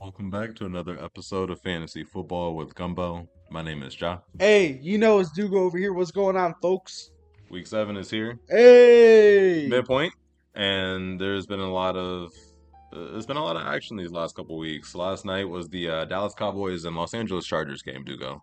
Welcome 0.00 0.30
back 0.30 0.54
to 0.56 0.64
another 0.64 1.02
episode 1.02 1.50
of 1.50 1.60
Fantasy 1.60 2.04
Football 2.04 2.56
with 2.56 2.74
Gumbo. 2.74 3.28
My 3.50 3.60
name 3.60 3.82
is 3.82 4.00
Ja. 4.00 4.18
Hey, 4.38 4.78
you 4.80 4.96
know 4.96 5.18
it's 5.18 5.30
Dugo 5.30 5.58
over 5.58 5.76
here. 5.76 5.92
What's 5.92 6.10
going 6.10 6.38
on, 6.38 6.54
folks? 6.62 7.10
Week 7.50 7.66
seven 7.66 7.96
is 7.98 8.08
here, 8.08 8.38
Hey, 8.48 9.66
midpoint, 9.68 10.14
and 10.54 11.20
there's 11.20 11.46
been 11.46 11.60
a 11.60 11.70
lot 11.70 11.96
of 11.96 12.30
uh, 12.94 13.10
there's 13.10 13.26
been 13.26 13.36
a 13.36 13.44
lot 13.44 13.56
of 13.56 13.66
action 13.66 13.96
these 13.96 14.10
last 14.10 14.34
couple 14.36 14.56
weeks. 14.56 14.94
Last 14.94 15.24
night 15.26 15.46
was 15.46 15.68
the 15.68 15.90
uh, 15.90 16.04
Dallas 16.06 16.32
Cowboys 16.32 16.84
and 16.86 16.96
Los 16.96 17.12
Angeles 17.12 17.44
Chargers 17.44 17.82
game. 17.82 18.02
Dugo. 18.04 18.42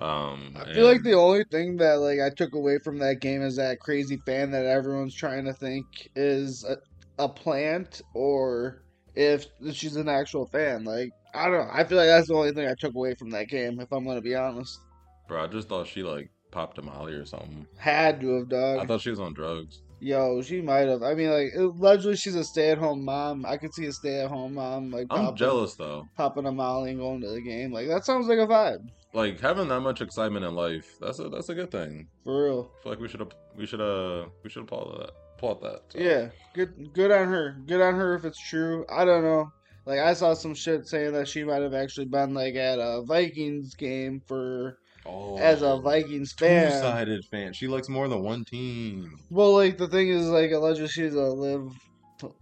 Um, 0.00 0.56
I 0.56 0.72
feel 0.74 0.86
like 0.86 1.02
the 1.02 1.14
only 1.14 1.44
thing 1.50 1.76
that 1.76 2.00
like 2.00 2.20
I 2.20 2.30
took 2.30 2.54
away 2.54 2.78
from 2.78 2.98
that 2.98 3.20
game 3.20 3.42
is 3.42 3.54
that 3.56 3.78
crazy 3.78 4.16
fan 4.26 4.50
that 4.50 4.66
everyone's 4.66 5.14
trying 5.14 5.44
to 5.44 5.52
think 5.52 5.86
is 6.16 6.64
a, 6.64 6.76
a 7.22 7.28
plant 7.28 8.02
or 8.14 8.82
if 9.14 9.46
she's 9.72 9.96
an 9.96 10.08
actual 10.08 10.46
fan. 10.46 10.84
Like 10.84 11.10
I 11.34 11.44
don't 11.44 11.66
know. 11.66 11.70
I 11.72 11.84
feel 11.84 11.98
like 11.98 12.08
that's 12.08 12.28
the 12.28 12.34
only 12.34 12.52
thing 12.52 12.66
I 12.68 12.74
took 12.78 12.94
away 12.94 13.14
from 13.14 13.30
that 13.30 13.48
game. 13.48 13.80
If 13.80 13.92
I'm 13.92 14.04
gonna 14.04 14.20
be 14.20 14.34
honest, 14.34 14.78
bro, 15.28 15.44
I 15.44 15.46
just 15.46 15.68
thought 15.68 15.86
she 15.86 16.02
like 16.02 16.30
popped 16.50 16.78
a 16.78 16.82
molly 16.82 17.12
or 17.12 17.24
something. 17.26 17.66
had 17.76 18.20
to 18.20 18.38
have 18.38 18.48
dog. 18.48 18.78
I 18.78 18.86
thought 18.86 19.00
she 19.00 19.10
was 19.10 19.20
on 19.20 19.34
drugs. 19.34 19.82
Yo, 20.00 20.40
she 20.42 20.60
might 20.60 20.86
have. 20.88 21.02
I 21.02 21.14
mean, 21.14 21.28
like 21.30 21.52
allegedly 21.56 22.14
she's 22.16 22.36
a 22.36 22.44
stay-at-home 22.44 23.04
mom. 23.04 23.44
I 23.44 23.56
could 23.56 23.74
see 23.74 23.86
a 23.86 23.92
stay-at-home 23.92 24.54
mom 24.54 24.92
like 24.92 25.08
I'm 25.10 25.24
popping, 25.24 25.36
jealous 25.36 25.74
though. 25.74 26.06
popping 26.16 26.46
a 26.46 26.52
molly 26.52 26.90
and 26.92 27.00
going 27.00 27.20
to 27.22 27.30
the 27.30 27.40
game. 27.40 27.72
Like 27.72 27.88
that 27.88 28.04
sounds 28.04 28.28
like 28.28 28.38
a 28.38 28.46
vibe 28.46 28.88
Like 29.12 29.40
having 29.40 29.66
that 29.68 29.80
much 29.80 30.00
excitement 30.00 30.44
in 30.44 30.54
life, 30.54 30.86
that's 31.00 31.18
a 31.18 31.28
that's 31.28 31.48
a 31.48 31.54
good 31.54 31.72
thing. 31.72 32.06
for 32.22 32.44
real. 32.44 32.70
I 32.78 32.82
feel 32.84 32.92
like 32.92 33.00
we 33.00 33.08
should 33.08 33.18
have, 33.20 33.32
we 33.56 33.66
should 33.66 33.80
uh 33.80 34.26
we 34.44 34.50
should 34.50 34.62
applaud 34.62 35.00
that. 35.00 35.10
Applaud 35.38 35.62
that. 35.62 35.82
So, 35.90 35.98
Yeah, 35.98 36.28
good 36.54 36.92
good 36.92 37.12
on 37.12 37.28
her. 37.28 37.56
Good 37.66 37.80
on 37.80 37.94
her 37.94 38.14
if 38.16 38.24
it's 38.24 38.40
true. 38.40 38.84
I 38.90 39.04
don't 39.04 39.22
know. 39.22 39.50
Like 39.86 40.00
I 40.00 40.12
saw 40.14 40.34
some 40.34 40.54
shit 40.54 40.86
saying 40.86 41.12
that 41.12 41.28
she 41.28 41.44
might 41.44 41.62
have 41.62 41.74
actually 41.74 42.06
been 42.06 42.34
like 42.34 42.56
at 42.56 42.78
a 42.78 43.02
Vikings 43.06 43.74
game 43.74 44.20
for 44.26 44.76
Oh, 45.06 45.38
as 45.38 45.62
a 45.62 45.78
Vikings 45.80 46.32
fan. 46.32 46.70
two-sided 46.70 47.24
fan. 47.30 47.52
She 47.52 47.68
likes 47.68 47.88
more 47.88 48.08
than 48.08 48.22
one 48.22 48.44
team. 48.44 49.10
Well, 49.30 49.52
like 49.52 49.78
the 49.78 49.88
thing 49.88 50.08
is, 50.08 50.26
like 50.28 50.50
allegedly 50.50 50.88
she's 50.88 51.14
a 51.14 51.22
live, 51.22 51.70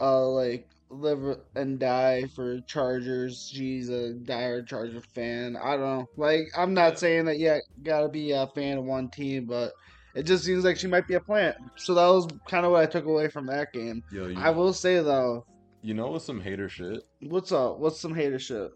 uh, 0.00 0.26
like 0.28 0.66
live 0.90 1.38
and 1.54 1.78
die 1.78 2.24
for 2.34 2.60
Chargers. 2.66 3.48
She's 3.52 3.88
a 3.90 4.14
diehard 4.14 4.66
Charger 4.68 5.02
fan. 5.14 5.56
I 5.56 5.72
don't 5.76 5.80
know. 5.80 6.06
Like 6.16 6.48
I'm 6.56 6.74
not 6.74 6.98
saying 6.98 7.26
that. 7.26 7.38
Yeah, 7.38 7.58
gotta 7.82 8.08
be 8.08 8.32
a 8.32 8.46
fan 8.54 8.78
of 8.78 8.84
one 8.84 9.10
team, 9.10 9.46
but. 9.46 9.72
It 10.16 10.24
just 10.24 10.44
seems 10.44 10.64
like 10.64 10.78
she 10.78 10.86
might 10.86 11.06
be 11.06 11.14
a 11.14 11.20
plant. 11.20 11.56
So 11.76 11.94
that 11.94 12.06
was 12.06 12.26
kind 12.48 12.64
of 12.64 12.72
what 12.72 12.82
I 12.82 12.86
took 12.86 13.04
away 13.04 13.28
from 13.28 13.46
that 13.46 13.72
game. 13.72 14.02
Yo, 14.10 14.32
I 14.36 14.50
will 14.50 14.72
say 14.72 14.96
though, 14.96 15.44
you 15.82 15.94
know 15.94 16.08
what's 16.10 16.24
some 16.24 16.40
hater 16.40 16.68
shit? 16.68 17.02
What's 17.20 17.52
up? 17.52 17.78
What's 17.78 18.00
some 18.00 18.14
hater 18.14 18.38
shit? 18.38 18.70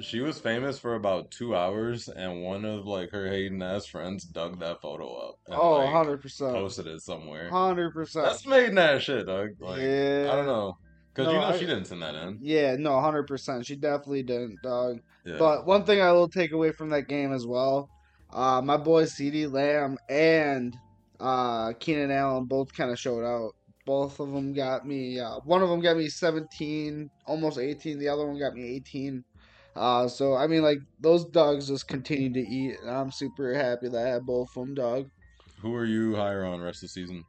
She 0.00 0.20
was 0.20 0.38
famous 0.38 0.78
for 0.78 0.94
about 0.94 1.30
two 1.30 1.54
hours, 1.56 2.08
and 2.08 2.42
one 2.42 2.64
of 2.64 2.86
like 2.86 3.10
her 3.12 3.28
hating 3.28 3.62
ass 3.62 3.86
friends 3.86 4.24
dug 4.24 4.58
that 4.60 4.80
photo 4.82 5.14
up. 5.14 5.36
And, 5.46 5.56
Oh, 5.56 5.76
like, 5.78 5.88
100%. 5.88 6.52
posted 6.52 6.86
it 6.86 7.00
somewhere. 7.02 7.50
100%. 7.50 8.12
That's 8.24 8.46
making 8.46 8.76
ass 8.78 9.02
shit, 9.02 9.26
dog. 9.26 9.50
Like, 9.60 9.80
yeah. 9.80 10.28
I 10.30 10.36
don't 10.36 10.46
know, 10.46 10.76
cause 11.14 11.26
No, 11.26 11.32
you 11.32 11.38
know 11.38 11.44
I- 11.44 11.58
she 11.58 11.66
didn't 11.66 11.86
send 11.86 12.02
that 12.02 12.14
in. 12.14 12.38
Yeah, 12.42 12.76
no, 12.76 12.90
100%. 12.98 13.64
She 13.64 13.76
definitely 13.76 14.22
didn't, 14.22 14.58
dog. 14.62 14.98
Yeah. 15.24 15.36
But 15.38 15.66
one 15.66 15.84
thing 15.84 16.00
I 16.02 16.12
will 16.12 16.28
take 16.28 16.52
away 16.52 16.72
from 16.72 16.90
that 16.90 17.08
game 17.08 17.32
as 17.32 17.46
well, 17.46 17.88
uh, 18.34 18.60
my 18.62 18.76
boy 18.76 19.04
CeeDee 19.04 19.50
Lamb 19.50 19.96
and 20.10 20.76
uh, 21.20 21.72
Keenan 21.74 22.10
Allen 22.10 22.44
both 22.44 22.74
kind 22.74 22.90
of 22.90 22.98
showed 22.98 23.24
out. 23.24 23.52
Both 23.84 24.18
of 24.18 24.32
them 24.32 24.52
got 24.52 24.86
me. 24.86 25.20
Uh, 25.20 25.36
one 25.44 25.62
of 25.62 25.68
them 25.68 25.80
got 25.80 25.96
me 25.96 26.08
17, 26.08 27.08
almost 27.24 27.58
18. 27.58 27.98
The 27.98 28.08
other 28.08 28.26
one 28.26 28.38
got 28.38 28.54
me 28.54 28.74
18. 28.76 29.24
Uh, 29.76 30.08
so 30.08 30.34
I 30.34 30.46
mean, 30.46 30.62
like 30.62 30.78
those 31.00 31.24
dogs 31.26 31.68
just 31.68 31.86
continue 31.86 32.32
to 32.32 32.40
eat, 32.40 32.78
and 32.80 32.90
I'm 32.90 33.12
super 33.12 33.54
happy 33.54 33.88
that 33.88 34.06
I 34.06 34.08
have 34.08 34.24
both 34.26 34.48
of 34.56 34.66
them, 34.66 34.74
dog. 34.74 35.10
Who 35.60 35.74
are 35.74 35.84
you 35.84 36.16
higher 36.16 36.44
on 36.44 36.60
rest 36.60 36.78
of 36.78 36.88
the 36.88 36.88
season? 36.88 37.24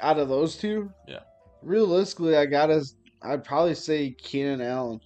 Out 0.00 0.18
of 0.18 0.28
those 0.28 0.56
two, 0.56 0.90
Yeah. 1.06 1.20
Realistically, 1.62 2.36
I 2.36 2.46
gotta. 2.46 2.84
I'd 3.20 3.42
probably 3.42 3.74
say 3.74 4.10
Keenan 4.12 4.60
Allen. 4.60 5.00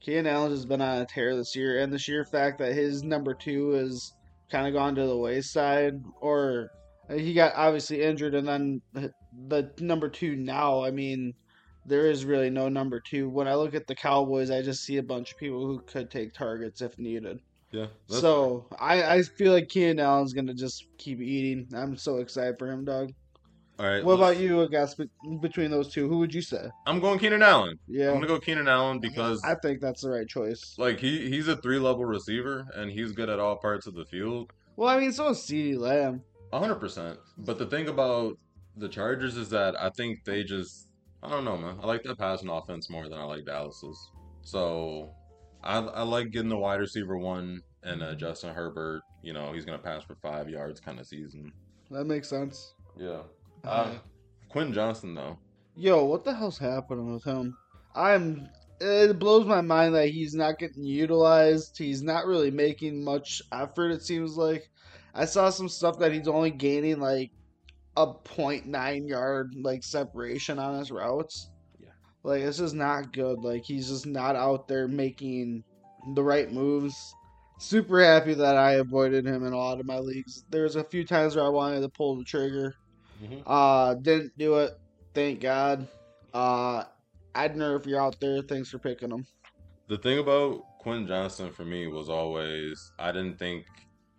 Keenan 0.00 0.26
Allen 0.26 0.50
has 0.50 0.66
been 0.66 0.82
on 0.82 1.00
a 1.00 1.06
tear 1.06 1.34
this 1.34 1.56
year, 1.56 1.80
and 1.80 1.90
the 1.90 1.98
sheer 1.98 2.24
fact 2.26 2.58
that 2.58 2.74
his 2.74 3.02
number 3.02 3.32
two 3.32 3.70
has 3.70 4.12
kind 4.50 4.66
of 4.66 4.74
gone 4.74 4.94
to 4.96 5.06
the 5.06 5.16
wayside, 5.16 5.94
or 6.20 6.70
Uh, 7.08 7.14
he 7.14 7.34
got 7.34 7.52
obviously 7.54 8.02
injured, 8.02 8.34
and 8.34 8.46
then 8.46 8.82
the 9.48 9.70
number 9.80 10.08
two 10.08 10.36
now. 10.36 10.82
I 10.84 10.90
mean, 10.90 11.34
there 11.86 12.10
is 12.10 12.24
really 12.24 12.50
no 12.50 12.68
number 12.68 13.00
two. 13.00 13.28
When 13.28 13.46
I 13.48 13.54
look 13.54 13.74
at 13.74 13.86
the 13.86 13.94
Cowboys, 13.94 14.50
I 14.50 14.62
just 14.62 14.84
see 14.84 14.96
a 14.96 15.02
bunch 15.02 15.32
of 15.32 15.38
people 15.38 15.66
who 15.66 15.80
could 15.80 16.10
take 16.10 16.32
targets 16.32 16.80
if 16.80 16.98
needed. 16.98 17.40
Yeah. 17.72 17.86
So 18.06 18.66
I, 18.78 19.02
I 19.02 19.22
feel 19.22 19.52
like 19.52 19.68
Keenan 19.68 19.98
Allen's 19.98 20.32
gonna 20.32 20.54
just 20.54 20.86
keep 20.96 21.20
eating. 21.20 21.68
I'm 21.76 21.96
so 21.96 22.18
excited 22.18 22.54
for 22.58 22.70
him, 22.70 22.84
dog. 22.84 23.10
all 23.80 23.86
right. 23.86 24.04
What 24.04 24.14
about 24.14 24.36
you, 24.38 24.62
I 24.62 24.68
guess, 24.68 24.94
between 25.40 25.72
those 25.72 25.92
two? 25.92 26.08
Who 26.08 26.18
would 26.18 26.32
you 26.32 26.40
say? 26.40 26.68
I'm 26.86 27.00
going 27.00 27.18
Keenan 27.18 27.42
Allen. 27.42 27.76
Yeah, 27.88 28.10
I'm 28.10 28.14
gonna 28.14 28.28
go 28.28 28.38
Keenan 28.38 28.68
Allen 28.68 29.00
because 29.00 29.42
I 29.42 29.56
think 29.56 29.80
that's 29.80 30.02
the 30.02 30.10
right 30.10 30.28
choice. 30.28 30.76
like 30.78 31.00
he 31.00 31.28
he's 31.28 31.48
a 31.48 31.56
three 31.56 31.80
level 31.80 32.04
receiver 32.04 32.64
and 32.76 32.92
he's 32.92 33.10
good 33.10 33.28
at 33.28 33.40
all 33.40 33.56
parts 33.56 33.88
of 33.88 33.94
the 33.94 34.04
field. 34.04 34.52
Well, 34.76 34.88
I 34.88 35.00
mean, 35.00 35.12
so 35.12 35.30
is 35.30 35.38
CeeDee 35.38 35.76
Lamb. 35.76 36.22
Hundred 36.52 36.76
percent. 36.76 37.18
But 37.38 37.58
the 37.58 37.66
thing 37.66 37.88
about 37.88 38.38
the 38.76 38.88
Chargers 38.88 39.36
is 39.36 39.48
that 39.50 39.80
I 39.80 39.90
think 39.90 40.24
they 40.24 40.44
just 40.44 40.88
I 41.22 41.30
don't 41.30 41.44
know, 41.44 41.56
man. 41.56 41.78
I 41.82 41.86
like 41.86 42.02
that 42.04 42.18
passing 42.18 42.48
offense 42.48 42.90
more 42.90 43.08
than 43.08 43.18
I 43.18 43.24
like 43.24 43.46
Dallas's. 43.46 43.98
So 44.42 45.10
I 45.62 45.78
I 45.78 46.02
like 46.02 46.30
getting 46.30 46.48
the 46.48 46.56
wide 46.56 46.80
receiver 46.80 47.16
one 47.16 47.60
and 47.82 48.02
uh, 48.02 48.14
Justin 48.14 48.54
Herbert. 48.54 49.02
You 49.22 49.32
know 49.32 49.52
he's 49.52 49.64
gonna 49.64 49.78
pass 49.78 50.04
for 50.04 50.16
five 50.16 50.48
yards 50.48 50.80
kind 50.80 51.00
of 51.00 51.06
season. 51.06 51.52
That 51.90 52.04
makes 52.04 52.28
sense. 52.28 52.74
Yeah. 52.96 53.22
Uh, 53.64 53.94
Quentin 54.48 54.74
Johnston 54.74 55.14
though. 55.14 55.38
Yo, 55.76 56.04
what 56.04 56.24
the 56.24 56.34
hell's 56.34 56.58
happening 56.58 57.12
with 57.12 57.24
him? 57.24 57.56
I'm. 57.94 58.48
It 58.80 59.18
blows 59.18 59.46
my 59.46 59.60
mind 59.60 59.94
that 59.94 60.08
he's 60.08 60.34
not 60.34 60.58
getting 60.58 60.84
utilized. 60.84 61.78
He's 61.78 62.02
not 62.02 62.26
really 62.26 62.50
making 62.50 63.02
much 63.02 63.40
effort. 63.52 63.90
It 63.90 64.02
seems 64.02 64.36
like. 64.36 64.70
I 65.14 65.24
saw 65.24 65.50
some 65.50 65.68
stuff 65.68 65.98
that 66.00 66.12
he's 66.12 66.28
only 66.28 66.50
gaining 66.50 66.98
like 66.98 67.30
a 67.96 68.06
0.9 68.06 69.08
yard 69.08 69.54
like 69.56 69.84
separation 69.84 70.58
on 70.58 70.78
his 70.78 70.90
routes. 70.90 71.50
Yeah. 71.78 71.88
Like 72.22 72.42
this 72.42 72.60
is 72.60 72.74
not 72.74 73.12
good. 73.12 73.38
Like 73.38 73.64
he's 73.64 73.88
just 73.88 74.06
not 74.06 74.36
out 74.36 74.66
there 74.66 74.88
making 74.88 75.62
the 76.14 76.22
right 76.22 76.52
moves. 76.52 77.14
Super 77.58 78.04
happy 78.04 78.34
that 78.34 78.56
I 78.56 78.72
avoided 78.72 79.24
him 79.24 79.46
in 79.46 79.52
a 79.52 79.56
lot 79.56 79.78
of 79.78 79.86
my 79.86 79.98
leagues. 79.98 80.44
There's 80.50 80.74
a 80.74 80.82
few 80.82 81.04
times 81.04 81.36
where 81.36 81.44
I 81.44 81.48
wanted 81.48 81.80
to 81.82 81.88
pull 81.88 82.16
the 82.16 82.24
trigger. 82.24 82.74
Uh, 83.46 83.94
didn't 83.94 84.36
do 84.36 84.56
it. 84.56 84.72
Thank 85.14 85.40
God. 85.40 85.86
Uh, 86.34 86.84
Adner, 87.34 87.78
if 87.78 87.86
you're 87.86 88.00
out 88.00 88.18
there, 88.20 88.42
thanks 88.42 88.68
for 88.68 88.78
picking 88.78 89.10
him. 89.10 89.26
The 89.88 89.98
thing 89.98 90.18
about 90.18 90.64
Quentin 90.78 91.06
Johnston 91.06 91.52
for 91.52 91.64
me 91.64 91.86
was 91.86 92.10
always 92.10 92.92
I 92.98 93.12
didn't 93.12 93.38
think 93.38 93.66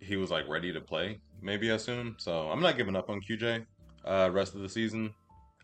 he 0.00 0.16
was 0.16 0.30
like 0.30 0.48
ready 0.48 0.72
to 0.72 0.80
play 0.80 1.18
maybe 1.42 1.70
as 1.70 1.84
soon. 1.84 2.14
So 2.18 2.50
I'm 2.50 2.60
not 2.60 2.76
giving 2.76 2.96
up 2.96 3.10
on 3.10 3.20
QJ 3.20 3.64
uh 4.04 4.30
rest 4.32 4.54
of 4.54 4.60
the 4.60 4.68
season. 4.68 5.12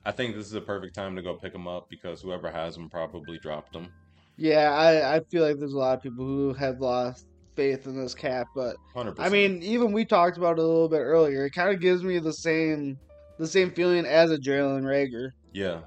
I 0.05 0.11
think 0.13 0.35
this 0.35 0.47
is 0.47 0.55
a 0.55 0.61
perfect 0.61 0.95
time 0.95 1.15
to 1.17 1.23
go 1.23 1.35
pick 1.35 1.55
him 1.55 1.69
up 1.69 1.89
because 1.89 2.21
whoever 2.21 2.51
has 2.51 2.77
him 2.77 2.89
probably 2.91 3.39
dropped 3.39 3.75
him. 3.75 3.89
Yeah, 4.37 4.73
I, 4.73 5.17
I 5.17 5.21
feel 5.21 5.47
like 5.47 5.59
there's 5.59 5.75
a 5.75 5.79
lot 5.79 5.97
of 5.97 6.03
people 6.03 6.25
who 6.25 6.53
have 6.55 6.81
lost 6.81 7.29
faith 7.55 7.87
in 7.87 7.97
this 7.97 8.15
cap, 8.15 8.49
but 8.55 8.77
100%. 8.97 9.17
I 9.19 9.29
mean, 9.29 9.63
even 9.63 9.93
we 9.93 10.05
talked 10.05 10.39
about 10.39 10.59
it 10.59 10.63
a 10.63 10.67
little 10.67 10.89
bit 10.89 11.01
earlier. 11.01 11.45
It 11.45 11.51
kind 11.51 11.73
of 11.73 11.81
gives 11.81 12.03
me 12.03 12.19
the 12.19 12.33
same 12.33 12.99
the 13.39 13.47
same 13.47 13.71
feeling 13.73 14.05
as 14.07 14.31
a 14.31 14.39
Jalen 14.39 14.83
Reagor. 14.83 15.31
yeah. 15.53 15.81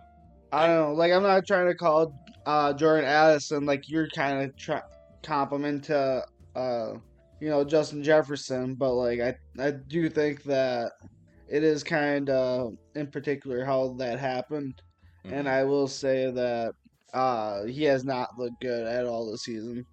I 0.51 0.67
don't 0.67 0.89
know. 0.89 0.93
Like 0.93 1.11
I'm 1.11 1.23
not 1.23 1.45
trying 1.45 1.67
to 1.67 1.75
call 1.75 2.13
uh, 2.45 2.71
Jordan 2.73 3.03
Addison 3.03 3.65
like 3.65 3.89
you're 3.89 4.07
kind 4.09 4.43
of 4.43 4.55
try 4.55 4.81
compliment 5.21 5.83
to 5.85 6.23
uh, 6.55 6.93
you 7.39 7.49
know 7.49 7.63
Justin 7.63 8.03
Jefferson, 8.03 8.75
but 8.75 8.93
like 8.93 9.19
I 9.19 9.35
I 9.59 9.71
do 9.71 10.09
think 10.09 10.43
that 10.43 10.91
it 11.47 11.63
is 11.63 11.83
kind 11.83 12.29
of 12.29 12.73
in 12.95 13.07
particular 13.07 13.63
how 13.65 13.95
that 13.99 14.19
happened, 14.19 14.81
and 15.25 15.47
Mhm. 15.47 15.49
I 15.51 15.63
will 15.63 15.87
say 15.87 16.31
that 16.31 16.73
uh, 17.13 17.63
he 17.65 17.83
has 17.83 18.03
not 18.03 18.37
looked 18.37 18.59
good 18.61 18.85
at 18.87 19.05
all 19.05 19.29
this 19.31 19.43
season. 19.43 19.85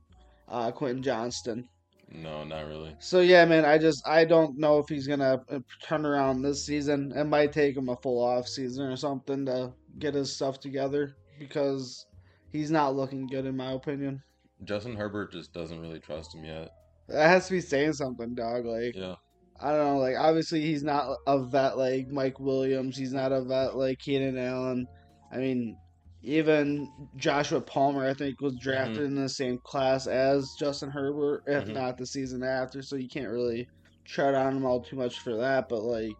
Uh, 0.48 0.70
Quentin 0.72 1.02
Johnston. 1.02 1.68
No, 2.10 2.44
not 2.44 2.66
really. 2.66 2.94
So 3.00 3.20
yeah, 3.20 3.44
man, 3.44 3.64
I 3.64 3.78
just 3.78 4.06
I 4.06 4.24
don't 4.24 4.58
know 4.58 4.78
if 4.78 4.88
he's 4.88 5.06
gonna 5.06 5.40
uh, 5.48 5.60
turn 5.82 6.04
around 6.04 6.42
this 6.42 6.66
season. 6.66 7.12
It 7.16 7.24
might 7.24 7.52
take 7.52 7.76
him 7.76 7.88
a 7.88 7.96
full 7.96 8.22
off 8.22 8.46
season 8.48 8.84
or 8.86 8.96
something 8.96 9.46
to 9.46 9.72
get 9.98 10.14
his 10.14 10.34
stuff 10.34 10.60
together 10.60 11.16
because 11.38 12.04
he's 12.50 12.70
not 12.70 12.96
looking 12.96 13.26
good 13.26 13.46
in 13.46 13.56
my 13.56 13.72
opinion. 13.72 14.22
Justin 14.64 14.94
Herbert 14.96 15.32
just 15.32 15.52
doesn't 15.54 15.80
really 15.80 16.00
trust 16.00 16.34
him 16.34 16.44
yet. 16.44 16.70
That 17.08 17.28
has 17.28 17.46
to 17.46 17.52
be 17.54 17.60
saying 17.60 17.94
something, 17.94 18.34
dog. 18.34 18.64
Like 18.64 18.94
Yeah. 18.94 19.16
I 19.60 19.70
don't 19.70 19.86
know, 19.86 19.98
like 19.98 20.16
obviously 20.18 20.60
he's 20.62 20.82
not 20.82 21.16
a 21.26 21.44
vet 21.44 21.78
like 21.78 22.08
Mike 22.08 22.40
Williams. 22.40 22.96
He's 22.96 23.12
not 23.12 23.32
a 23.32 23.42
vet 23.42 23.76
like 23.76 23.98
Keenan 23.98 24.38
Allen. 24.38 24.86
I 25.30 25.36
mean, 25.36 25.76
even 26.22 26.88
Joshua 27.16 27.60
Palmer, 27.60 28.06
I 28.08 28.14
think, 28.14 28.40
was 28.40 28.56
drafted 28.60 29.02
Mhm. 29.02 29.06
in 29.06 29.14
the 29.16 29.28
same 29.28 29.58
class 29.64 30.06
as 30.06 30.48
Justin 30.58 30.90
Herbert, 30.90 31.42
if 31.46 31.66
Mhm. 31.66 31.74
not 31.74 31.96
the 31.98 32.06
season 32.06 32.42
after. 32.42 32.82
So 32.82 32.96
you 32.96 33.08
can't 33.08 33.30
really 33.30 33.68
tread 34.04 34.34
on 34.34 34.54
them 34.54 34.66
all 34.66 34.82
too 34.82 34.96
much 34.96 35.18
for 35.20 35.36
that. 35.36 35.68
But 35.68 35.82
like, 35.82 36.16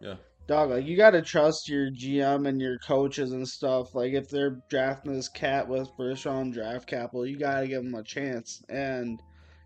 Yeah. 0.00 0.16
dog, 0.46 0.70
like 0.70 0.86
you 0.86 0.96
gotta 0.96 1.22
trust 1.22 1.68
your 1.68 1.90
GM 1.90 2.46
and 2.46 2.60
your 2.60 2.78
coaches 2.86 3.32
and 3.32 3.46
stuff. 3.48 3.94
Like 3.94 4.12
if 4.12 4.28
they're 4.28 4.60
drafting 4.68 5.14
this 5.14 5.28
cat 5.28 5.68
with 5.68 5.88
first 5.96 6.24
round 6.26 6.52
draft 6.52 6.86
capital, 6.86 7.26
you 7.26 7.38
gotta 7.38 7.66
give 7.66 7.82
them 7.82 7.94
a 7.94 8.02
chance. 8.02 8.62
And 8.68 9.20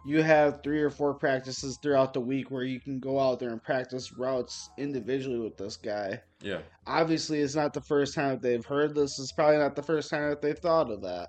you 0.06 0.22
have 0.22 0.62
three 0.62 0.80
or 0.80 0.90
four 0.90 1.14
practices 1.14 1.78
throughout 1.82 2.14
the 2.14 2.20
week 2.20 2.50
where 2.50 2.64
you 2.64 2.80
can 2.80 2.98
go 2.98 3.18
out 3.18 3.40
there 3.40 3.50
and 3.50 3.62
practice 3.62 4.12
routes 4.12 4.70
individually 4.78 5.38
with 5.38 5.56
this 5.56 5.76
guy. 5.76 6.20
Yeah. 6.40 6.60
Obviously, 6.86 7.40
it's 7.40 7.54
not 7.54 7.72
the 7.72 7.80
first 7.80 8.14
time 8.14 8.30
that 8.30 8.42
they've 8.42 8.64
heard 8.64 8.94
this. 8.94 9.18
It's 9.18 9.32
probably 9.32 9.58
not 9.58 9.76
the 9.76 9.82
first 9.82 10.10
time 10.10 10.30
that 10.30 10.40
they've 10.40 10.58
thought 10.58 10.90
of 10.90 11.02
that. 11.02 11.28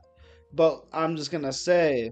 But 0.53 0.85
I'm 0.93 1.15
just 1.15 1.31
gonna 1.31 1.53
say 1.53 2.11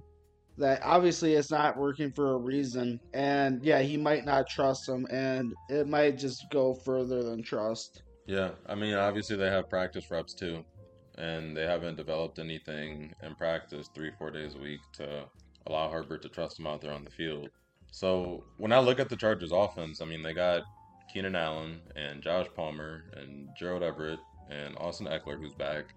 that 0.58 0.82
obviously 0.84 1.34
it's 1.34 1.52
not 1.52 1.78
working 1.78 2.12
for 2.12 2.34
a 2.34 2.38
reason. 2.38 3.00
And 3.14 3.64
yeah, 3.64 3.80
he 3.80 3.96
might 3.96 4.26
not 4.26 4.50
trust 4.50 4.90
him, 4.90 5.06
and 5.10 5.54
it 5.70 5.88
might 5.88 6.18
just 6.18 6.46
go 6.52 6.74
further 6.74 7.24
than 7.24 7.44
trust. 7.44 8.02
Yeah. 8.26 8.52
I 8.68 8.76
mean, 8.76 8.96
obviously 8.96 9.38
they 9.38 9.50
have 9.50 9.70
practice 9.70 10.10
reps 10.10 10.34
too, 10.34 10.66
and 11.18 11.56
they 11.56 11.66
haven't 11.66 11.96
developed 11.96 12.40
anything 12.40 13.14
in 13.24 13.36
practice 13.36 13.90
three, 13.94 14.12
four 14.18 14.32
days 14.32 14.56
a 14.56 14.60
week 14.60 14.82
to 14.94 15.26
allow 15.68 15.92
Herbert 15.92 16.22
to 16.24 16.30
trust 16.30 16.60
him 16.60 16.68
out 16.68 16.82
there 16.82 16.94
on 16.94 17.04
the 17.04 17.12
field. 17.12 17.50
So 17.92 18.44
when 18.58 18.72
I 18.72 18.80
look 18.80 19.00
at 19.00 19.10
the 19.10 19.16
Chargers 19.16 19.52
offense, 19.52 20.02
I 20.02 20.06
mean, 20.06 20.24
they 20.24 20.34
got 20.34 20.64
Keenan 21.14 21.36
Allen 21.36 21.80
and 21.96 22.22
Josh 22.22 22.48
Palmer 22.56 23.04
and 23.16 23.50
Gerald 23.58 23.84
Everett 23.84 24.20
and 24.50 24.76
Austin 24.78 25.08
Ekeler, 25.08 25.40
who's 25.40 25.54
back. 25.54 25.94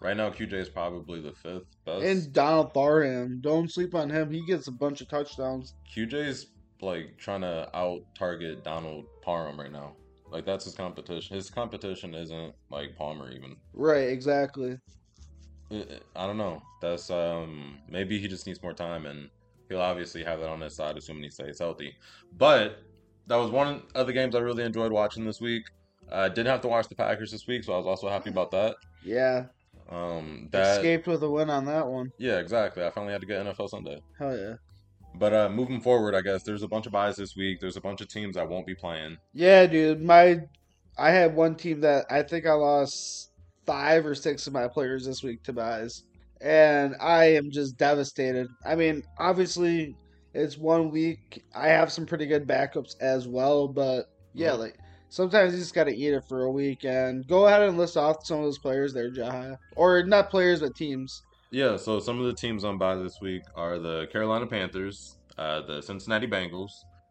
Right 0.00 0.16
now, 0.16 0.30
QJ 0.30 0.54
is 0.54 0.68
probably 0.68 1.20
the 1.20 1.32
fifth 1.32 1.66
best. 1.86 2.04
And 2.04 2.32
Donald 2.32 2.74
Parham, 2.74 3.40
don't 3.40 3.70
sleep 3.70 3.94
on 3.94 4.10
him. 4.10 4.32
He 4.32 4.44
gets 4.44 4.66
a 4.66 4.72
bunch 4.72 5.00
of 5.00 5.08
touchdowns. 5.08 5.74
QJ's 5.94 6.48
like 6.80 7.16
trying 7.18 7.42
to 7.42 7.68
out 7.72 8.02
target 8.18 8.64
Donald 8.64 9.04
Parham 9.22 9.58
right 9.58 9.70
now. 9.70 9.94
Like 10.28 10.44
that's 10.44 10.64
his 10.64 10.74
competition. 10.74 11.36
His 11.36 11.50
competition 11.50 12.14
isn't 12.14 12.54
like 12.70 12.96
Palmer 12.96 13.30
even. 13.30 13.56
Right, 13.74 14.08
exactly. 14.08 14.78
I- 15.72 16.00
I 16.24 16.26
don't 16.26 16.36
know. 16.38 16.62
That's 16.80 17.10
um 17.10 17.78
maybe 17.88 18.18
he 18.18 18.28
just 18.28 18.46
needs 18.46 18.62
more 18.62 18.72
time 18.74 19.06
and 19.06 19.30
he'll 19.68 19.80
obviously 19.80 20.22
have 20.24 20.40
that 20.40 20.48
on 20.48 20.60
his 20.60 20.74
side 20.76 20.96
assuming 20.96 21.22
he 21.24 21.30
stays 21.30 21.58
healthy. 21.58 21.94
But 22.36 22.78
that 23.26 23.36
was 23.36 23.50
one 23.50 23.82
of 23.94 24.06
the 24.06 24.12
games 24.12 24.34
I 24.34 24.40
really 24.40 24.64
enjoyed 24.64 24.92
watching 24.92 25.24
this 25.24 25.40
week. 25.40 25.64
I 26.10 26.28
didn't 26.28 26.48
have 26.48 26.60
to 26.62 26.68
watch 26.68 26.88
the 26.88 26.94
Packers 26.94 27.30
this 27.30 27.46
week, 27.46 27.64
so 27.64 27.72
I 27.72 27.78
was 27.78 27.86
also 27.86 28.08
happy 28.08 28.30
about 28.30 28.50
that. 28.50 28.76
Yeah, 29.04 29.46
Um 29.90 30.48
that 30.52 30.76
escaped 30.78 31.06
with 31.06 31.22
a 31.22 31.30
win 31.30 31.48
on 31.50 31.64
that 31.66 31.86
one. 31.86 32.12
Yeah, 32.18 32.38
exactly. 32.38 32.84
I 32.84 32.90
finally 32.90 33.12
had 33.12 33.20
to 33.22 33.26
get 33.26 33.44
NFL 33.46 33.68
Sunday. 33.70 33.98
Hell 34.18 34.36
yeah. 34.36 34.54
But 35.14 35.32
uh 35.34 35.48
moving 35.48 35.80
forward, 35.80 36.14
I 36.14 36.20
guess 36.20 36.42
there's 36.42 36.62
a 36.62 36.68
bunch 36.68 36.86
of 36.86 36.92
byes 36.92 37.16
this 37.16 37.36
week. 37.36 37.60
There's 37.60 37.76
a 37.76 37.80
bunch 37.80 38.00
of 38.00 38.08
teams 38.08 38.36
I 38.36 38.44
won't 38.44 38.66
be 38.66 38.74
playing. 38.74 39.16
Yeah, 39.32 39.66
dude. 39.66 40.02
My 40.02 40.40
I 40.98 41.10
had 41.10 41.34
one 41.34 41.54
team 41.54 41.80
that 41.80 42.04
I 42.10 42.22
think 42.22 42.46
I 42.46 42.52
lost 42.52 43.30
five 43.66 44.04
or 44.06 44.14
six 44.14 44.46
of 44.46 44.52
my 44.52 44.68
players 44.68 45.04
this 45.06 45.22
week 45.22 45.42
to 45.44 45.52
byes. 45.52 46.04
And 46.40 46.96
I 47.00 47.26
am 47.26 47.50
just 47.50 47.76
devastated. 47.76 48.48
I 48.66 48.74
mean, 48.74 49.02
obviously 49.18 49.94
it's 50.34 50.58
one 50.58 50.90
week. 50.90 51.44
I 51.54 51.68
have 51.68 51.92
some 51.92 52.06
pretty 52.06 52.26
good 52.26 52.46
backups 52.46 52.96
as 53.00 53.28
well, 53.28 53.68
but 53.68 54.10
yeah, 54.34 54.52
Mhm. 54.52 54.58
like 54.58 54.78
sometimes 55.08 55.52
you 55.52 55.60
just 55.60 55.74
gotta 55.74 55.92
eat 55.92 56.14
it 56.14 56.24
for 56.28 56.44
a 56.44 56.50
week 56.50 56.84
and 56.84 57.26
go 57.28 57.46
ahead 57.46 57.62
and 57.62 57.78
list 57.78 57.96
off 57.96 58.26
some 58.26 58.38
of 58.38 58.44
those 58.44 58.58
players 58.58 58.92
there, 58.92 59.10
Jaha. 59.10 59.56
Or 59.76 60.02
not 60.02 60.30
players 60.30 60.60
but 60.60 60.74
teams. 60.74 61.22
Yeah, 61.50 61.76
so 61.76 62.00
some 62.00 62.18
of 62.18 62.26
the 62.26 62.32
teams 62.32 62.64
on 62.64 62.78
bye 62.78 62.96
this 62.96 63.20
week 63.20 63.42
are 63.54 63.78
the 63.78 64.06
Carolina 64.10 64.46
Panthers, 64.46 65.18
uh, 65.36 65.60
the 65.60 65.82
Cincinnati 65.82 66.26
Bengals, 66.26 66.70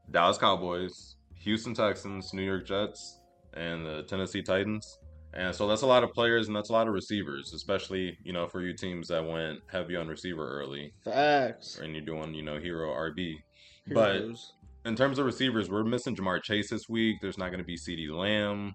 Dallas 0.09 0.38
Cowboys, 0.39 1.15
Houston 1.36 1.74
Texans, 1.75 2.33
New 2.33 2.42
York 2.42 2.65
Jets, 2.65 3.19
and 3.53 3.86
the 3.86 4.03
Tennessee 4.03 4.42
Titans. 4.42 4.98
And 5.33 5.56
so 5.56 5.68
that's 5.68 5.81
a 5.81 5.88
lot 5.88 6.04
of 6.04 6.12
players 6.12 6.48
and 6.48 6.56
that's 6.56 6.69
a 6.69 6.74
lot 6.74 6.88
of 6.88 6.94
receivers, 6.94 7.54
especially, 7.54 8.18
you 8.24 8.33
know, 8.33 8.48
for 8.48 8.62
you 8.62 8.74
teams 8.74 9.07
that 9.07 9.25
went 9.25 9.60
heavy 9.72 9.95
on 9.95 10.07
receiver 10.07 10.60
early 10.60 10.94
Facts. 11.06 11.80
and 11.81 11.94
you're 11.95 12.04
doing, 12.04 12.33
you 12.33 12.42
know, 12.44 12.60
hero 12.60 12.89
RB. 12.89 13.38
But- 13.88 14.24
In 14.83 14.95
terms 14.95 15.19
of 15.19 15.25
receivers, 15.25 15.69
we're 15.69 15.83
missing 15.83 16.16
Ja'Marr 16.16 16.42
Chase 16.44 16.69
this 16.72 16.89
week. 16.89 17.18
There's 17.22 17.38
not 17.38 17.48
going 17.48 17.60
to 17.60 17.63
be 17.63 17.78
CeeDee 17.78 18.10
Lamb. 18.10 18.74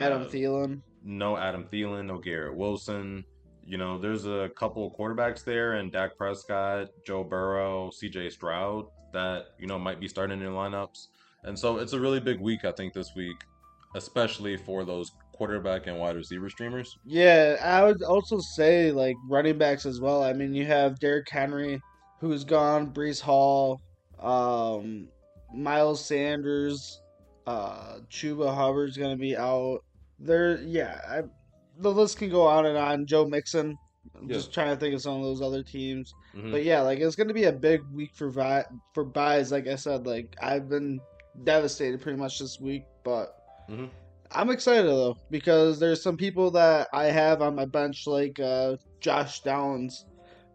Adam 0.00 0.22
uh, 0.22 0.26
Thielen. 0.26 0.80
no 1.04 1.36
Adam 1.36 1.68
Thielen, 1.72 2.06
no 2.06 2.18
Garrett 2.18 2.56
Wilson. 2.56 3.24
You 3.64 3.78
know, 3.78 3.96
there's 3.96 4.26
a 4.26 4.50
couple 4.56 4.86
of 4.86 4.92
quarterbacks 4.94 5.44
there, 5.44 5.74
and 5.74 5.90
Dak 5.92 6.18
Prescott, 6.18 6.88
Joe 7.06 7.22
Burrow, 7.24 7.90
C.J. 7.90 8.30
Stroud 8.30 8.86
that 9.12 9.46
you 9.58 9.66
know 9.68 9.78
might 9.78 10.00
be 10.00 10.08
starting 10.08 10.40
in 10.42 10.48
lineups. 10.48 11.06
And 11.44 11.56
so 11.58 11.78
it's 11.78 11.92
a 11.92 12.00
really 12.00 12.20
big 12.20 12.40
week, 12.40 12.64
I 12.64 12.72
think, 12.72 12.92
this 12.92 13.14
week, 13.14 13.36
especially 13.94 14.56
for 14.56 14.84
those 14.84 15.12
quarterback 15.34 15.86
and 15.86 15.98
wide 15.98 16.16
receiver 16.16 16.48
streamers. 16.48 16.96
Yeah, 17.04 17.56
I 17.62 17.82
would 17.84 18.02
also 18.02 18.38
say 18.38 18.92
like 18.92 19.16
running 19.28 19.58
backs 19.58 19.84
as 19.86 20.00
well. 20.00 20.22
I 20.22 20.32
mean, 20.32 20.54
you 20.54 20.64
have 20.66 20.98
Derrick 21.00 21.28
Henry, 21.28 21.80
who's 22.20 22.44
gone, 22.44 22.92
Breece 22.92 23.20
Hall, 23.20 23.80
um, 24.20 25.08
Miles 25.52 26.04
Sanders, 26.04 27.00
uh, 27.46 27.98
Chuba 28.10 28.54
Hubbard's 28.54 28.96
gonna 28.96 29.16
be 29.16 29.36
out. 29.36 29.80
There, 30.18 30.60
yeah, 30.62 31.00
I, 31.08 31.22
the 31.78 31.90
list 31.92 32.18
can 32.18 32.30
go 32.30 32.42
on 32.46 32.66
and 32.66 32.78
on. 32.78 33.06
Joe 33.06 33.26
Mixon. 33.26 33.76
I'm 34.16 34.28
Yeah. 34.28 34.34
just 34.36 34.52
trying 34.52 34.68
to 34.70 34.76
think 34.76 34.94
of 34.94 35.02
some 35.02 35.16
of 35.16 35.22
those 35.22 35.42
other 35.42 35.62
teams. 35.62 36.14
Mhm. 36.36 36.52
But 36.52 36.62
yeah, 36.64 36.80
like 36.82 37.00
it's 37.00 37.16
gonna 37.16 37.34
be 37.34 37.44
a 37.44 37.52
big 37.52 37.82
week 37.92 38.14
for 38.14 38.30
vi- 38.30 38.64
for 38.92 39.04
byes. 39.04 39.50
Like 39.50 39.66
I 39.66 39.74
said, 39.74 40.06
like 40.06 40.36
I've 40.40 40.68
been 40.68 41.00
devastated 41.42 42.00
pretty 42.00 42.18
much 42.18 42.38
this 42.38 42.60
week, 42.60 42.84
but 43.02 43.36
Mhm. 43.68 43.90
I'm 44.34 44.50
excited 44.50 44.86
though 44.86 45.16
because 45.30 45.78
there's 45.78 46.02
some 46.02 46.16
people 46.16 46.50
that 46.52 46.88
I 46.92 47.04
have 47.04 47.42
on 47.42 47.54
my 47.54 47.66
bench, 47.66 48.02
like 48.06 48.38
uh, 48.40 48.76
Josh 49.00 49.40
Downs, 49.40 50.04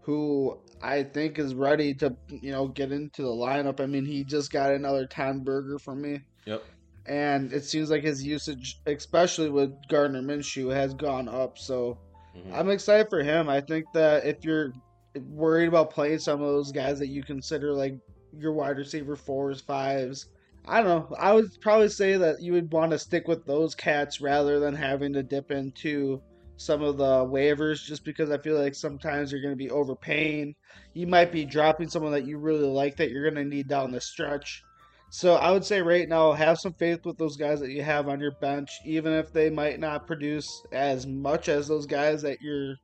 who 0.01 0.57
I 0.81 1.03
think 1.03 1.39
is 1.39 1.53
ready 1.55 1.93
to 1.95 2.15
you 2.27 2.51
know 2.51 2.67
get 2.67 2.91
into 2.91 3.21
the 3.21 3.29
lineup. 3.29 3.79
I 3.79 3.85
mean, 3.85 4.05
he 4.05 4.23
just 4.23 4.51
got 4.51 4.73
another 4.73 5.07
ten 5.07 5.43
burger 5.43 5.79
from 5.79 6.01
me, 6.01 6.19
Yep. 6.45 6.63
and 7.05 7.53
it 7.53 7.63
seems 7.65 7.89
like 7.89 8.03
his 8.03 8.23
usage, 8.23 8.75
especially 8.85 9.49
with 9.49 9.71
Gardner 9.87 10.21
Minshew, 10.21 10.73
has 10.73 10.93
gone 10.93 11.27
up. 11.29 11.57
So 11.57 11.97
Mhm. 12.35 12.53
I'm 12.53 12.69
excited 12.69 13.07
for 13.09 13.23
him. 13.23 13.49
I 13.49 13.61
think 13.61 13.85
that 13.93 14.25
if 14.25 14.37
you're 14.43 14.73
worried 15.15 15.67
about 15.67 15.91
playing 15.91 16.19
some 16.19 16.41
of 16.41 16.47
those 16.47 16.71
guys 16.71 16.99
that 16.99 17.07
you 17.07 17.23
consider 17.23 17.73
like 17.73 17.93
your 18.37 18.53
wide 18.53 18.77
receiver 18.77 19.15
fours, 19.15 19.61
fives, 19.61 20.25
I 20.69 20.83
don't 20.83 21.09
know. 21.09 21.15
I 21.17 21.33
would 21.33 21.49
probably 21.61 21.89
say 21.89 22.15
that 22.17 22.41
you 22.41 22.53
would 22.53 22.71
want 22.71 22.91
to 22.91 22.99
stick 22.99 23.27
with 23.27 23.43
those 23.45 23.73
cats 23.73 24.21
rather 24.21 24.59
than 24.59 24.75
having 24.75 25.13
to 25.13 25.23
dip 25.23 25.49
into 25.49 26.21
some 26.57 26.83
of 26.83 26.97
the 26.97 27.25
waivers 27.25 27.83
just 27.83 28.05
because 28.05 28.29
I 28.29 28.37
feel 28.37 28.55
like 28.55 28.75
sometimes 28.75 29.31
you're 29.31 29.41
going 29.41 29.53
to 29.53 29.57
be 29.57 29.71
overpaying. 29.71 30.53
You 30.93 31.07
might 31.07 31.31
be 31.31 31.43
dropping 31.43 31.89
someone 31.89 32.11
that 32.11 32.27
you 32.27 32.37
really 32.37 32.67
like 32.67 32.97
that 32.97 33.09
you're 33.09 33.23
going 33.23 33.43
to 33.43 33.49
need 33.49 33.67
down 33.67 33.91
the 33.91 33.99
stretch. 33.99 34.61
So 35.09 35.35
I 35.35 35.49
would 35.49 35.65
say 35.65 35.81
right 35.81 36.07
now, 36.07 36.33
have 36.33 36.59
some 36.59 36.73
faith 36.73 37.03
with 37.03 37.17
those 37.17 37.35
guys 37.35 37.59
that 37.61 37.71
you 37.71 37.81
have 37.81 38.07
on 38.07 38.19
your 38.19 38.35
bench, 38.39 38.69
even 38.85 39.11
if 39.13 39.33
they 39.33 39.49
might 39.49 39.79
not 39.79 40.05
produce 40.05 40.63
as 40.71 41.07
much 41.07 41.49
as 41.49 41.67
those 41.67 41.87
guys 41.87 42.21
that 42.21 42.41
you're 42.41 42.75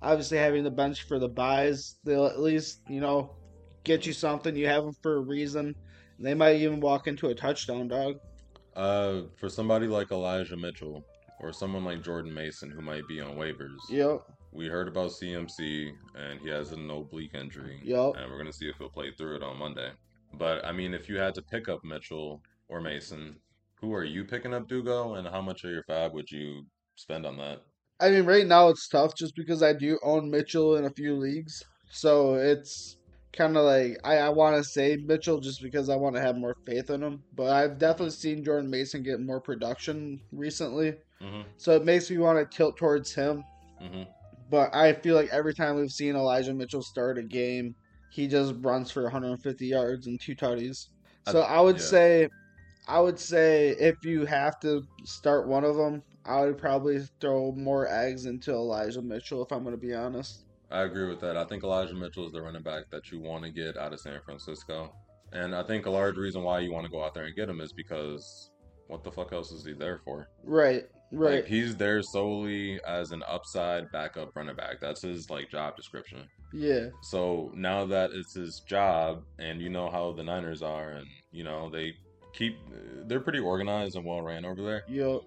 obviously 0.00 0.38
having 0.38 0.64
the 0.64 0.70
bench 0.70 1.02
for 1.02 1.18
the 1.18 1.28
byes. 1.28 1.96
They'll 2.04 2.24
at 2.24 2.40
least, 2.40 2.80
you 2.88 3.00
know, 3.00 3.34
get 3.84 4.06
you 4.06 4.14
something. 4.14 4.56
You 4.56 4.66
have 4.68 4.84
them 4.84 4.94
for 5.02 5.16
a 5.16 5.20
reason. 5.20 5.74
They 6.18 6.34
might 6.34 6.56
even 6.56 6.80
walk 6.80 7.06
into 7.06 7.28
a 7.28 7.34
touchdown, 7.34 7.88
dog. 7.88 8.18
Uh, 8.76 9.22
for 9.36 9.48
somebody 9.48 9.86
like 9.86 10.10
Elijah 10.10 10.56
Mitchell 10.56 11.04
or 11.40 11.52
someone 11.52 11.84
like 11.84 12.02
Jordan 12.02 12.32
Mason 12.34 12.70
who 12.70 12.80
might 12.80 13.06
be 13.06 13.20
on 13.20 13.36
waivers, 13.36 13.78
Yep. 13.88 14.22
we 14.52 14.66
heard 14.66 14.88
about 14.88 15.10
CMC 15.12 15.92
and 16.16 16.40
he 16.40 16.48
has 16.48 16.72
an 16.72 16.88
oblique 16.90 17.34
injury. 17.34 17.80
Yep. 17.84 18.14
and 18.16 18.30
we're 18.30 18.38
gonna 18.38 18.52
see 18.52 18.68
if 18.68 18.76
he'll 18.78 18.88
play 18.88 19.12
through 19.12 19.36
it 19.36 19.42
on 19.42 19.58
Monday. 19.58 19.90
But 20.32 20.64
I 20.64 20.72
mean, 20.72 20.94
if 20.94 21.08
you 21.08 21.18
had 21.18 21.34
to 21.36 21.42
pick 21.42 21.68
up 21.68 21.84
Mitchell 21.84 22.42
or 22.68 22.80
Mason, 22.80 23.36
who 23.80 23.92
are 23.94 24.04
you 24.04 24.24
picking 24.24 24.54
up, 24.54 24.68
Dugo, 24.68 25.14
and 25.14 25.28
how 25.28 25.40
much 25.40 25.62
of 25.64 25.70
your 25.70 25.82
fab 25.84 26.12
would 26.14 26.30
you 26.30 26.64
spend 26.96 27.26
on 27.26 27.36
that? 27.36 27.60
I 28.00 28.10
mean, 28.10 28.24
right 28.24 28.46
now 28.46 28.68
it's 28.68 28.88
tough 28.88 29.14
just 29.14 29.36
because 29.36 29.62
I 29.62 29.72
do 29.72 29.98
own 30.02 30.28
Mitchell 30.30 30.76
in 30.76 30.84
a 30.84 30.90
few 30.90 31.14
leagues. 31.14 31.62
So 31.90 32.34
it's 32.34 32.96
kind 33.36 33.56
of 33.56 33.64
like 33.64 33.98
I, 34.04 34.16
I 34.18 34.28
want 34.30 34.56
to 34.56 34.64
say 34.64 34.96
Mitchell 34.96 35.40
just 35.40 35.62
because 35.62 35.88
I 35.88 35.96
want 35.96 36.16
to 36.16 36.22
have 36.22 36.36
more 36.36 36.56
faith 36.66 36.90
in 36.90 37.02
him. 37.02 37.24
But 37.32 37.50
I've 37.52 37.78
definitely 37.78 38.10
seen 38.12 38.44
Jordan 38.44 38.70
Mason 38.70 39.02
get 39.02 39.20
more 39.20 39.40
production 39.40 40.20
recently. 40.32 40.94
hmm 41.20 41.42
So 41.56 41.72
it 41.76 41.84
makes 41.84 42.10
me 42.10 42.18
want 42.18 42.38
to 42.38 42.56
tilt 42.56 42.76
towards 42.78 43.14
him. 43.14 43.44
hmm 43.80 44.04
But 44.48 44.74
I 44.74 44.92
feel 44.94 45.14
like 45.16 45.30
every 45.30 45.54
time 45.54 45.76
we've 45.76 45.90
seen 45.90 46.16
Elijah 46.16 46.54
Mitchell 46.54 46.82
start 46.82 47.18
a 47.18 47.22
game, 47.22 47.76
he 48.08 48.28
just 48.28 48.54
runs 48.58 48.90
for 48.90 49.02
150 49.04 49.66
yards 49.66 50.06
and 50.06 50.20
two 50.20 50.34
tutties. 50.36 50.88
So 51.22 51.40
I 51.42 51.60
would 51.60 51.76
yeah. 51.76 51.80
say, 51.80 52.28
I 52.88 53.00
would 53.00 53.18
say 53.20 53.70
if 53.70 53.96
you 54.04 54.26
have 54.26 54.58
to 54.62 54.82
start 55.04 55.48
one 55.48 55.64
of 55.64 55.76
them, 55.76 56.02
I 56.24 56.42
would 56.42 56.58
probably 56.58 57.00
throw 57.20 57.52
more 57.52 57.88
eggs 57.88 58.26
into 58.26 58.52
Elijah 58.52 59.02
Mitchell 59.02 59.42
if 59.44 59.52
I'm 59.52 59.62
going 59.64 59.74
to 59.76 59.80
be 59.80 59.94
honest. 59.94 60.44
I 60.74 60.82
agree 60.82 61.08
with 61.08 61.20
that. 61.20 61.36
I 61.36 61.44
think 61.44 61.62
Elijah 61.62 61.94
Mitchell 61.94 62.26
is 62.26 62.32
the 62.32 62.42
running 62.42 62.62
back 62.62 62.90
that 62.90 63.12
you 63.12 63.20
want 63.20 63.44
to 63.44 63.50
get 63.50 63.76
out 63.76 63.92
of 63.92 64.00
San 64.00 64.20
Francisco. 64.24 64.92
And 65.32 65.54
I 65.54 65.62
think 65.62 65.86
a 65.86 65.90
large 65.90 66.16
reason 66.16 66.42
why 66.42 66.58
you 66.60 66.72
want 66.72 66.84
to 66.84 66.90
go 66.90 67.04
out 67.04 67.14
there 67.14 67.24
and 67.24 67.36
get 67.36 67.48
him 67.48 67.60
is 67.60 67.72
because 67.72 68.50
what 68.88 69.04
the 69.04 69.10
fuck 69.12 69.32
else 69.32 69.52
is 69.52 69.64
he 69.64 69.72
there 69.72 70.00
for? 70.04 70.28
Right, 70.42 70.84
right. 71.12 71.36
Like 71.36 71.46
he's 71.46 71.76
there 71.76 72.02
solely 72.02 72.80
as 72.86 73.12
an 73.12 73.22
upside 73.28 73.90
backup 73.92 74.34
running 74.34 74.56
back. 74.56 74.80
That's 74.80 75.02
his 75.02 75.30
like 75.30 75.48
job 75.50 75.76
description. 75.76 76.26
yeah. 76.52 76.88
So 77.02 77.52
now 77.54 77.84
that 77.86 78.10
it's 78.12 78.34
his 78.34 78.60
job, 78.66 79.22
and 79.38 79.60
you 79.60 79.70
know 79.70 79.88
how 79.90 80.12
the 80.12 80.22
Niners 80.24 80.62
are, 80.62 80.90
and 80.90 81.06
you 81.30 81.44
know 81.44 81.70
they 81.70 81.92
keep 82.32 82.56
they're 83.06 83.20
pretty 83.20 83.38
organized 83.40 83.96
and 83.96 84.04
well 84.04 84.22
ran 84.22 84.44
over 84.44 84.62
there. 84.62 84.82
Yup. 84.88 85.22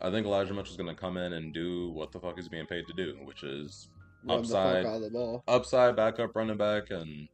I 0.00 0.10
think 0.10 0.26
Elijah 0.26 0.54
Mitchell's 0.54 0.76
gonna 0.76 0.94
come 0.94 1.16
in 1.16 1.32
and 1.34 1.52
do 1.52 1.90
what 1.90 2.10
the 2.12 2.18
fuck 2.18 2.36
he's 2.36 2.48
being 2.48 2.66
paid 2.66 2.86
to 2.86 2.92
do, 2.94 3.16
which 3.24 3.42
is 3.44 3.88
Run 4.24 4.42
the 4.42 4.48
fuck 4.48 4.56
Upside. 4.56 4.86
out 4.86 4.94
of 4.96 5.02
the 5.02 5.10
ball. 5.10 5.44
upside 5.48 5.96
backup 5.96 6.34
running 6.36 6.56
back, 6.56 6.90
and 6.90 7.28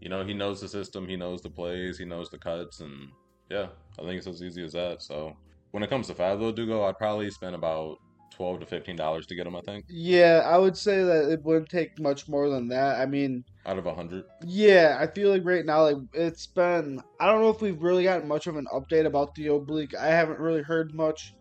you 0.00 0.08
know 0.08 0.24
he 0.24 0.34
knows 0.34 0.60
the 0.60 0.68
system, 0.68 1.08
he 1.08 1.16
knows 1.16 1.40
the 1.42 1.50
plays, 1.50 1.98
he 1.98 2.04
knows 2.04 2.30
the 2.30 2.38
cuts, 2.38 2.80
and 2.80 3.08
yeah, 3.50 3.68
I 3.98 4.02
think 4.02 4.18
it's 4.18 4.26
as 4.26 4.42
easy 4.42 4.64
as 4.64 4.72
that. 4.72 5.02
So 5.02 5.36
when 5.70 5.82
it 5.82 5.90
comes 5.90 6.06
to 6.08 6.14
Fabio 6.14 6.52
Dugo, 6.52 6.84
I'd 6.84 6.98
probably 6.98 7.30
spend 7.30 7.54
about 7.54 7.96
twelve 8.30 8.58
to 8.60 8.66
fifteen 8.66 8.96
dollars 8.96 9.26
to 9.26 9.34
get 9.34 9.46
him. 9.46 9.54
I 9.56 9.60
think 9.60 9.84
Yeah, 9.88 10.42
I 10.44 10.58
would 10.58 10.76
say 10.76 11.02
that 11.04 11.30
it 11.30 11.42
wouldn't 11.44 11.68
take 11.68 11.98
much 12.00 12.28
more 12.28 12.48
than 12.48 12.68
that. 12.68 13.00
I 13.00 13.06
mean, 13.06 13.44
out 13.64 13.78
of 13.78 13.86
a 13.86 13.94
hundred. 13.94 14.24
yeah, 14.44 14.96
I 15.00 15.06
feel 15.06 15.30
like 15.30 15.44
right 15.44 15.64
now, 15.64 15.82
like 15.84 15.96
it's 16.12 16.46
been. 16.46 17.00
I 17.20 17.26
don't 17.26 17.40
know 17.42 17.50
if 17.50 17.60
we've 17.62 17.80
really 17.80 18.04
gotten 18.04 18.26
much 18.28 18.46
of 18.46 18.56
an 18.56 18.66
update 18.72 19.06
about 19.06 19.34
the 19.36 19.48
oblique. 19.48 19.94
I 19.94 20.08
haven't 20.08 20.40
really 20.40 20.62
heard 20.62 20.94
much, 20.94 21.34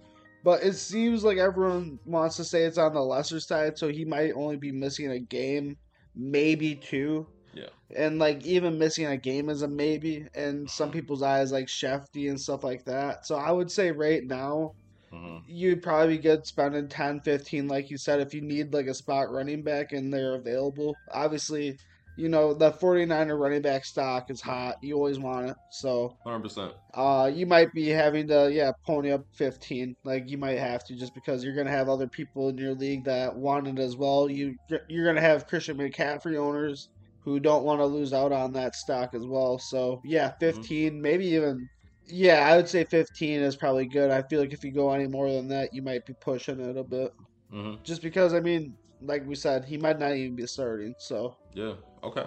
but 0.43 0.63
it 0.63 0.75
seems 0.75 1.23
like 1.23 1.37
everyone 1.37 1.99
wants 2.05 2.37
to 2.37 2.45
say 2.45 2.63
it's 2.63 2.77
on 2.77 2.93
the 2.93 3.01
lesser 3.01 3.39
side, 3.39 3.77
so 3.77 3.89
he 3.89 4.05
might 4.05 4.33
only 4.35 4.57
be 4.57 4.71
missing 4.71 5.11
a 5.11 5.19
game, 5.19 5.77
maybe 6.15 6.75
two. 6.75 7.27
Yeah. 7.53 7.69
And 7.95 8.19
like 8.19 8.43
even 8.45 8.79
missing 8.79 9.05
a 9.05 9.17
game 9.17 9.49
is 9.49 9.61
a 9.61 9.67
maybe 9.67 10.27
in 10.35 10.67
some 10.67 10.91
people's 10.91 11.23
eyes, 11.23 11.51
like 11.51 11.67
Schefty 11.67 12.29
and 12.29 12.39
stuff 12.39 12.63
like 12.63 12.85
that. 12.85 13.25
So 13.25 13.35
I 13.35 13.51
would 13.51 13.71
say 13.71 13.91
right 13.91 14.23
now, 14.23 14.73
hmm 15.11 15.37
you'd 15.45 15.81
probably 15.83 16.17
be 16.17 16.23
good 16.23 16.45
spending 16.45 16.87
10 16.87 17.21
15 17.21 17.67
like 17.67 17.89
you 17.89 17.97
said 17.97 18.19
if 18.19 18.33
you 18.33 18.41
need 18.41 18.73
like 18.73 18.87
a 18.87 18.93
spot 18.93 19.29
running 19.31 19.63
back 19.63 19.91
and 19.91 20.13
they're 20.13 20.35
available 20.35 20.95
obviously 21.11 21.77
you 22.15 22.29
know 22.29 22.53
the 22.53 22.71
49er 22.71 23.35
running 23.35 23.61
back 23.61 23.85
stock 23.85 24.29
is 24.29 24.41
hot 24.41 24.75
you 24.81 24.95
always 24.95 25.19
want 25.19 25.49
it 25.49 25.55
so 25.69 26.15
Hundred 26.23 26.43
percent. 26.43 26.73
uh 26.93 27.29
you 27.33 27.45
might 27.45 27.71
be 27.73 27.87
having 27.89 28.27
to 28.27 28.51
yeah 28.51 28.71
pony 28.85 29.11
up 29.11 29.21
15 29.35 29.95
like 30.03 30.29
you 30.29 30.37
might 30.37 30.59
have 30.59 30.83
to 30.85 30.95
just 30.95 31.13
because 31.13 31.43
you're 31.43 31.55
gonna 31.55 31.69
have 31.71 31.89
other 31.89 32.07
people 32.07 32.49
in 32.49 32.57
your 32.57 32.75
league 32.75 33.03
that 33.05 33.35
want 33.35 33.67
it 33.67 33.79
as 33.79 33.95
well 33.97 34.29
you 34.29 34.55
you're 34.89 35.05
gonna 35.05 35.21
have 35.21 35.47
christian 35.47 35.77
mccaffrey 35.77 36.37
owners 36.37 36.89
who 37.23 37.39
don't 37.39 37.63
want 37.63 37.79
to 37.79 37.85
lose 37.85 38.13
out 38.13 38.31
on 38.31 38.53
that 38.53 38.75
stock 38.75 39.09
as 39.13 39.25
well 39.25 39.57
so 39.59 39.99
yeah 40.03 40.33
15 40.39 41.01
maybe 41.01 41.25
even 41.27 41.69
yeah, 42.05 42.47
I 42.49 42.57
would 42.57 42.67
say 42.67 42.83
15 42.83 43.39
is 43.39 43.55
probably 43.55 43.87
good. 43.87 44.11
I 44.11 44.23
feel 44.29 44.41
like 44.41 44.51
if 44.51 44.61
you 44.63 44.73
go 44.73 44.91
any 44.91 45.07
more 45.07 45.31
than 45.31 45.47
that, 45.47 45.69
you 45.71 45.81
might 45.81 46.05
be 46.05 46.13
pushing 46.19 46.59
it 46.59 46.75
a 46.77 46.83
bit. 46.83 47.11
hmm 47.49 47.75
Just 47.83 48.01
because, 48.01 48.33
I 48.33 48.39
mean, 48.41 48.77
like 49.01 49.25
we 49.25 49.35
said, 49.35 49.65
he 49.65 49.77
might 49.77 49.99
not 49.99 50.13
even 50.15 50.35
be 50.35 50.47
starting. 50.47 50.95
So, 50.97 51.35
Yeah. 51.53 51.75
Okay. 52.03 52.25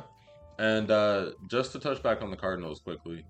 And 0.58 0.90
uh 0.90 1.30
just 1.48 1.72
to 1.72 1.78
touch 1.78 2.02
back 2.02 2.22
on 2.22 2.30
the 2.30 2.36
Cardinals 2.36 2.80
quickly. 2.80 3.24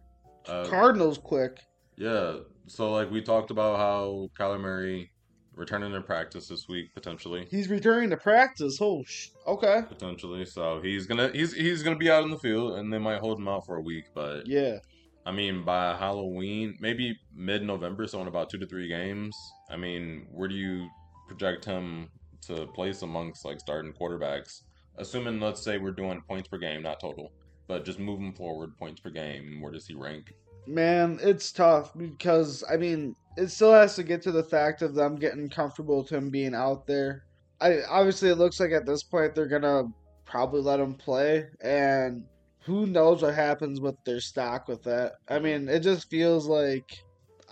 Uh, 0.46 0.64
Cardinals 0.68 1.18
quick. 1.18 1.60
yeah. 1.96 2.36
So 2.68 2.90
like 2.92 3.10
we 3.10 3.20
talked 3.22 3.50
about 3.50 3.78
how 3.78 4.28
Kyler 4.38 4.60
Murray 4.60 5.10
returning 5.54 5.92
to 5.92 6.00
practice 6.02 6.48
this 6.48 6.68
week 6.68 6.94
potentially. 6.94 7.46
He's 7.50 7.68
returning 7.68 8.10
to 8.10 8.16
practice. 8.16 8.78
Oh, 8.80 9.02
sh- 9.04 9.28
okay. 9.46 9.82
Potentially. 9.88 10.44
So 10.44 10.80
he's 10.82 11.06
gonna 11.06 11.30
he's 11.32 11.52
he's 11.52 11.82
gonna 11.82 11.96
be 11.96 12.10
out 12.10 12.22
in 12.24 12.30
the 12.30 12.38
field 12.38 12.78
and 12.78 12.92
they 12.92 12.98
might 12.98 13.20
hold 13.20 13.38
him 13.38 13.48
out 13.48 13.66
for 13.66 13.76
a 13.76 13.80
week, 13.82 14.04
but 14.14 14.46
Yeah. 14.46 14.78
I 15.24 15.32
mean 15.32 15.64
by 15.64 15.96
Halloween, 15.96 16.76
maybe 16.80 17.18
mid 17.34 17.62
November, 17.64 18.06
so 18.06 18.20
in 18.22 18.28
about 18.28 18.50
two 18.50 18.58
to 18.58 18.66
three 18.66 18.86
games. 18.88 19.36
I 19.68 19.76
mean, 19.76 20.26
where 20.30 20.48
do 20.48 20.54
you 20.54 20.88
project 21.26 21.64
him 21.64 22.08
to 22.42 22.66
place 22.68 23.02
amongst 23.02 23.44
like 23.44 23.58
starting 23.58 23.92
quarterbacks? 23.92 24.62
Assuming 24.98 25.40
let's 25.40 25.62
say 25.62 25.78
we're 25.78 25.90
doing 25.90 26.22
points 26.28 26.48
per 26.48 26.58
game, 26.58 26.82
not 26.82 27.00
total. 27.00 27.32
But 27.68 27.84
just 27.84 27.98
moving 27.98 28.32
forward, 28.32 28.76
points 28.78 29.00
per 29.00 29.10
game, 29.10 29.60
where 29.60 29.72
does 29.72 29.86
he 29.86 29.94
rank? 29.94 30.32
Man, 30.66 31.18
it's 31.22 31.52
tough 31.52 31.92
because, 31.96 32.64
I 32.70 32.76
mean, 32.76 33.14
it 33.36 33.48
still 33.48 33.72
has 33.72 33.96
to 33.96 34.02
get 34.02 34.22
to 34.22 34.32
the 34.32 34.42
fact 34.42 34.82
of 34.82 34.94
them 34.94 35.16
getting 35.16 35.48
comfortable 35.48 35.98
with 35.98 36.10
him 36.10 36.30
being 36.30 36.54
out 36.54 36.86
there. 36.86 37.24
I 37.60 37.82
Obviously, 37.88 38.30
it 38.30 38.38
looks 38.38 38.60
like 38.60 38.72
at 38.72 38.86
this 38.86 39.02
point 39.02 39.34
they're 39.34 39.46
going 39.46 39.62
to 39.62 39.86
probably 40.24 40.60
let 40.60 40.80
him 40.80 40.94
play. 40.94 41.46
And 41.60 42.24
who 42.60 42.86
knows 42.86 43.22
what 43.22 43.34
happens 43.34 43.80
with 43.80 43.96
their 44.04 44.20
stock 44.20 44.68
with 44.68 44.82
that. 44.84 45.14
I 45.28 45.38
mean, 45.38 45.68
it 45.68 45.80
just 45.80 46.10
feels 46.10 46.46
like 46.46 46.98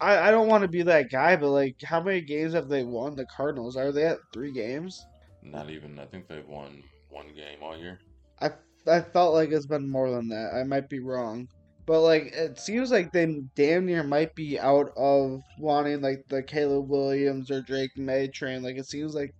I, 0.00 0.28
I 0.28 0.30
don't 0.30 0.48
want 0.48 0.62
to 0.62 0.68
be 0.68 0.82
that 0.82 1.10
guy, 1.10 1.36
but 1.36 1.50
like, 1.50 1.76
how 1.82 2.02
many 2.02 2.20
games 2.20 2.52
have 2.54 2.68
they 2.68 2.84
won? 2.84 3.14
The 3.14 3.26
Cardinals 3.26 3.76
are 3.76 3.92
they 3.92 4.04
at 4.04 4.18
three 4.32 4.52
games? 4.52 5.04
Not 5.42 5.70
even. 5.70 5.98
I 5.98 6.06
think 6.06 6.26
they've 6.26 6.48
won 6.48 6.82
one 7.14 7.28
game 7.34 7.62
all 7.62 7.76
year. 7.78 8.00
I 8.40 8.50
I 8.86 9.00
felt 9.00 9.34
like 9.34 9.50
it's 9.50 9.66
been 9.66 9.88
more 9.88 10.10
than 10.10 10.28
that. 10.28 10.52
I 10.54 10.64
might 10.64 10.88
be 10.88 11.00
wrong, 11.00 11.48
but 11.86 12.00
like 12.02 12.32
it 12.32 12.58
seems 12.58 12.90
like 12.90 13.12
they 13.12 13.26
damn 13.54 13.86
near 13.86 14.02
might 14.02 14.34
be 14.34 14.58
out 14.58 14.90
of 14.96 15.40
wanting 15.58 16.02
like 16.02 16.24
the 16.28 16.42
Caleb 16.42 16.88
Williams 16.90 17.50
or 17.50 17.62
Drake 17.62 17.96
Maye 17.96 18.28
train. 18.28 18.62
Like 18.62 18.76
it 18.76 18.86
seems 18.86 19.14
like 19.14 19.34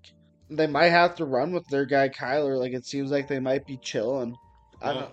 they 0.51 0.67
might 0.67 0.91
have 0.91 1.17
to 1.17 1.25
run 1.25 1.53
with 1.53 1.67
their 1.69 1.87
guy 1.87 2.09
Kyler. 2.09 2.59
Like 2.59 2.73
it 2.73 2.87
seems 2.87 3.11
like 3.11 3.29
they 3.29 3.41
might 3.41 3.67
be 3.67 3.79
chilling. 3.79 4.37
I 4.83 4.93
don't. 4.95 5.11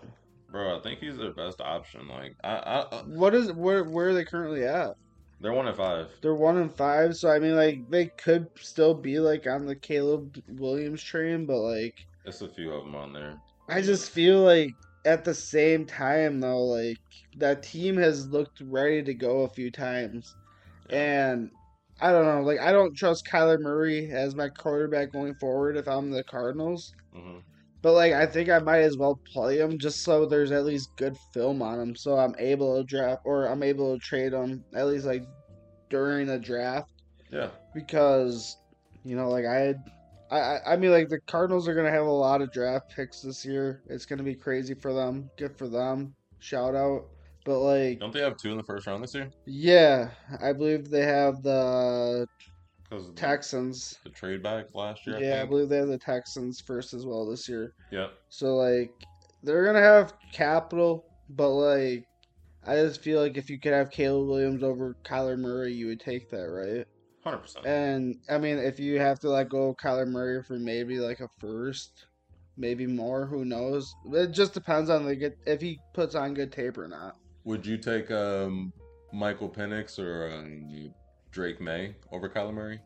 Bro, 0.51 0.77
I 0.77 0.81
think 0.81 0.99
he's 0.99 1.17
their 1.17 1.33
best 1.33 1.61
option. 1.61 2.09
Like, 2.09 2.35
I, 2.43 2.55
I, 2.55 2.79
I 2.99 3.01
What 3.03 3.33
is 3.33 3.51
where 3.53 3.83
where 3.85 4.09
are 4.09 4.13
they 4.13 4.25
currently 4.25 4.65
at? 4.65 4.95
they're 5.41 5.53
one 5.53 5.67
at 5.67 5.75
five. 5.77 6.09
They're 6.21 6.35
one 6.35 6.57
and 6.57 6.73
five, 6.73 7.15
so 7.17 7.29
I 7.29 7.39
mean, 7.39 7.55
like 7.55 7.89
they 7.89 8.07
could 8.07 8.47
still 8.59 8.93
be 8.93 9.19
like 9.19 9.47
on 9.47 9.65
the 9.65 9.75
Caleb 9.75 10.41
Williams 10.47 11.03
train, 11.03 11.45
but 11.45 11.59
like 11.59 12.05
It's 12.25 12.41
a 12.41 12.47
few 12.49 12.71
of 12.73 12.85
them 12.85 12.95
on 12.95 13.13
there. 13.13 13.37
I 13.69 13.81
just 13.81 14.09
feel 14.11 14.41
like 14.41 14.73
at 15.05 15.23
the 15.23 15.33
same 15.33 15.85
time 15.85 16.39
though, 16.39 16.63
like 16.63 16.97
that 17.37 17.63
team 17.63 17.97
has 17.97 18.27
looked 18.27 18.61
ready 18.61 19.01
to 19.03 19.13
go 19.13 19.41
a 19.41 19.49
few 19.49 19.71
times, 19.71 20.35
and 20.89 21.49
I 22.01 22.11
don't 22.11 22.25
know, 22.25 22.41
like 22.41 22.59
I 22.59 22.71
don't 22.71 22.95
trust 22.95 23.27
Kyler 23.31 23.59
Murray 23.59 24.11
as 24.11 24.35
my 24.35 24.49
quarterback 24.49 25.11
going 25.11 25.35
forward 25.35 25.77
if 25.77 25.87
I'm 25.87 26.11
the 26.11 26.23
Cardinals. 26.23 26.91
hmm 27.13 27.39
But 27.81 27.93
like 27.93 28.13
I 28.13 28.25
think 28.25 28.49
I 28.49 28.59
might 28.59 28.81
as 28.81 28.97
well 28.97 29.19
play 29.33 29.57
him 29.59 29.79
just 29.79 30.03
so 30.03 30.25
there's 30.25 30.51
at 30.51 30.65
least 30.65 30.89
good 30.97 31.15
film 31.33 31.61
on 31.61 31.79
him, 31.79 31.95
so 31.95 32.17
I'm 32.17 32.35
able 32.37 32.77
to 32.77 32.83
draft 32.83 33.21
or 33.25 33.47
I'm 33.47 33.63
able 33.63 33.93
to 33.97 33.99
trade 33.99 34.33
him 34.33 34.63
at 34.75 34.87
least 34.87 35.05
like 35.05 35.23
during 35.89 36.27
the 36.27 36.39
draft 36.39 36.89
Yeah. 37.31 37.49
because 37.73 38.55
you 39.03 39.15
know 39.15 39.29
like 39.29 39.45
I 39.45 39.55
had. 39.55 39.75
I, 40.31 40.39
I- 40.39 40.73
I 40.73 40.77
mean, 40.77 40.91
like 40.91 41.09
the 41.09 41.19
Cardinals 41.19 41.67
are 41.67 41.75
gonna 41.75 41.91
have 41.91 42.05
a 42.05 42.09
lot 42.11 42.41
of 42.41 42.51
draft 42.51 42.95
picks 42.95 43.21
this 43.21 43.45
year. 43.45 43.83
It's 43.87 44.05
gonna 44.05 44.23
be 44.23 44.35
crazy 44.35 44.73
for 44.73 44.93
them. 44.93 45.29
Good 45.37 45.55
for 45.57 45.67
them. 45.67 46.15
Shout 46.39 46.73
out. 46.75 47.05
But 47.45 47.59
like, 47.59 47.99
Don't 47.99 48.13
they 48.13 48.21
have 48.21 48.37
two 48.37 48.51
in 48.51 48.57
the 48.57 48.63
first 48.63 48.87
round 48.87 49.03
this 49.03 49.13
year? 49.15 49.29
yeah, 49.45 50.11
I 50.41 50.53
believe 50.53 50.89
they 50.89 51.01
have 51.05 51.41
the 51.43 52.27
Because 52.89 53.07
the, 53.07 53.13
Texans. 53.13 53.97
the 54.03 54.09
trade 54.11 54.43
back 54.43 54.67
last 54.75 55.05
year. 55.07 55.19
Yeah, 55.19 55.35
I 55.35 55.37
think. 55.39 55.49
believe 55.49 55.69
they 55.69 55.77
have 55.77 55.87
the 55.87 55.97
Texans 55.97 56.61
first 56.61 56.93
as 56.93 57.05
well 57.05 57.27
this 57.27 57.49
year. 57.49 57.73
Yeah. 57.91 58.07
So 58.29 58.55
like, 58.55 58.91
they're 59.43 59.65
gonna 59.65 59.81
have 59.81 60.13
capital, 60.31 61.05
but 61.29 61.49
like, 61.49 62.05
I 62.65 62.75
just 62.75 63.01
feel 63.01 63.19
like 63.19 63.37
if 63.37 63.49
you 63.49 63.59
could 63.59 63.73
have 63.73 63.89
Caleb 63.89 64.27
Williams 64.29 64.61
over 64.61 64.95
Kyler 65.03 65.37
Murray, 65.39 65.73
you 65.73 65.87
would 65.87 65.99
take 65.99 66.29
that, 66.29 66.43
right? 66.43 66.85
Hundred 67.23 67.37
percent. 67.37 67.65
And 67.65 68.15
I 68.29 68.37
mean, 68.39 68.57
if 68.57 68.79
you 68.79 68.99
have 68.99 69.19
to 69.19 69.29
let 69.29 69.49
go 69.49 69.69
of 69.69 69.77
Kyler 69.77 70.07
Murray 70.07 70.41
for 70.43 70.57
maybe 70.57 70.99
like 70.99 71.19
a 71.19 71.29
first, 71.39 72.05
maybe 72.57 72.87
more, 72.87 73.27
who 73.27 73.45
knows? 73.45 73.93
It 74.11 74.31
just 74.31 74.53
depends 74.53 74.89
on 74.89 75.05
the 75.05 75.15
good 75.15 75.35
if 75.45 75.61
he 75.61 75.79
puts 75.93 76.15
on 76.15 76.33
good 76.33 76.51
tape 76.51 76.77
or 76.77 76.87
not. 76.87 77.17
Would 77.43 77.65
you 77.65 77.77
take 77.77 78.09
um, 78.09 78.73
Michael 79.13 79.49
Penix 79.49 79.99
or 79.99 80.31
um, 80.31 80.93
Drake 81.31 81.61
Maye 81.61 81.95
over 82.11 82.27
Kyler 82.27 82.53
Murray? 82.53 82.79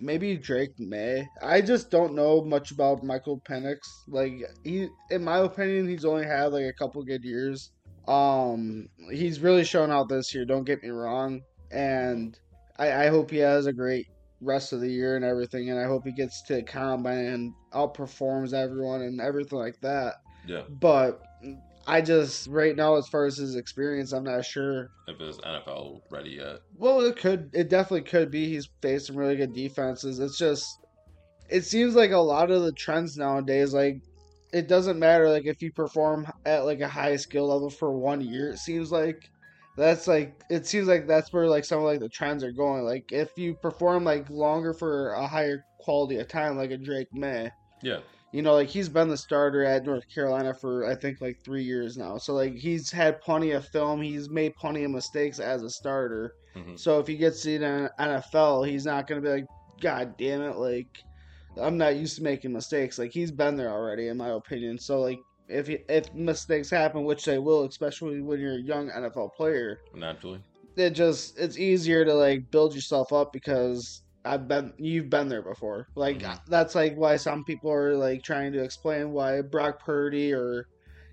Maybe 0.00 0.36
Drake 0.38 0.78
Maye. 0.78 1.28
I 1.42 1.60
just 1.60 1.90
don't 1.90 2.14
know 2.14 2.42
much 2.42 2.70
about 2.70 3.04
Michael 3.04 3.42
Penix. 3.46 3.78
Like 4.08 4.40
he, 4.64 4.88
in 5.10 5.22
my 5.22 5.38
opinion, 5.38 5.86
he's 5.86 6.06
only 6.06 6.24
had 6.24 6.46
like 6.52 6.64
a 6.64 6.72
couple 6.72 7.02
good 7.02 7.24
years. 7.24 7.72
Um, 8.08 8.88
he's 9.10 9.40
really 9.40 9.64
shown 9.64 9.90
out 9.90 10.08
this 10.08 10.34
year. 10.34 10.46
Don't 10.46 10.64
get 10.64 10.82
me 10.82 10.88
wrong, 10.88 11.42
and 11.70 12.38
I, 12.78 13.04
I 13.04 13.08
hope 13.08 13.30
he 13.30 13.38
has 13.38 13.66
a 13.66 13.72
great 13.72 14.06
rest 14.40 14.72
of 14.72 14.80
the 14.80 14.90
year 14.90 15.16
and 15.16 15.24
everything. 15.24 15.70
And 15.70 15.78
I 15.78 15.84
hope 15.84 16.04
he 16.04 16.12
gets 16.12 16.42
to 16.42 16.62
combine 16.62 17.26
and 17.26 17.54
outperforms 17.72 18.52
everyone 18.52 19.02
and 19.02 19.20
everything 19.20 19.58
like 19.58 19.80
that. 19.80 20.14
Yeah. 20.46 20.62
But 20.68 21.22
I 21.86 22.00
just 22.00 22.48
right 22.48 22.76
now, 22.76 22.96
as 22.96 23.08
far 23.08 23.26
as 23.26 23.36
his 23.36 23.56
experience, 23.56 24.12
I'm 24.12 24.24
not 24.24 24.44
sure. 24.44 24.90
if 25.08 25.20
it's 25.20 25.38
NFL 25.38 26.00
ready 26.10 26.30
yet. 26.30 26.60
Well, 26.76 27.00
it 27.00 27.16
could. 27.16 27.50
It 27.52 27.68
definitely 27.68 28.02
could 28.02 28.30
be. 28.30 28.48
He's 28.48 28.68
faced 28.80 29.06
some 29.06 29.16
really 29.16 29.36
good 29.36 29.54
defenses. 29.54 30.20
It's 30.20 30.38
just, 30.38 30.66
it 31.48 31.62
seems 31.62 31.94
like 31.94 32.10
a 32.10 32.18
lot 32.18 32.50
of 32.50 32.62
the 32.62 32.72
trends 32.72 33.16
nowadays, 33.16 33.72
like 33.74 34.00
it 34.52 34.68
doesn't 34.68 34.98
matter 34.98 35.30
like 35.30 35.46
if 35.46 35.62
you 35.62 35.72
perform 35.72 36.26
at 36.44 36.64
like 36.64 36.80
a 36.80 36.88
high 36.88 37.16
skill 37.16 37.48
level 37.48 37.70
for 37.70 37.90
one 37.90 38.20
year. 38.20 38.50
It 38.50 38.58
seems 38.58 38.92
like 38.92 39.30
that's 39.76 40.06
like 40.06 40.42
it 40.50 40.66
seems 40.66 40.86
like 40.88 41.06
that's 41.06 41.32
where 41.32 41.46
like 41.46 41.64
some 41.64 41.78
of 41.78 41.84
like 41.84 42.00
the 42.00 42.08
trends 42.08 42.44
are 42.44 42.52
going. 42.52 42.84
Like 42.84 43.10
if 43.12 43.36
you 43.36 43.54
perform 43.54 44.04
like 44.04 44.28
longer 44.30 44.74
for 44.74 45.12
a 45.12 45.26
higher 45.26 45.64
quality 45.80 46.18
of 46.18 46.28
time, 46.28 46.56
like 46.56 46.70
a 46.70 46.76
Drake 46.76 47.08
Maye, 47.12 47.50
Yeah. 47.82 48.00
you 48.32 48.42
know, 48.42 48.54
like 48.54 48.68
he's 48.68 48.88
been 48.88 49.08
the 49.08 49.16
starter 49.16 49.64
at 49.64 49.84
North 49.84 50.04
Carolina 50.14 50.54
for 50.54 50.86
I 50.86 50.94
think 50.94 51.20
like 51.20 51.38
three 51.44 51.64
years 51.64 51.96
now. 51.96 52.18
So 52.18 52.34
like 52.34 52.54
he's 52.54 52.90
had 52.90 53.20
plenty 53.22 53.52
of 53.52 53.66
film. 53.68 54.02
He's 54.02 54.28
made 54.28 54.54
plenty 54.56 54.84
of 54.84 54.90
mistakes 54.90 55.38
as 55.38 55.62
a 55.62 55.70
starter. 55.70 56.32
hmm 56.54 56.76
So 56.76 56.98
if 57.00 57.06
he 57.06 57.16
gets 57.16 57.46
in 57.46 57.62
an 57.62 57.88
NFL, 57.98 58.68
he's 58.68 58.84
not 58.84 59.06
gonna 59.06 59.20
be 59.22 59.28
like, 59.28 59.46
God 59.80 60.14
damn 60.18 60.42
it, 60.42 60.56
like 60.56 60.88
I'm 61.60 61.76
not 61.76 61.96
used 61.96 62.16
to 62.16 62.22
making 62.22 62.52
mistakes. 62.52 62.98
Like 62.98 63.12
he's 63.12 63.30
been 63.30 63.56
there 63.56 63.70
already, 63.70 64.08
in 64.08 64.16
my 64.16 64.28
opinion. 64.30 64.78
So 64.78 65.00
like 65.00 65.18
if 65.48 65.68
if 65.68 66.12
mistakes 66.14 66.70
happen, 66.70 67.04
which 67.04 67.24
they 67.24 67.38
will, 67.38 67.64
especially 67.64 68.20
when 68.20 68.40
you're 68.40 68.56
a 68.56 68.62
young 68.62 68.88
NFL 68.90 69.30
player, 69.36 69.78
Naturally. 69.94 70.40
it 70.76 70.90
just 70.90 71.38
it's 71.38 71.58
easier 71.58 72.04
to 72.04 72.14
like 72.14 72.50
build 72.50 72.74
yourself 72.74 73.12
up 73.12 73.32
because 73.32 74.02
I've 74.24 74.46
been 74.48 74.72
you've 74.78 75.10
been 75.10 75.28
there 75.28 75.42
before. 75.42 75.86
Like 75.96 76.20
Mhm. 76.20 76.38
that's 76.48 76.74
like 76.74 76.94
why 76.96 77.16
some 77.16 77.44
people 77.44 77.70
are 77.72 77.96
like 77.96 78.22
trying 78.22 78.52
to 78.52 78.62
explain 78.62 79.10
why 79.12 79.40
Brock 79.42 79.84
Purdy 79.84 80.32
or 80.32 80.64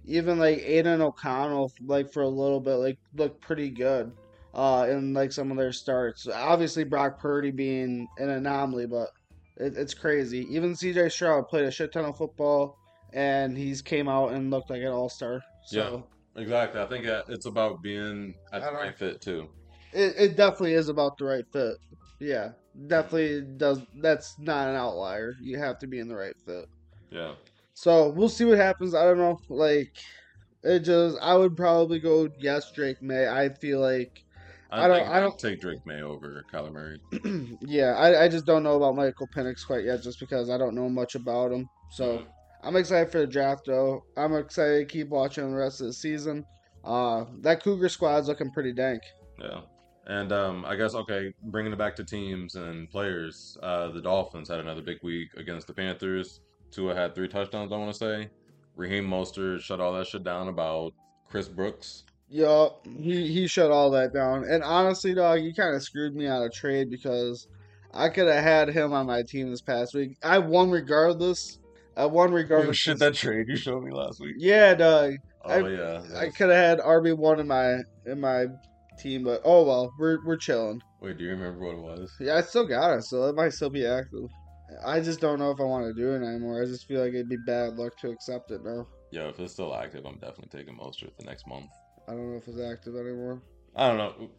even 0.06 0.40
like 0.40 0.60
Aidan 0.60 1.02
O'Connell 1.02 1.72
like 1.86 2.12
for 2.14 2.24
a 2.24 2.30
little 2.30 2.60
bit 2.62 2.76
like 2.76 2.98
looked 3.16 3.42
pretty 3.42 3.70
good 3.70 4.12
uh 4.54 4.88
in 4.90 5.14
like 5.14 5.32
some 5.32 5.52
of 5.52 5.58
their 5.58 5.72
starts. 5.74 6.28
Obviously 6.28 6.84
Brock 6.84 7.20
Purdy 7.20 7.52
being 7.52 8.08
an 8.18 8.30
anomaly, 8.30 8.86
but 8.88 9.10
it, 9.58 9.74
it's 9.76 9.94
crazy. 9.94 10.46
Even 10.52 10.74
CJ 10.74 11.12
Stroud 11.12 11.48
played 11.50 11.66
a 11.66 11.72
shit 11.72 11.92
ton 11.92 12.06
of 12.06 12.16
football 12.18 12.78
and 13.14 13.58
he's 13.58 13.82
came 13.82 14.08
out 14.08 14.32
and 14.34 14.52
looked 14.52 14.70
like 14.70 14.82
an 14.82 14.88
all 14.88 15.10
star. 15.10 15.42
So 15.66 16.06
Exactly. 16.36 16.82
I 16.82 16.86
think 16.86 17.06
it's 17.06 17.46
about 17.46 17.82
being 17.82 18.34
at 18.54 18.62
the 18.64 18.72
right 18.72 18.98
fit 18.98 19.20
too. 19.22 19.50
it, 19.94 20.16
it 20.18 20.38
definitely 20.38 20.74
is 20.74 20.90
about 20.90 21.18
the 21.18 21.26
right 21.26 21.46
fit. 21.52 21.78
Yeah, 22.20 22.52
definitely 22.88 23.42
does. 23.58 23.82
That's 24.02 24.38
not 24.40 24.70
an 24.70 24.76
outlier. 24.76 25.36
You 25.42 25.58
have 25.58 25.80
to 25.80 25.88
be 25.88 26.00
in 26.00 26.08
the 26.08 26.16
right 26.16 26.36
fit. 26.46 26.68
Yeah. 27.12 27.34
So 27.74 28.10
we'll 28.10 28.30
see 28.30 28.46
what 28.46 28.58
happens. 28.58 28.94
I 28.94 29.04
don't 29.06 29.18
know. 29.18 29.40
Like, 29.50 29.94
it 30.64 30.80
just 30.80 31.18
I 31.22 31.36
would 31.36 31.56
probably 31.58 32.00
go 32.00 32.30
yes, 32.40 32.72
Drake 32.72 33.02
Maye. 33.02 33.28
I 33.28 33.50
feel 33.50 33.80
like, 33.80 34.24
I, 34.72 34.84
I 34.84 34.88
don't- 34.88 35.08
I 35.08 35.20
don't- 35.20 35.40
take 35.40 35.62
Drake 35.62 35.86
Maye 35.86 36.02
over 36.02 36.44
Kyler 36.54 36.72
Murray. 36.72 37.00
yeah, 37.62 37.96
I, 37.96 38.26
I 38.26 38.28
just 38.28 38.46
don't 38.46 38.64
know 38.64 38.76
about 38.76 38.96
Michael 38.96 39.28
Penix 39.36 39.66
quite 39.66 39.86
yet, 39.86 40.02
just 40.04 40.20
because 40.20 40.50
I 40.50 40.58
don't 40.58 40.76
know 40.76 40.90
much 40.90 41.16
about 41.16 41.52
him. 41.52 41.68
So 41.92 42.20
mm-hmm. 42.20 42.30
I'm 42.64 42.76
excited 42.76 43.12
for 43.12 43.20
the 43.20 43.28
draft, 43.28 43.66
though. 43.66 44.04
I'm 44.18 44.36
excited 44.36 44.80
to 44.80 44.86
keep 44.86 45.10
watching 45.10 45.50
the 45.52 45.58
rest 45.58 45.82
of 45.82 45.88
the 45.88 45.94
season. 45.94 46.46
Uh, 46.84 47.26
that 47.42 47.64
Cougar 47.64 47.90
squad's 47.90 48.28
looking 48.28 48.52
pretty 48.52 48.74
dank. 48.74 49.02
Yeah. 49.40 49.62
And 50.08 50.32
um, 50.32 50.66
I 50.66 50.76
guess 50.76 50.96
okay, 50.96 51.34
bringing 51.44 51.72
it 51.72 51.78
back 51.78 51.96
to 51.98 52.04
teams 52.04 52.56
and 52.56 52.90
players. 52.90 53.58
Uh, 53.62 53.90
the 53.90 54.02
Dolphins 54.02 54.50
had 54.50 54.60
another 54.60 54.82
big 54.82 54.98
week 55.04 55.30
against 55.38 55.68
the 55.68 55.74
Panthers. 55.74 56.42
Tua 56.72 56.96
had 56.96 57.14
three 57.14 57.28
touchdowns. 57.28 57.72
I 57.72 57.78
want 57.78 57.92
to 57.94 57.98
say. 57.98 58.30
Raheem 58.76 59.08
Mostert 59.08 59.62
shut 59.62 59.80
all 59.80 59.94
that 59.94 60.08
shit 60.08 60.24
down 60.24 60.48
about 60.48 60.94
Chris 61.30 61.48
Brooks. 61.48 62.06
Yup, 62.28 62.86
he 62.86 63.28
he 63.28 63.48
shut 63.48 63.72
all 63.72 63.92
that 63.92 64.14
down. 64.14 64.46
And 64.46 64.64
honestly, 64.64 65.14
dog, 65.14 65.40
he 65.40 65.54
kind 65.54 65.76
of 65.76 65.84
screwed 65.84 66.16
me 66.16 66.28
out 66.28 66.44
of 66.44 66.54
trade 66.54 66.90
because 66.90 67.48
I 67.94 68.10
could 68.10 68.28
have 68.28 68.44
had 68.44 68.70
him 68.70 68.94
on 68.94 69.06
my 69.06 69.22
team 69.22 69.52
this 69.52 69.62
past 69.62 69.94
week. 69.94 70.18
I 70.24 70.40
won 70.40 70.72
regardless. 70.72 71.59
I 72.00 72.06
won 72.06 72.30
Oh 72.30 72.34
regardless. 72.34 72.78
shit, 72.78 73.00
that 73.00 73.14
trade 73.16 73.48
you 73.50 73.56
showed 73.58 73.84
me 73.84 73.92
last 73.92 74.20
week. 74.20 74.36
yeah, 74.38 74.74
dog. 74.74 75.14
Oh 75.46 75.66
I- 75.66 75.70
yeah. 75.70 76.02
I 76.18 76.30
could 76.30 76.50
have 76.50 76.80
had 76.80 76.80
RB 76.80 77.16
one 77.18 77.40
in 77.40 77.48
my 77.48 77.80
in 78.06 78.20
my 78.22 78.46
team, 79.00 79.24
but 79.24 79.42
oh 79.44 79.64
well, 79.64 79.92
we're 80.00 80.18
we're 80.26 80.38
chilling. 80.38 80.82
Wait, 81.02 81.18
do 81.18 81.24
you 81.24 81.30
remember 81.32 81.60
what 81.66 81.76
it 81.76 81.82
was? 81.82 82.12
Yeah, 82.20 82.36
I 82.38 82.42
still 82.42 82.66
got 82.66 82.98
it, 82.98 83.04
so 83.04 83.26
it 83.26 83.36
might 83.36 83.54
still 83.54 83.70
be 83.70 83.86
active. 83.86 84.30
I 84.86 85.00
just 85.00 85.20
don't 85.20 85.40
know 85.40 85.50
if 85.52 85.60
I 85.60 85.64
want 85.64 85.86
to 85.86 85.94
do 86.00 86.12
it 86.14 86.26
anymore. 86.26 86.62
I 86.62 86.66
just 86.66 86.86
feel 86.88 87.02
like 87.02 87.10
it'd 87.14 87.28
be 87.30 87.38
bad 87.46 87.76
luck 87.76 87.98
to 88.00 88.10
accept 88.12 88.52
it 88.52 88.64
now. 88.64 88.86
Yo, 89.12 89.28
if 89.30 89.40
it's 89.40 89.54
still 89.54 89.74
active, 89.76 90.06
I'm 90.06 90.20
definitely 90.20 90.58
taking 90.60 90.76
most 90.78 91.02
of 91.02 91.08
it 91.08 91.18
the 91.18 91.26
next 91.26 91.48
month. 91.48 91.72
I 92.08 92.12
don't 92.12 92.30
know 92.32 92.38
if 92.38 92.48
it's 92.48 92.60
active 92.60 92.96
anymore. 92.96 93.42
I 93.76 93.88
don't 93.88 93.98
know. 93.98 94.30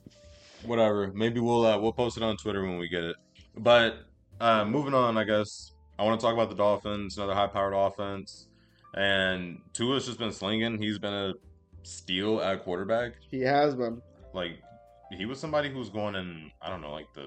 Whatever. 0.64 1.11
Maybe 1.14 1.40
we'll 1.40 1.64
uh, 1.66 1.78
we'll 1.78 1.92
post 1.92 2.16
it 2.16 2.22
on 2.22 2.37
Twitter 2.37 2.62
when 2.62 2.78
we 2.78 2.88
get 2.88 3.02
it. 3.04 3.16
But 3.56 3.96
uh, 4.40 4.64
moving 4.64 4.94
on, 4.94 5.16
I 5.18 5.24
guess 5.24 5.72
I 6.00 6.02
want 6.04 6.18
to 6.18 6.24
talk 6.24 6.32
about 6.32 6.48
the 6.48 6.54
Dolphins, 6.56 7.18
another 7.18 7.34
high-powered 7.34 7.74
offense, 7.74 8.46
and 8.94 9.60
Tua's 9.74 10.06
just 10.06 10.18
been 10.18 10.32
slinging. 10.32 10.80
He's 10.80 10.98
been 10.98 11.12
a 11.12 11.34
steal 11.82 12.40
at 12.40 12.64
quarterback. 12.64 13.12
He 13.30 13.40
has 13.42 13.74
been. 13.74 14.00
Like 14.32 14.52
he 15.12 15.26
was 15.26 15.38
somebody 15.38 15.68
who 15.70 15.78
was 15.78 15.90
going 15.90 16.14
in. 16.14 16.50
I 16.62 16.70
don't 16.70 16.80
know, 16.80 16.90
like 16.92 17.12
the 17.12 17.26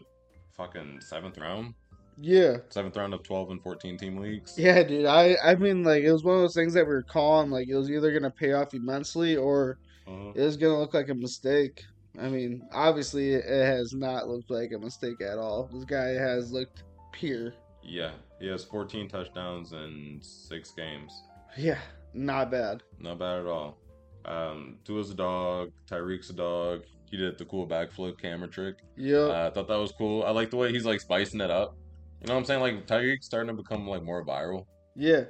fucking 0.57 1.01
seventh 1.01 1.38
round, 1.38 1.75
Yeah. 2.19 2.57
seventh 2.69 2.97
round 2.97 3.13
of 3.13 3.21
twelve 3.21 3.51
and 3.51 3.62
fourteen 3.62 3.95
team 3.95 4.17
leagues. 4.17 4.57
Yeah, 4.57 4.81
dude. 4.81 5.05
I 5.05 5.36
I 5.43 5.53
mean, 5.53 5.83
like 5.83 6.01
it 6.03 6.12
was 6.12 6.23
one 6.23 6.36
of 6.36 6.41
those 6.41 6.55
things 6.55 6.73
that 6.73 6.86
we 6.88 6.93
were 6.93 7.03
calling. 7.03 7.51
Like 7.51 7.67
it 7.69 7.75
was 7.75 7.91
either 7.91 8.12
gonna 8.12 8.31
pay 8.31 8.53
off 8.53 8.73
immensely 8.73 9.36
or 9.36 9.77
Uh, 10.07 10.31
it 10.36 10.41
was 10.41 10.57
gonna 10.57 10.79
look 10.79 10.93
like 10.95 11.09
a 11.09 11.13
mistake. 11.13 11.83
I 12.19 12.27
mean, 12.27 12.67
obviously 12.73 13.33
it 13.36 13.45
has 13.45 13.93
not 13.93 14.27
looked 14.27 14.49
like 14.49 14.71
a 14.71 14.79
mistake 14.79 15.21
at 15.21 15.38
all. 15.38 15.69
This 15.71 15.86
guy 15.86 16.09
has 16.09 16.51
looked 16.51 16.83
pure. 17.12 17.53
Yeah, 17.84 18.12
he 18.39 18.48
has 18.48 18.63
fourteen 18.63 19.08
touchdowns 19.08 19.74
in 19.74 20.19
six 20.22 20.72
games. 20.72 21.24
Yeah, 21.58 21.80
not 22.13 22.50
bad. 22.52 22.84
Not 23.00 23.19
bad 23.19 23.39
at 23.41 23.46
all. 23.48 23.78
Um, 24.26 24.78
Tua's 24.86 25.10
a 25.12 25.15
dog. 25.15 25.72
Tyreek's 25.89 26.30
a 26.30 26.34
dog. 26.34 26.84
He 27.12 27.17
did 27.17 27.38
the 27.38 27.46
cool 27.46 27.67
backflip 27.67 28.19
camera 28.19 28.48
trick. 28.48 28.78
Yeah, 28.98 29.17
Uh, 29.17 29.48
I 29.48 29.54
thought 29.54 29.67
that 29.67 29.78
was 29.78 29.91
cool. 29.91 30.24
I 30.24 30.32
like 30.32 30.50
the 30.50 30.58
way 30.58 30.72
he's 30.72 30.86
like 30.86 31.00
spicing 31.02 31.41
it 31.41 31.52
up. 31.52 31.76
You 32.22 32.28
know 32.28 32.34
what 32.36 32.39
I'm 32.39 32.46
saying? 32.46 32.62
Like 32.62 32.88
Tyreek's 32.88 33.26
starting 33.26 33.56
to 33.56 33.62
become 33.62 33.88
like 33.88 34.02
more 34.04 34.26
viral. 34.26 34.65
yeah. 34.96 35.26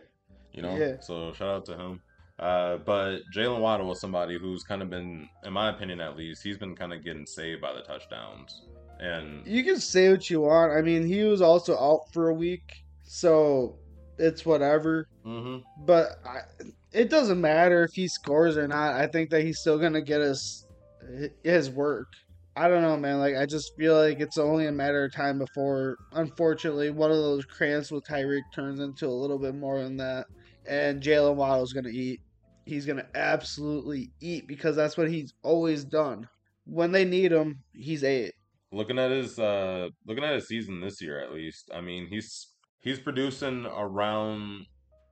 You 0.53 0.61
know. 0.61 0.75
Yeah. 0.77 0.99
So 1.01 1.33
shout 1.33 1.49
out 1.49 1.65
to 1.65 1.75
him. 1.75 2.01
Uh, 2.37 2.77
but 2.77 3.21
Jalen 3.35 3.59
Waddle 3.59 3.87
was 3.87 3.99
somebody 3.99 4.37
who's 4.37 4.63
kind 4.63 4.81
of 4.83 4.89
been, 4.89 5.27
in 5.43 5.51
my 5.53 5.69
opinion 5.71 5.99
at 5.99 6.15
least, 6.15 6.43
he's 6.43 6.57
been 6.57 6.75
kind 6.75 6.93
of 6.93 7.03
getting 7.03 7.25
saved 7.25 7.59
by 7.61 7.73
the 7.73 7.81
touchdowns. 7.81 8.61
And 9.03 9.45
You 9.45 9.63
can 9.63 9.79
say 9.79 10.09
what 10.09 10.29
you 10.29 10.41
want. 10.41 10.71
I 10.73 10.81
mean, 10.81 11.05
he 11.05 11.23
was 11.23 11.41
also 11.41 11.77
out 11.77 12.01
for 12.13 12.29
a 12.29 12.33
week, 12.33 12.63
so 13.03 13.79
it's 14.17 14.45
whatever. 14.45 15.07
hmm 15.23 15.57
But 15.85 16.09
I, 16.25 16.39
it 16.93 17.09
doesn't 17.09 17.41
matter 17.41 17.83
if 17.83 17.91
he 17.93 18.07
scores 18.07 18.57
or 18.57 18.67
not. 18.67 18.93
I 18.95 19.07
think 19.07 19.29
that 19.31 19.41
he's 19.43 19.59
still 19.59 19.79
gonna 19.79 20.01
get 20.01 20.21
his 20.21 20.65
his 21.43 21.69
work. 21.69 22.07
I 22.55 22.67
don't 22.69 22.83
know, 22.83 22.97
man. 22.97 23.19
Like 23.19 23.35
I 23.35 23.45
just 23.45 23.71
feel 23.77 23.97
like 23.97 24.19
it's 24.19 24.37
only 24.37 24.67
a 24.67 24.71
matter 24.71 25.03
of 25.05 25.13
time 25.13 25.39
before, 25.39 25.97
unfortunately, 26.13 26.91
one 26.91 27.11
of 27.11 27.17
those 27.17 27.45
cramps 27.45 27.91
with 27.91 28.05
Tyreek 28.05 28.43
turns 28.55 28.79
into 28.79 29.07
a 29.07 29.09
little 29.21 29.39
bit 29.39 29.55
more 29.55 29.81
than 29.83 29.97
that, 29.97 30.25
and 30.67 31.01
Jalen 31.01 31.35
Waddle's 31.35 31.73
gonna 31.73 31.89
eat. 31.89 32.21
He's 32.65 32.85
gonna 32.85 33.07
absolutely 33.15 34.11
eat 34.21 34.47
because 34.47 34.75
that's 34.75 34.97
what 34.97 35.09
he's 35.11 35.33
always 35.43 35.83
done. 35.85 36.27
When 36.65 36.91
they 36.91 37.05
need 37.05 37.31
him, 37.33 37.63
he's 37.73 38.03
ate. 38.03 38.33
Looking 38.73 38.97
at 38.97 39.11
his 39.11 39.37
uh 39.39 39.87
looking 40.07 40.23
at 40.23 40.33
his 40.33 40.47
season 40.47 40.81
this 40.81 41.01
year 41.01 41.19
at 41.19 41.31
least 41.31 41.69
i 41.73 41.79
mean 41.79 42.07
he's 42.07 42.53
he's 42.79 42.99
producing 42.99 43.65
around 43.67 44.65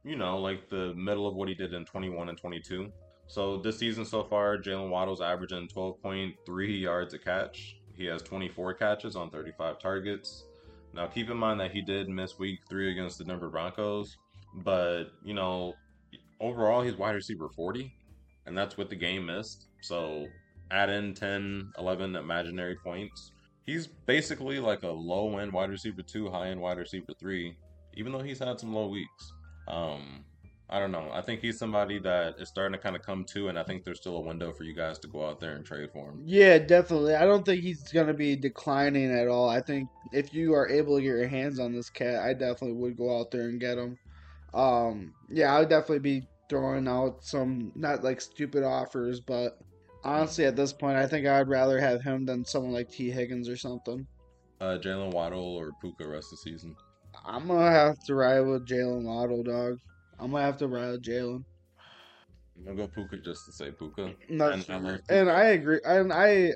you 0.03 0.15
know 0.15 0.39
like 0.39 0.67
the 0.69 0.93
middle 0.95 1.27
of 1.27 1.35
what 1.35 1.47
he 1.47 1.53
did 1.53 1.73
in 1.73 1.85
21 1.85 2.29
and 2.29 2.37
22 2.37 2.91
so 3.27 3.57
this 3.57 3.77
season 3.77 4.03
so 4.03 4.23
far 4.23 4.57
jalen 4.57 4.89
waddle's 4.89 5.21
averaging 5.21 5.67
12.3 5.67 6.81
yards 6.81 7.13
a 7.13 7.19
catch. 7.19 7.77
He 7.93 8.05
has 8.05 8.21
24 8.23 8.73
catches 8.73 9.15
on 9.15 9.29
35 9.29 9.79
targets. 9.79 10.45
Now 10.93 11.05
keep 11.07 11.29
in 11.29 11.37
mind 11.37 11.59
that 11.59 11.71
he 11.71 11.81
did 11.81 12.09
miss 12.09 12.39
week 12.39 12.59
three 12.67 12.91
against 12.91 13.19
the 13.19 13.23
denver 13.23 13.49
broncos 13.49 14.17
but 14.65 15.05
you 15.23 15.33
know 15.33 15.73
overall 16.41 16.81
he's 16.81 16.97
wide 16.97 17.15
receiver 17.15 17.47
40 17.47 17.93
and 18.47 18.57
that's 18.57 18.75
with 18.75 18.89
the 18.89 18.95
game 18.95 19.27
missed. 19.27 19.67
So 19.81 20.25
add 20.71 20.89
in 20.89 21.13
10 21.13 21.73
11 21.77 22.15
imaginary 22.15 22.75
points 22.75 23.31
he's 23.65 23.87
basically 23.87 24.59
like 24.59 24.83
a 24.83 24.89
low 24.89 25.37
end 25.37 25.53
wide 25.53 25.69
receiver 25.69 26.01
two, 26.01 26.29
high 26.29 26.47
end 26.47 26.61
wide 26.61 26.77
receiver 26.77 27.13
three, 27.19 27.55
even 27.93 28.11
though 28.11 28.21
he's 28.21 28.39
had 28.39 28.59
some 28.59 28.73
low 28.73 28.87
weeks. 28.87 29.33
Um, 29.67 30.23
I 30.69 30.79
don't 30.79 30.93
know. 30.93 31.09
I 31.11 31.21
think 31.21 31.41
he's 31.41 31.59
somebody 31.59 31.99
that 31.99 32.39
is 32.39 32.47
starting 32.47 32.71
to 32.71 32.81
kind 32.81 32.95
of 32.95 33.01
come 33.01 33.25
to, 33.25 33.49
and 33.49 33.59
I 33.59 33.63
think 33.63 33.83
there's 33.83 33.99
still 33.99 34.15
a 34.15 34.21
window 34.21 34.53
for 34.53 34.63
you 34.63 34.73
guys 34.73 34.97
to 34.99 35.07
go 35.07 35.27
out 35.27 35.41
there 35.41 35.55
and 35.55 35.65
trade 35.65 35.89
for 35.91 36.09
him. 36.09 36.23
Yeah, 36.25 36.59
definitely. 36.59 37.15
I 37.15 37.25
don't 37.25 37.45
think 37.45 37.61
he's 37.61 37.91
gonna 37.91 38.13
be 38.13 38.35
declining 38.37 39.11
at 39.11 39.27
all. 39.27 39.49
I 39.49 39.61
think 39.61 39.89
if 40.13 40.33
you 40.33 40.53
are 40.53 40.69
able 40.69 40.95
to 40.95 41.01
get 41.01 41.07
your 41.07 41.27
hands 41.27 41.59
on 41.59 41.73
this 41.73 41.89
cat, 41.89 42.23
I 42.23 42.33
definitely 42.33 42.73
would 42.73 42.95
go 42.95 43.19
out 43.19 43.31
there 43.31 43.49
and 43.49 43.59
get 43.59 43.77
him. 43.77 43.97
Um, 44.53 45.13
yeah, 45.29 45.53
I 45.53 45.59
would 45.59 45.69
definitely 45.69 45.99
be 45.99 46.27
throwing 46.49 46.87
out 46.87 47.23
some 47.23 47.71
not 47.75 48.03
like 48.03 48.21
stupid 48.21 48.63
offers, 48.63 49.19
but 49.19 49.59
honestly, 50.03 50.45
at 50.45 50.55
this 50.55 50.73
point, 50.73 50.97
I 50.97 51.07
think 51.07 51.27
I'd 51.27 51.47
rather 51.47 51.79
have 51.79 52.01
him 52.01 52.25
than 52.25 52.45
someone 52.45 52.73
like 52.73 52.89
Tee 52.89 53.11
Higgins 53.11 53.49
or 53.49 53.57
something. 53.57 54.05
Uh, 54.59 54.77
Jalen 54.77 55.11
Waddle 55.11 55.55
or 55.55 55.71
Puka 55.81 56.07
rest 56.07 56.27
of 56.27 56.39
the 56.43 56.51
season. 56.51 56.75
I'm 57.25 57.47
gonna 57.47 57.71
have 57.71 57.99
to 58.05 58.15
ride 58.15 58.41
with 58.41 58.67
Jalen 58.67 59.03
Waddle, 59.03 59.43
dog. 59.43 59.77
I'm 60.19 60.31
gonna 60.31 60.43
have 60.43 60.57
to 60.57 60.67
ride 60.67 60.91
with 60.91 61.03
Jalen. 61.03 61.43
I'm 62.57 62.65
gonna 62.65 62.77
go 62.77 62.87
Puka 62.87 63.17
just 63.17 63.45
to 63.45 63.51
say 63.51 63.71
Puka. 63.71 64.13
That's 64.29 64.67
And 64.69 64.87
I 64.87 64.91
like 64.91 65.01
and 65.09 65.31
I 65.31 65.43
agree, 65.45 65.79
and 65.83 66.13
I, 66.13 66.51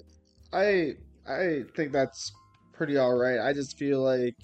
I, 0.53 0.93
I 1.27 1.63
think 1.75 1.91
that's 1.91 2.31
pretty 2.73 2.97
all 2.97 3.15
right. 3.15 3.39
I 3.39 3.53
just 3.53 3.77
feel 3.77 4.01
like, 4.01 4.37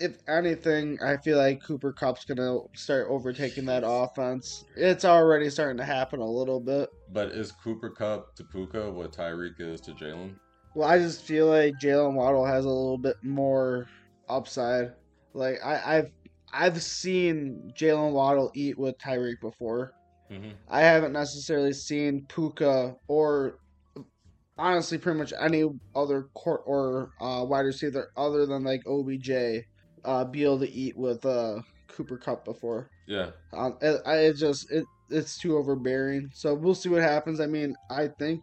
if 0.00 0.18
anything, 0.28 0.98
I 1.02 1.16
feel 1.16 1.38
like 1.38 1.62
Cooper 1.62 1.92
Kupp's 1.92 2.24
gonna 2.24 2.58
start 2.74 3.06
overtaking 3.08 3.64
that 3.66 3.82
offense. 3.86 4.64
It's 4.76 5.04
already 5.04 5.50
starting 5.50 5.78
to 5.78 5.84
happen 5.84 6.20
a 6.20 6.30
little 6.30 6.60
bit. 6.60 6.90
But 7.12 7.30
is 7.30 7.52
Cooper 7.52 7.90
Kupp 7.90 8.34
to 8.36 8.44
Puka 8.44 8.90
what 8.90 9.12
Tyreek 9.12 9.60
is 9.60 9.80
to 9.82 9.92
Jalen? 9.92 10.34
Well, 10.74 10.88
I 10.88 10.98
just 10.98 11.22
feel 11.22 11.46
like 11.46 11.74
Jalen 11.80 12.14
Waddle 12.14 12.44
has 12.44 12.64
a 12.64 12.68
little 12.68 12.98
bit 12.98 13.16
more 13.22 13.86
upside. 14.28 14.92
Like 15.32 15.56
I, 15.64 15.98
I've 15.98 16.10
I've 16.52 16.82
seen 16.82 17.72
Jalen 17.78 18.12
Waddle 18.12 18.50
eat 18.54 18.78
with 18.78 18.98
Tyreek 18.98 19.40
before. 19.40 19.92
Mm-hmm. 20.30 20.50
I 20.68 20.80
haven't 20.80 21.12
necessarily 21.12 21.72
seen 21.72 22.26
Puka 22.28 22.96
or 23.08 23.58
honestly 24.58 24.98
pretty 24.98 25.18
much 25.18 25.32
any 25.40 25.64
other 25.94 26.28
court 26.34 26.62
or 26.66 27.10
uh, 27.20 27.44
wide 27.44 27.60
receiver 27.60 28.10
other 28.16 28.46
than 28.46 28.64
like 28.64 28.82
OBJ 28.86 29.30
uh, 30.06 30.24
be 30.24 30.44
able 30.44 30.60
to 30.60 30.70
eat 30.70 30.96
with 30.96 31.26
uh, 31.26 31.60
Cooper 31.88 32.16
Kupp 32.16 32.44
before. 32.44 32.88
Yeah. 33.06 33.30
Um, 33.52 33.76
it, 33.80 34.00
I 34.06 34.16
it 34.18 34.36
just 34.36 34.70
it 34.70 34.84
it's 35.10 35.38
too 35.38 35.56
overbearing. 35.56 36.30
So 36.32 36.54
we'll 36.54 36.74
see 36.74 36.88
what 36.88 37.02
happens. 37.02 37.40
I 37.40 37.46
mean, 37.46 37.76
I 37.90 38.08
think 38.08 38.42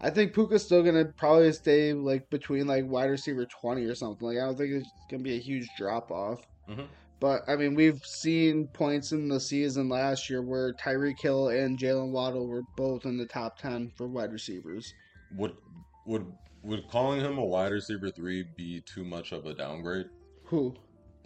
I 0.00 0.10
think 0.10 0.34
Puka's 0.34 0.64
still 0.64 0.82
gonna 0.82 1.06
probably 1.16 1.52
stay 1.52 1.92
like 1.92 2.28
between 2.30 2.66
like 2.66 2.86
wide 2.86 3.10
receiver 3.10 3.46
twenty 3.46 3.84
or 3.84 3.94
something. 3.94 4.26
Like 4.26 4.38
I 4.38 4.46
don't 4.46 4.56
think 4.56 4.72
it's 4.72 4.90
gonna 5.10 5.22
be 5.22 5.36
a 5.36 5.40
huge 5.40 5.68
drop 5.76 6.10
off. 6.10 6.40
Mhm. 6.68 6.86
But 7.20 7.42
I 7.48 7.56
mean, 7.56 7.74
we've 7.74 8.04
seen 8.04 8.68
points 8.68 9.10
in 9.12 9.28
the 9.28 9.40
season 9.40 9.88
last 9.88 10.30
year 10.30 10.40
where 10.40 10.72
Tyreek 10.74 11.20
Hill 11.20 11.48
and 11.48 11.78
Jalen 11.78 12.12
Waddle 12.12 12.46
were 12.46 12.62
both 12.76 13.06
in 13.06 13.16
the 13.16 13.26
top 13.26 13.58
ten 13.58 13.90
for 13.96 14.06
wide 14.06 14.32
receivers. 14.32 14.92
Would 15.36 15.56
would 16.06 16.26
would 16.62 16.88
calling 16.88 17.20
him 17.20 17.38
a 17.38 17.44
wide 17.44 17.72
receiver 17.72 18.10
three 18.10 18.44
be 18.56 18.82
too 18.82 19.04
much 19.04 19.32
of 19.32 19.46
a 19.46 19.54
downgrade? 19.54 20.06
Who? 20.44 20.74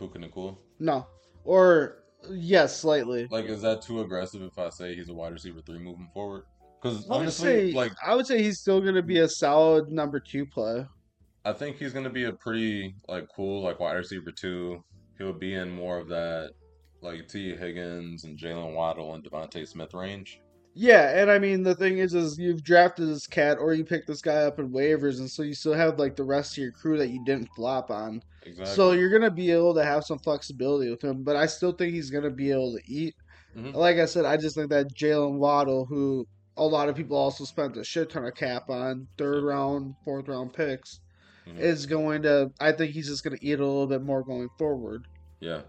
Puka 0.02 0.18
Nacua? 0.18 0.56
No. 0.80 1.06
Or 1.44 2.04
yes, 2.30 2.80
slightly. 2.80 3.28
Like, 3.30 3.46
is 3.46 3.62
that 3.62 3.82
too 3.82 4.00
aggressive 4.00 4.42
if 4.42 4.58
I 4.58 4.68
say 4.70 4.94
he's 4.94 5.08
a 5.08 5.14
wide 5.14 5.32
receiver 5.32 5.60
three 5.60 5.78
moving 5.78 6.08
forward? 6.12 6.44
Because 6.80 7.08
honestly, 7.08 7.70
say 7.70 7.76
like, 7.76 7.92
I 8.04 8.14
would 8.14 8.26
say 8.26 8.42
he's 8.42 8.60
still 8.60 8.80
gonna 8.80 9.02
be 9.02 9.18
a 9.18 9.28
solid 9.28 9.90
number 9.90 10.18
two 10.18 10.44
play. 10.46 10.84
I 11.44 11.52
think 11.52 11.76
he's 11.76 11.92
gonna 11.92 12.10
be 12.10 12.24
a 12.24 12.32
pretty 12.32 12.94
like 13.08 13.28
cool 13.34 13.62
like 13.62 13.78
wide 13.78 13.94
receiver 13.94 14.32
two. 14.32 14.82
He'll 15.18 15.32
be 15.32 15.54
in 15.54 15.70
more 15.70 15.98
of 15.98 16.08
that 16.08 16.52
like 17.00 17.28
Tee 17.28 17.54
Higgins 17.56 18.24
and 18.24 18.38
Jalen 18.38 18.74
Waddle 18.74 19.14
and 19.14 19.22
DeVonta 19.22 19.66
Smith 19.66 19.94
range. 19.94 20.40
Yeah, 20.74 21.20
and 21.20 21.30
I 21.30 21.38
mean 21.38 21.62
the 21.62 21.74
thing 21.74 21.98
is, 21.98 22.14
is 22.14 22.38
you've 22.38 22.64
drafted 22.64 23.08
this 23.08 23.26
cat 23.26 23.58
or 23.60 23.74
you 23.74 23.84
picked 23.84 24.06
this 24.06 24.22
guy 24.22 24.44
up 24.44 24.58
in 24.58 24.70
waivers, 24.70 25.18
and 25.18 25.30
so 25.30 25.42
you 25.42 25.54
still 25.54 25.74
have 25.74 25.98
like 25.98 26.16
the 26.16 26.24
rest 26.24 26.52
of 26.52 26.62
your 26.62 26.72
crew 26.72 26.96
that 26.98 27.08
you 27.10 27.22
didn't 27.24 27.48
flop 27.54 27.90
on. 27.90 28.22
Exactly. 28.44 28.74
So 28.74 28.92
you're 28.92 29.10
gonna 29.10 29.30
be 29.30 29.50
able 29.50 29.74
to 29.74 29.84
have 29.84 30.04
some 30.04 30.18
flexibility 30.18 30.90
with 30.90 31.02
him, 31.02 31.22
but 31.22 31.36
I 31.36 31.46
still 31.46 31.72
think 31.72 31.92
he's 31.92 32.10
gonna 32.10 32.30
be 32.30 32.50
able 32.50 32.72
to 32.72 32.80
eat. 32.86 33.14
Mhm. 33.56 33.74
Like 33.74 33.98
I 33.98 34.06
said, 34.06 34.24
I 34.24 34.36
just 34.38 34.56
think 34.56 34.70
that 34.70 34.94
Jalen 34.94 35.36
Waddle, 35.36 35.84
who 35.84 36.26
a 36.56 36.64
lot 36.64 36.88
of 36.88 36.96
people 36.96 37.16
also 37.16 37.44
spent 37.44 37.76
a 37.76 37.84
shit 37.84 38.10
ton 38.10 38.24
of 38.24 38.34
cap 38.34 38.70
on, 38.70 39.06
third 39.18 39.44
round, 39.44 39.94
fourth 40.04 40.28
round 40.28 40.52
picks, 40.54 41.00
Mhm. 41.46 41.58
is 41.58 41.84
going 41.86 42.22
to. 42.22 42.50
I 42.60 42.72
think 42.72 42.92
he's 42.92 43.08
just 43.08 43.24
gonna 43.24 43.36
eat 43.42 43.60
a 43.60 43.66
little 43.66 43.86
bit 43.86 44.02
more 44.02 44.22
going 44.22 44.48
forward. 44.58 45.06
Yeah. 45.40 45.62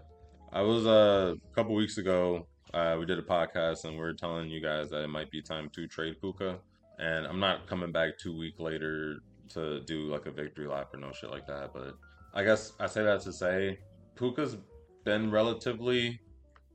I 0.52 0.62
was 0.62 0.86
uh, 0.86 1.34
a 1.36 1.54
couple 1.54 1.74
weeks 1.74 1.98
ago. 1.98 2.46
Uh, 2.74 2.96
we 2.98 3.06
did 3.06 3.20
a 3.20 3.22
podcast 3.22 3.84
and 3.84 3.96
we 3.96 4.02
are 4.02 4.12
telling 4.12 4.50
you 4.50 4.60
guys 4.60 4.90
that 4.90 5.04
it 5.04 5.08
might 5.08 5.30
be 5.30 5.40
time 5.40 5.70
to 5.70 5.86
trade 5.86 6.20
Puka. 6.20 6.58
And 6.98 7.24
I'm 7.24 7.38
not 7.38 7.68
coming 7.68 7.92
back 7.92 8.18
two 8.18 8.36
week 8.36 8.58
later 8.58 9.20
to 9.50 9.80
do 9.82 10.10
like 10.10 10.26
a 10.26 10.32
victory 10.32 10.66
lap 10.66 10.88
or 10.92 10.98
no 10.98 11.12
shit 11.12 11.30
like 11.30 11.46
that. 11.46 11.70
But 11.72 11.94
I 12.34 12.42
guess 12.42 12.72
I 12.80 12.86
say 12.86 13.04
that 13.04 13.20
to 13.22 13.32
say 13.32 13.78
Puka's 14.16 14.56
been 15.04 15.30
relatively 15.30 16.18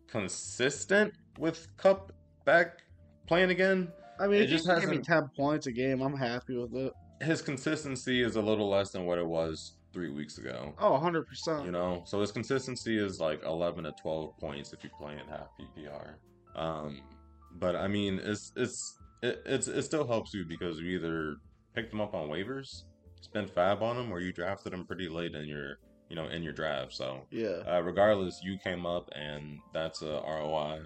consistent 0.08 1.14
with 1.38 1.68
Kupp 1.76 2.14
back 2.46 2.80
playing 3.28 3.50
again. 3.50 3.92
I 4.22 4.28
mean, 4.28 4.42
It 4.42 4.50
you 4.50 4.58
just 4.58 4.68
give 4.68 4.90
me 4.90 5.00
ten 5.00 5.30
points 5.36 5.68
a 5.68 5.72
game, 5.74 6.02
I'm 6.02 6.16
happy 6.16 6.56
with 6.56 6.74
it. 6.76 6.94
His 7.22 7.42
consistency 7.42 8.22
is 8.22 8.38
a 8.38 8.42
little 8.42 8.70
less 8.70 8.92
than 8.92 9.06
what 9.06 9.18
it 9.18 9.28
was 9.28 9.74
three 10.00 10.10
weeks 10.10 10.38
ago. 10.38 10.74
Oh, 10.80 10.92
100 10.94 11.28
percent. 11.28 11.66
You 11.66 11.72
know, 11.72 12.04
so 12.06 12.22
his 12.22 12.32
consistency 12.32 12.98
is 12.98 13.20
like 13.20 13.44
11 13.44 13.84
to 13.84 13.92
12 14.02 14.38
points 14.38 14.72
if 14.72 14.82
you 14.84 14.90
play 14.98 15.14
in 15.14 15.28
half 15.28 15.48
PPR. 15.60 16.14
Um, 16.56 17.02
but 17.60 17.76
I 17.76 17.88
mean, 17.90 18.20
it's 18.24 18.54
it's 18.56 18.98
it, 19.22 19.42
it's 19.46 19.68
it 19.68 19.82
still 19.84 20.08
helps 20.08 20.34
you 20.34 20.46
because 20.46 20.80
you 20.80 20.88
either 20.98 21.36
picked 21.76 21.92
them 21.92 22.00
up 22.00 22.14
on 22.16 22.30
waivers, 22.30 22.84
spent 23.20 23.50
fab 23.54 23.84
on 23.84 23.98
them, 23.98 24.10
or 24.12 24.22
you 24.22 24.32
drafted 24.32 24.72
them 24.72 24.86
pretty 24.86 25.10
late 25.10 25.36
in 25.36 25.46
your 25.48 25.80
you 26.10 26.16
know 26.16 26.28
in 26.30 26.42
your 26.44 26.54
draft. 26.54 26.94
So 26.94 27.22
Yeah. 27.30 27.62
uh, 27.70 27.82
regardless, 27.82 28.40
you 28.42 28.58
came 28.64 28.86
up 28.86 29.10
and 29.14 29.60
that's 29.74 30.02
a 30.02 30.22
ROI. 30.26 30.84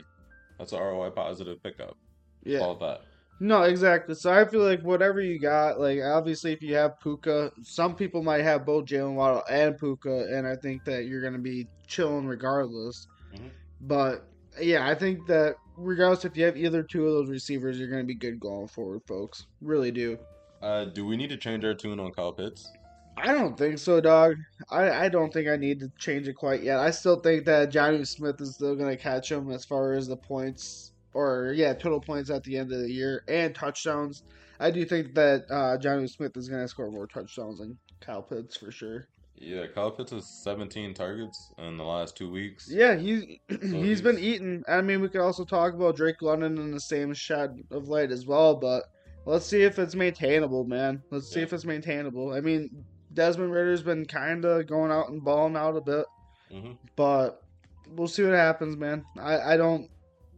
That's 0.57 0.73
a 0.73 0.77
ROI 0.79 1.11
positive 1.11 1.61
pickup. 1.61 1.95
Yeah. 2.43 2.59
Call 2.59 2.73
it 2.73 2.79
that. 2.79 3.01
No, 3.39 3.63
exactly. 3.63 4.15
So 4.15 4.31
I 4.31 4.45
feel 4.45 4.61
like 4.61 4.81
whatever 4.83 5.19
you 5.19 5.39
got, 5.39 5.79
like 5.79 5.99
obviously 6.01 6.53
if 6.53 6.61
you 6.61 6.75
have 6.75 6.99
Puka, 6.99 7.51
some 7.61 7.95
people 7.95 8.23
might 8.23 8.43
have 8.43 8.65
both 8.65 8.85
Jalen 8.85 9.15
Waddle 9.15 9.43
and 9.49 9.77
Puka, 9.77 10.27
and 10.33 10.47
I 10.47 10.55
think 10.55 10.85
that 10.85 11.05
you're 11.05 11.21
gonna 11.21 11.39
be 11.39 11.67
chilling 11.87 12.25
regardless. 12.25 13.07
Mhm. 13.33 13.49
But 13.81 14.25
yeah, 14.61 14.87
I 14.87 14.95
think 14.95 15.27
that 15.27 15.55
regardless 15.75 16.25
if 16.25 16.37
you 16.37 16.45
have 16.45 16.55
either 16.55 16.83
two 16.83 17.05
of 17.05 17.13
those 17.13 17.29
receivers, 17.29 17.79
you're 17.79 17.89
gonna 17.89 18.03
be 18.03 18.15
good 18.15 18.39
going 18.39 18.67
forward, 18.67 19.01
folks. 19.07 19.47
Really 19.61 19.91
do. 19.91 20.17
Uh, 20.61 20.85
do 20.85 21.05
we 21.05 21.17
need 21.17 21.29
to 21.29 21.37
change 21.37 21.65
our 21.65 21.73
tune 21.73 21.99
on 21.99 22.11
Kyle 22.11 22.31
Pitts? 22.31 22.71
I 23.17 23.33
don't 23.33 23.57
think 23.57 23.77
so, 23.77 23.99
dog. 23.99 24.37
I, 24.71 25.05
I 25.05 25.09
don't 25.09 25.31
think 25.31 25.47
I 25.47 25.57
need 25.57 25.79
to 25.81 25.91
change 25.99 26.27
it 26.27 26.33
quite 26.33 26.63
yet. 26.63 26.79
I 26.79 26.91
still 26.91 27.19
think 27.19 27.45
that 27.45 27.71
Jonnu 27.71 28.07
Smith 28.07 28.39
is 28.39 28.55
still 28.55 28.75
gonna 28.75 28.95
catch 28.95 29.31
him 29.31 29.51
as 29.51 29.65
far 29.65 29.93
as 29.93 30.07
the 30.07 30.15
points 30.15 30.92
or 31.13 31.53
yeah, 31.55 31.73
total 31.73 31.99
points 32.01 32.29
at 32.29 32.43
the 32.43 32.57
end 32.57 32.71
of 32.71 32.79
the 32.79 32.91
year 32.91 33.23
and 33.27 33.53
touchdowns. 33.53 34.23
I 34.59 34.71
do 34.71 34.85
think 34.85 35.13
that 35.15 35.43
uh, 35.49 35.77
Jonnu 35.77 36.09
Smith 36.09 36.35
is 36.37 36.49
gonna 36.49 36.67
score 36.67 36.91
more 36.91 37.07
touchdowns 37.07 37.59
than 37.59 37.77
Kyle 38.01 38.21
Pitts 38.21 38.57
for 38.57 38.71
sure. 38.71 39.07
Yeah, 39.35 39.65
Kyle 39.73 39.91
Pitts 39.91 40.11
has 40.11 40.27
17 40.43 40.93
targets 40.93 41.51
in 41.57 41.75
the 41.77 41.83
last 41.83 42.15
two 42.15 42.29
weeks. 42.31 42.69
Yeah, 42.71 42.95
he's 42.97 43.23
he's 43.61 44.01
been 44.01 44.19
eating. 44.19 44.63
I 44.67 44.81
mean, 44.81 45.01
we 45.01 45.09
could 45.09 45.21
also 45.21 45.43
talk 45.43 45.73
about 45.73 45.95
Drake 45.97 46.21
London 46.21 46.57
in 46.57 46.71
the 46.71 46.79
same 46.79 47.13
shot 47.13 47.49
of 47.71 47.87
light 47.87 48.11
as 48.11 48.25
well, 48.25 48.55
but 48.55 48.83
let's 49.25 49.45
see 49.45 49.63
if 49.63 49.79
it's 49.79 49.95
maintainable, 49.95 50.65
man. 50.65 51.01
Let's 51.11 51.29
see 51.29 51.39
Yeah. 51.39 51.45
if 51.45 51.53
it's 51.53 51.65
maintainable. 51.65 52.31
I 52.31 52.41
mean, 52.41 52.69
Desmond 53.13 53.51
Ridder's 53.51 53.83
been 53.83 54.05
kind 54.05 54.45
of 54.45 54.67
going 54.67 54.91
out 54.91 55.09
and 55.09 55.23
balling 55.23 55.55
out 55.57 55.75
a 55.75 55.81
bit, 55.81 56.05
hmm 56.51 56.71
but 56.95 57.41
we'll 57.95 58.07
see 58.07 58.23
what 58.23 58.33
happens, 58.33 58.77
man. 58.77 59.03
I, 59.19 59.53
I 59.53 59.57
don't 59.57 59.89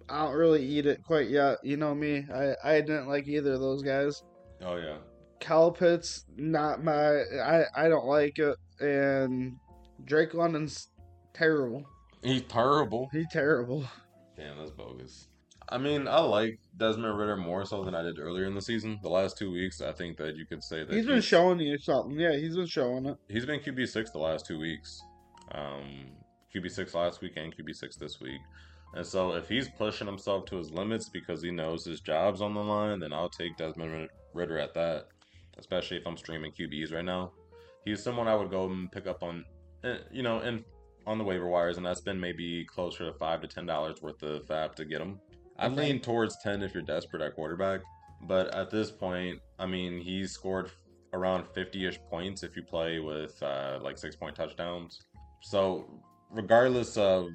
I 0.10 0.26
don't 0.26 0.36
really 0.36 0.64
eat 0.64 0.86
it 0.86 1.04
quite 1.04 1.30
yet. 1.30 1.58
You 1.64 1.78
know 1.78 1.96
me. 1.96 2.26
I, 2.34 2.56
I 2.64 2.82
didn't 2.82 3.08
like 3.08 3.28
either 3.28 3.54
of 3.54 3.62
those 3.62 3.82
guys. 3.82 4.24
Oh 4.62 4.78
yeah. 4.78 4.98
Cal 5.40 5.72
Pitts, 5.72 6.26
not 6.38 6.84
my. 6.84 7.22
I 7.44 7.66
I 7.76 7.90
don't 7.90 8.06
like 8.06 8.40
it, 8.40 8.56
and 8.80 9.58
Drake 10.06 10.34
London's 10.34 10.90
terrible. 11.34 11.86
He's 12.24 12.44
terrible. 12.44 13.10
He's 13.12 13.28
terrible. 13.32 13.86
Damn, 14.36 14.58
that's 14.58 14.72
bogus. 14.72 15.28
I 15.68 15.78
mean, 15.78 16.08
I 16.08 16.20
like 16.20 16.60
Desmond 16.78 17.18
Ridder 17.18 17.38
more 17.38 17.66
so 17.66 17.84
than 17.84 17.96
I 17.96 18.04
did 18.04 18.20
earlier 18.20 18.46
in 18.46 18.54
the 18.54 18.62
season. 18.62 19.00
The 19.02 19.10
last 19.10 19.38
two 19.38 19.52
weeks, 19.52 19.82
I 19.82 19.92
think 19.92 20.18
that 20.18 20.36
you 20.36 20.46
could 20.46 20.64
say 20.64 20.84
that 20.84 20.94
He's 20.94 21.08
been 21.08 21.22
showing 21.22 21.60
you 21.60 21.78
something. 21.80 22.20
Yeah, 22.20 22.36
he's 22.36 22.56
been 22.56 22.68
showing 22.68 23.06
it. 23.08 23.18
He's 23.28 23.46
been 23.46 23.60
QB 23.60 23.88
six 23.88 24.12
the 24.12 24.20
last 24.20 24.46
two 24.46 24.60
weeks. 24.60 25.02
Um, 25.52 26.08
QB 26.54 26.72
six 26.72 26.94
last 26.94 27.22
week 27.22 27.34
and 27.38 27.56
QB 27.56 27.76
six 27.76 27.96
this 27.96 28.20
week. 28.20 28.42
And 28.96 29.06
so, 29.06 29.34
if 29.34 29.50
he's 29.50 29.68
pushing 29.70 30.08
himself 30.08 30.46
to 30.46 30.58
his 30.58 30.72
limits 30.72 31.10
because 31.10 31.42
he 31.42 31.52
knows 31.52 31.84
his 31.86 32.00
job's 32.00 32.42
on 32.42 32.54
the 32.54 32.64
line, 32.64 33.00
then 33.00 33.12
I'll 33.14 33.30
take 33.30 33.58
Desmond 33.58 34.10
Ridder 34.34 34.58
at 34.58 34.74
that. 34.74 35.08
Especially 35.58 35.98
if 35.98 36.08
I'm 36.08 36.18
streaming 36.18 36.52
QBs 36.52 36.94
right 36.94 37.06
now. 37.06 37.32
He's 37.86 38.02
someone 38.04 38.28
I 38.28 38.36
would 38.36 38.50
go 38.50 38.66
and 38.66 38.92
pick 38.92 39.08
up 39.08 39.22
on, 39.24 39.46
eh, 39.84 39.98
you 40.12 40.24
know, 40.24 40.40
and 40.40 40.64
on 41.08 41.18
the 41.18 41.24
waiver 41.24 41.48
wires, 41.48 41.78
and 41.78 41.86
that's 41.86 42.02
been 42.02 42.20
maybe 42.20 42.66
closer 42.66 43.06
to 43.06 43.14
five 43.18 43.42
to 43.42 43.48
ten 43.48 43.66
dollars 43.66 44.02
worth 44.02 44.22
of 44.24 44.46
fab 44.48 44.76
to 44.76 44.86
get 44.86 45.02
him. 45.02 45.20
I 45.58 45.68
Okay. 45.68 45.76
lean 45.76 46.02
towards 46.02 46.36
ten 46.42 46.64
if 46.64 46.74
you're 46.74 46.84
desperate 46.84 47.22
at 47.22 47.36
quarterback, 47.36 47.82
but 48.24 48.54
at 48.56 48.70
this 48.70 48.92
point, 48.92 49.40
I 49.60 49.66
mean, 49.66 50.02
he's 50.02 50.32
scored 50.32 50.72
around 51.14 51.46
50-ish 51.56 52.00
points 52.10 52.44
if 52.44 52.56
you 52.58 52.64
play 52.64 53.00
with 53.00 53.42
uh, 53.42 53.80
like 53.82 53.98
six 53.98 54.16
point 54.16 54.36
touchdowns. 54.36 55.00
So 55.42 55.86
regardless 56.32 56.98
of 56.98 57.30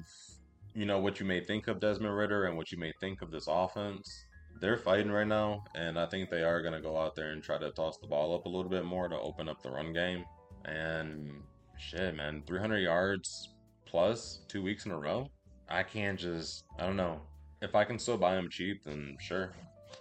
you 0.73 0.85
know, 0.85 0.99
what 0.99 1.19
you 1.19 1.25
may 1.25 1.41
think 1.41 1.67
of 1.67 1.79
Desmond 1.79 2.15
Ridder 2.15 2.45
and 2.45 2.57
what 2.57 2.71
you 2.71 2.77
may 2.77 2.93
think 2.99 3.21
of 3.21 3.31
this 3.31 3.45
offense, 3.47 4.25
they're 4.59 4.77
fighting 4.77 5.11
right 5.11 5.27
now, 5.27 5.63
and 5.75 5.97
I 5.97 6.05
think 6.05 6.29
they 6.29 6.43
are 6.43 6.61
going 6.61 6.73
to 6.73 6.81
go 6.81 6.97
out 6.97 7.15
there 7.15 7.31
and 7.31 7.41
try 7.41 7.57
to 7.57 7.71
toss 7.71 7.97
the 7.97 8.07
ball 8.07 8.35
up 8.35 8.45
a 8.45 8.49
little 8.49 8.69
bit 8.69 8.85
more 8.85 9.07
to 9.07 9.19
open 9.19 9.49
up 9.49 9.61
the 9.61 9.71
run 9.71 9.91
game. 9.91 10.23
And 10.65 11.41
shit, 11.77 12.15
man, 12.15 12.43
300 12.45 12.77
yards 12.77 13.49
plus 13.85 14.39
two 14.47 14.61
weeks 14.61 14.85
in 14.85 14.91
a 14.91 14.97
row. 14.97 15.27
I 15.67 15.83
can't 15.83 16.19
just, 16.19 16.65
I 16.79 16.85
don't 16.85 16.97
know. 16.97 17.19
If 17.61 17.75
I 17.75 17.83
can 17.83 17.97
still 17.97 18.17
buy 18.17 18.37
him 18.37 18.49
cheap, 18.49 18.83
then 18.83 19.17
sure. 19.19 19.53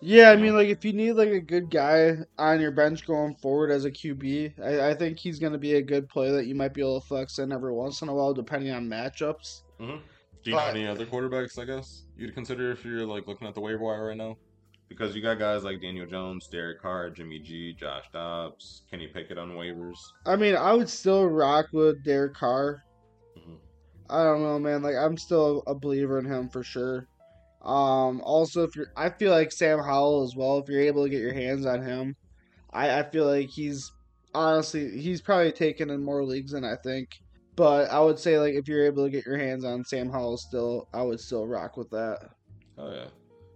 Yeah, 0.02 0.30
I 0.30 0.36
mean, 0.36 0.54
like 0.54 0.68
if 0.68 0.84
you 0.84 0.92
need 0.92 1.12
like 1.12 1.28
a 1.28 1.40
good 1.40 1.70
guy 1.70 2.16
on 2.38 2.60
your 2.60 2.70
bench 2.70 3.06
going 3.06 3.34
forward 3.34 3.70
as 3.70 3.84
a 3.84 3.90
QB, 3.90 4.58
I, 4.62 4.90
I 4.90 4.94
think 4.94 5.18
he's 5.18 5.38
going 5.38 5.52
to 5.52 5.58
be 5.58 5.74
a 5.74 5.82
good 5.82 6.08
play 6.08 6.30
that 6.30 6.46
you 6.46 6.54
might 6.54 6.72
be 6.72 6.80
able 6.80 7.00
to 7.00 7.06
flex 7.06 7.38
in 7.38 7.52
every 7.52 7.72
once 7.72 8.00
in 8.00 8.08
a 8.08 8.14
while, 8.14 8.32
depending 8.32 8.72
on 8.72 8.88
matchups. 8.88 9.62
Mm-hmm. 9.78 9.98
Do 10.42 10.50
you 10.50 10.56
know 10.56 10.62
any 10.64 10.86
other 10.86 11.06
quarterbacks? 11.06 11.58
I 11.58 11.64
guess 11.64 12.04
you'd 12.16 12.34
consider 12.34 12.70
if 12.72 12.84
you're 12.84 13.04
like 13.04 13.26
looking 13.26 13.46
at 13.46 13.54
the 13.54 13.60
waiver 13.60 13.84
wire 13.84 14.06
right 14.08 14.16
now, 14.16 14.36
because 14.88 15.14
you 15.14 15.22
got 15.22 15.38
guys 15.38 15.64
like 15.64 15.80
Daniel 15.80 16.06
Jones, 16.06 16.48
Derek 16.48 16.80
Carr, 16.80 17.10
Jimmy 17.10 17.38
G, 17.38 17.74
Josh 17.74 18.04
Dobbs, 18.12 18.82
Kenny 18.90 19.06
Pickett 19.06 19.38
on 19.38 19.50
waivers. 19.50 19.98
I 20.26 20.36
mean, 20.36 20.56
I 20.56 20.72
would 20.72 20.88
still 20.88 21.26
rock 21.26 21.66
with 21.72 22.02
Derek 22.04 22.34
Carr. 22.34 22.82
Mhm. 23.36 23.58
I 24.08 24.24
don't 24.24 24.42
know, 24.42 24.58
man. 24.58 24.82
Like 24.82 24.96
I'm 24.96 25.16
still 25.16 25.62
a 25.66 25.74
believer 25.74 26.18
in 26.18 26.24
him 26.24 26.48
for 26.48 26.62
sure. 26.62 27.06
Um, 27.62 28.22
also, 28.22 28.64
if 28.64 28.74
you're, 28.74 28.90
I 28.96 29.10
feel 29.10 29.32
like 29.32 29.52
Sam 29.52 29.78
Howell 29.78 30.24
as 30.24 30.34
well. 30.34 30.58
If 30.58 30.68
you're 30.68 30.80
able 30.80 31.04
to 31.04 31.10
get 31.10 31.20
your 31.20 31.34
hands 31.34 31.66
on 31.66 31.82
him, 31.82 32.16
I, 32.72 33.00
I 33.00 33.02
feel 33.02 33.26
like 33.26 33.50
he's 33.50 33.92
honestly 34.34 34.98
he's 35.00 35.20
probably 35.20 35.52
taken 35.52 35.90
in 35.90 36.02
more 36.02 36.24
leagues 36.24 36.52
than 36.52 36.64
I 36.64 36.76
think. 36.82 37.20
But 37.56 37.90
I 37.90 38.00
would 38.00 38.18
say 38.18 38.38
like 38.38 38.54
if 38.54 38.68
you're 38.68 38.86
able 38.86 39.04
to 39.04 39.10
get 39.10 39.26
your 39.26 39.36
hands 39.38 39.64
on 39.64 39.84
Sam 39.84 40.10
Howell, 40.10 40.38
still 40.38 40.88
I 40.94 41.02
would 41.02 41.20
still 41.20 41.46
rock 41.46 41.76
with 41.76 41.90
that. 41.90 42.18
Oh 42.78 42.90
yeah, 42.90 43.08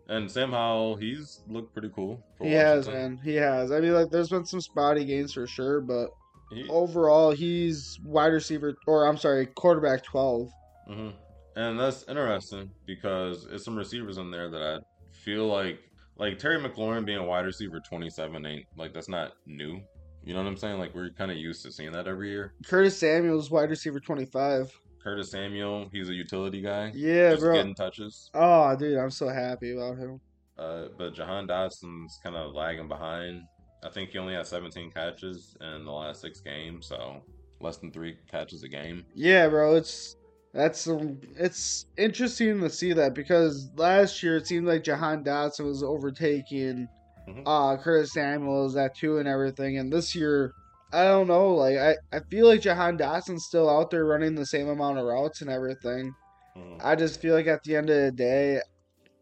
and 0.09 0.30
Sam 0.30 0.50
Howell, 0.50 0.96
he's 0.96 1.40
looked 1.48 1.72
pretty 1.72 1.90
cool. 1.94 2.22
He 2.42 2.52
has, 2.52 2.87
man. 2.87 3.18
He 3.24 3.35
has. 3.37 3.72
I 3.72 3.80
mean, 3.80 3.94
like 3.94 4.11
there's 4.11 4.28
been 4.28 4.44
some 4.44 4.61
spotty 4.61 5.04
games 5.04 5.33
for 5.33 5.46
sure, 5.46 5.80
but 5.80 6.11
He, 6.50 6.68
overall 6.68 7.30
he's 7.30 7.98
wide 8.04 8.33
receiver 8.33 8.76
or 8.87 9.07
I'm 9.07 9.16
sorry, 9.16 9.46
quarterback 9.46 10.02
twelve. 10.02 10.50
hmm 10.87 11.11
And 11.57 11.78
that's 11.80 12.04
interesting 12.09 12.70
because 12.87 13.46
it's 13.50 13.64
some 13.64 13.76
receivers 13.76 14.18
in 14.18 14.30
there 14.30 14.50
that 14.50 14.62
I 14.62 14.78
feel 15.12 15.46
like, 15.46 15.78
like 16.18 16.38
Terry 16.38 16.59
McLaurin 16.59 17.07
being 17.07 17.18
a 17.18 17.24
wide 17.24 17.46
receiver 17.46 17.80
27 17.80 18.44
ain't 18.44 18.66
like 18.76 18.92
that's 18.92 19.09
not 19.09 19.33
new. 19.46 19.80
You 20.24 20.32
know 20.32 20.42
what 20.42 20.48
I'm 20.48 20.56
saying? 20.56 20.78
Like 20.78 20.94
we're 20.94 21.10
kind 21.10 21.30
of 21.30 21.37
used 21.37 21.62
to 21.62 21.72
seeing 21.72 21.92
that 21.92 22.08
every 22.08 22.30
year. 22.30 22.54
Curtis 22.66 22.98
Samuel's 22.98 23.50
wide 23.50 23.70
receiver 23.70 24.00
25. 24.00 24.80
Curtis 25.02 25.30
Samuel, 25.30 25.88
he's 25.92 26.08
a 26.08 26.14
utility 26.14 26.62
guy. 26.62 26.90
Yeah, 26.94 27.32
just 27.32 27.42
bro. 27.42 27.54
getting 27.56 27.74
touches. 27.74 28.30
Oh, 28.32 28.74
dude, 28.74 28.96
I'm 28.98 29.10
so 29.10 29.28
happy 29.28 29.72
about 29.72 29.98
him. 29.98 30.20
Uh, 30.56 30.87
but 30.96 31.14
Jahan 31.14 31.46
Dotson's 31.46 32.18
kind 32.22 32.37
of 32.37 32.54
lagging 32.54 32.88
behind. 32.88 33.42
I 33.84 33.90
think 33.90 34.10
he 34.10 34.18
only 34.18 34.32
has 34.32 34.48
17 34.48 34.90
catches 34.92 35.56
in 35.60 35.84
the 35.84 35.92
last 35.92 36.22
six 36.22 36.40
games, 36.40 36.87
so 36.87 37.22
less 37.60 37.76
than 37.76 37.92
three 37.92 38.16
catches 38.30 38.62
a 38.62 38.68
game. 38.68 39.04
Yeah, 39.14 39.48
bro, 39.48 39.74
it's 39.74 40.16
that's 40.54 40.80
some 40.80 41.20
it's 41.37 41.87
interesting 41.98 42.60
to 42.60 42.70
see 42.70 42.92
that 42.94 43.12
because 43.12 43.68
last 43.76 44.22
year 44.22 44.37
it 44.37 44.46
seemed 44.46 44.66
like 44.66 44.84
Jahan 44.84 45.22
Dotson 45.22 45.66
was 45.66 45.82
overtaking 45.82 46.88
Mhm. 47.28 47.42
uh 47.46 47.76
Curtis 47.76 48.12
Samuels 48.12 48.76
at 48.76 48.94
two 48.94 49.18
and 49.18 49.28
everything, 49.28 49.78
and 49.78 49.92
this 49.92 50.14
year 50.14 50.52
I 50.92 51.04
don't 51.04 51.26
know, 51.26 51.54
like 51.54 51.76
I, 51.76 51.96
I 52.12 52.20
feel 52.30 52.46
like 52.46 52.60
Jahan 52.60 52.96
Dotson's 52.96 53.46
still 53.46 53.68
out 53.68 53.90
there 53.90 54.04
running 54.04 54.34
the 54.34 54.46
same 54.46 54.68
amount 54.68 54.98
of 54.98 55.04
routes 55.06 55.40
and 55.40 55.50
everything. 55.50 56.14
Mhm. 56.56 56.80
I 56.84 56.94
just 56.94 57.20
feel 57.20 57.34
like 57.34 57.46
at 57.48 57.64
the 57.64 57.74
end 57.76 57.90
of 57.90 57.96
the 58.00 58.12
day, 58.12 58.60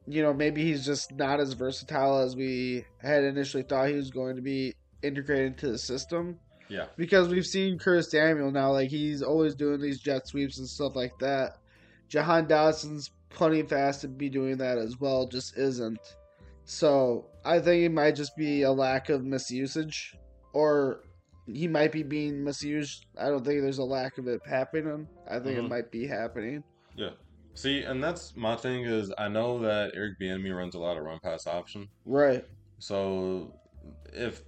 you 0.06 0.22
know, 0.22 0.34
maybe 0.34 0.62
he's 0.62 0.84
just 0.84 1.12
not 1.14 1.40
as 1.40 1.52
versatile 1.54 2.18
as 2.18 2.36
we 2.36 2.84
had 2.98 3.24
initially 3.24 3.62
thought 3.62 3.88
he 3.88 3.94
was 3.94 4.10
going 4.10 4.36
to 4.36 4.42
be 4.42 4.74
integrated 5.02 5.46
into 5.52 5.70
the 5.70 5.78
system. 5.78 6.38
Yeah. 6.68 6.86
Because 6.96 7.28
we've 7.28 7.46
seen 7.46 7.78
Curtis 7.78 8.10
Samuel 8.10 8.50
now, 8.50 8.72
like 8.72 8.90
he's 8.90 9.22
always 9.22 9.54
doing 9.54 9.80
these 9.80 10.00
jet 10.00 10.26
sweeps 10.26 10.58
and 10.58 10.68
stuff 10.68 10.94
like 10.96 11.18
that. 11.20 11.56
Jahan 12.08 12.46
Dotson's 12.46 13.10
plenty 13.30 13.62
fast 13.62 14.02
to 14.02 14.08
be 14.08 14.28
doing 14.28 14.58
that 14.58 14.76
as 14.76 14.98
well, 15.00 15.26
just 15.26 15.56
isn't. 15.56 15.98
So 16.64 17.26
I 17.44 17.58
think 17.58 17.84
it 17.84 17.92
might 17.92 18.14
just 18.14 18.36
be 18.36 18.62
a 18.62 18.70
lack 18.72 19.08
of 19.08 19.22
misusage, 19.22 20.14
or 20.52 21.04
he 21.46 21.66
might 21.66 21.92
be 21.92 22.02
being 22.02 22.44
misused. 22.44 23.06
I 23.18 23.28
don't 23.28 23.44
think 23.44 23.62
there's 23.62 23.78
a 23.78 23.84
lack 23.84 24.18
of 24.18 24.28
it 24.28 24.40
happening. 24.46 25.08
I 25.28 25.38
think 25.40 25.56
Mhm. 25.58 25.64
it 25.64 25.68
might 25.68 25.90
be 25.90 26.06
happening. 26.06 26.62
Yeah. 26.94 27.10
See, 27.54 27.82
and 27.82 28.02
that's 28.02 28.34
my 28.36 28.56
thing 28.56 28.84
is 28.84 29.12
I 29.18 29.28
know 29.28 29.58
that 29.60 29.92
Eric 29.94 30.18
Bieniemy 30.20 30.56
runs 30.56 30.74
a 30.74 30.78
lot 30.78 30.96
of 30.96 31.04
run 31.04 31.18
pass 31.22 31.46
option. 31.46 31.88
Right. 32.06 32.44
So 32.78 33.52
if 34.12 34.42